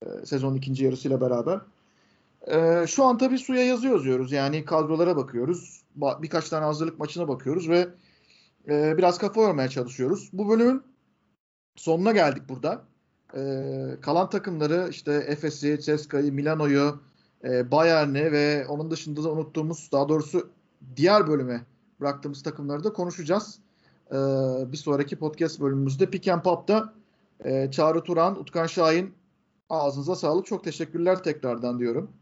E, 0.07 0.27
sezonun 0.27 0.57
ikinci 0.57 0.85
yarısıyla 0.85 1.21
beraber. 1.21 1.61
E, 2.47 2.87
şu 2.87 3.05
an 3.05 3.19
tabii 3.19 3.39
suya 3.39 3.65
yazı 3.65 3.87
yazıyoruz. 3.87 4.33
Yani 4.33 4.65
kadrolara 4.65 5.17
bakıyoruz. 5.17 5.83
Ba- 5.99 6.23
birkaç 6.23 6.49
tane 6.49 6.65
hazırlık 6.65 6.99
maçına 6.99 7.29
bakıyoruz 7.29 7.69
ve 7.69 7.89
e, 8.69 8.99
biraz 8.99 9.19
kafa 9.19 9.41
yormaya 9.41 9.69
çalışıyoruz. 9.69 10.31
Bu 10.33 10.49
bölümün 10.49 10.83
sonuna 11.77 12.13
geldik 12.13 12.43
burada. 12.49 12.83
E, 13.35 13.41
kalan 14.01 14.31
takımları 14.31 14.89
işte 14.91 15.13
Efes'i, 15.13 15.81
Ceska'yı, 15.81 16.33
Milano'yu, 16.33 17.01
e, 17.45 17.71
Bayern'i 17.71 18.33
ve 18.33 18.67
onun 18.67 18.91
dışında 18.91 19.25
da 19.25 19.33
unuttuğumuz 19.33 19.89
daha 19.93 20.09
doğrusu 20.09 20.51
diğer 20.97 21.29
bölüme 21.29 21.67
bıraktığımız 22.01 22.43
takımları 22.43 22.85
da 22.85 22.93
konuşacağız. 22.93 23.59
E, 24.11 24.17
bir 24.73 24.77
sonraki 24.77 25.17
podcast 25.17 25.61
bölümümüzde 25.61 26.11
Pick 26.11 26.29
and 26.29 26.43
Pop'ta 26.43 26.93
e, 27.45 27.71
Çağrı 27.71 28.03
Turan, 28.03 28.41
Utkan 28.41 28.67
Şahin 28.67 29.15
ağzınıza 29.69 30.17
sağlık. 30.17 30.47
Çok 30.47 30.65
teşekkürler 30.65 31.23
tekrardan 31.23 31.79
diyorum. 31.79 32.13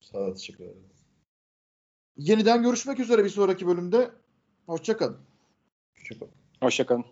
Sağ 0.00 0.18
ol, 0.18 0.34
teşekkür 0.34 0.64
ederim. 0.64 0.84
Yeniden 2.16 2.62
görüşmek 2.62 3.00
üzere 3.00 3.24
bir 3.24 3.28
sonraki 3.28 3.66
bölümde. 3.66 4.10
Hoşçakalın. 4.66 5.18
Hoşçakalın. 5.96 6.32
Hoşçakalın. 6.60 7.04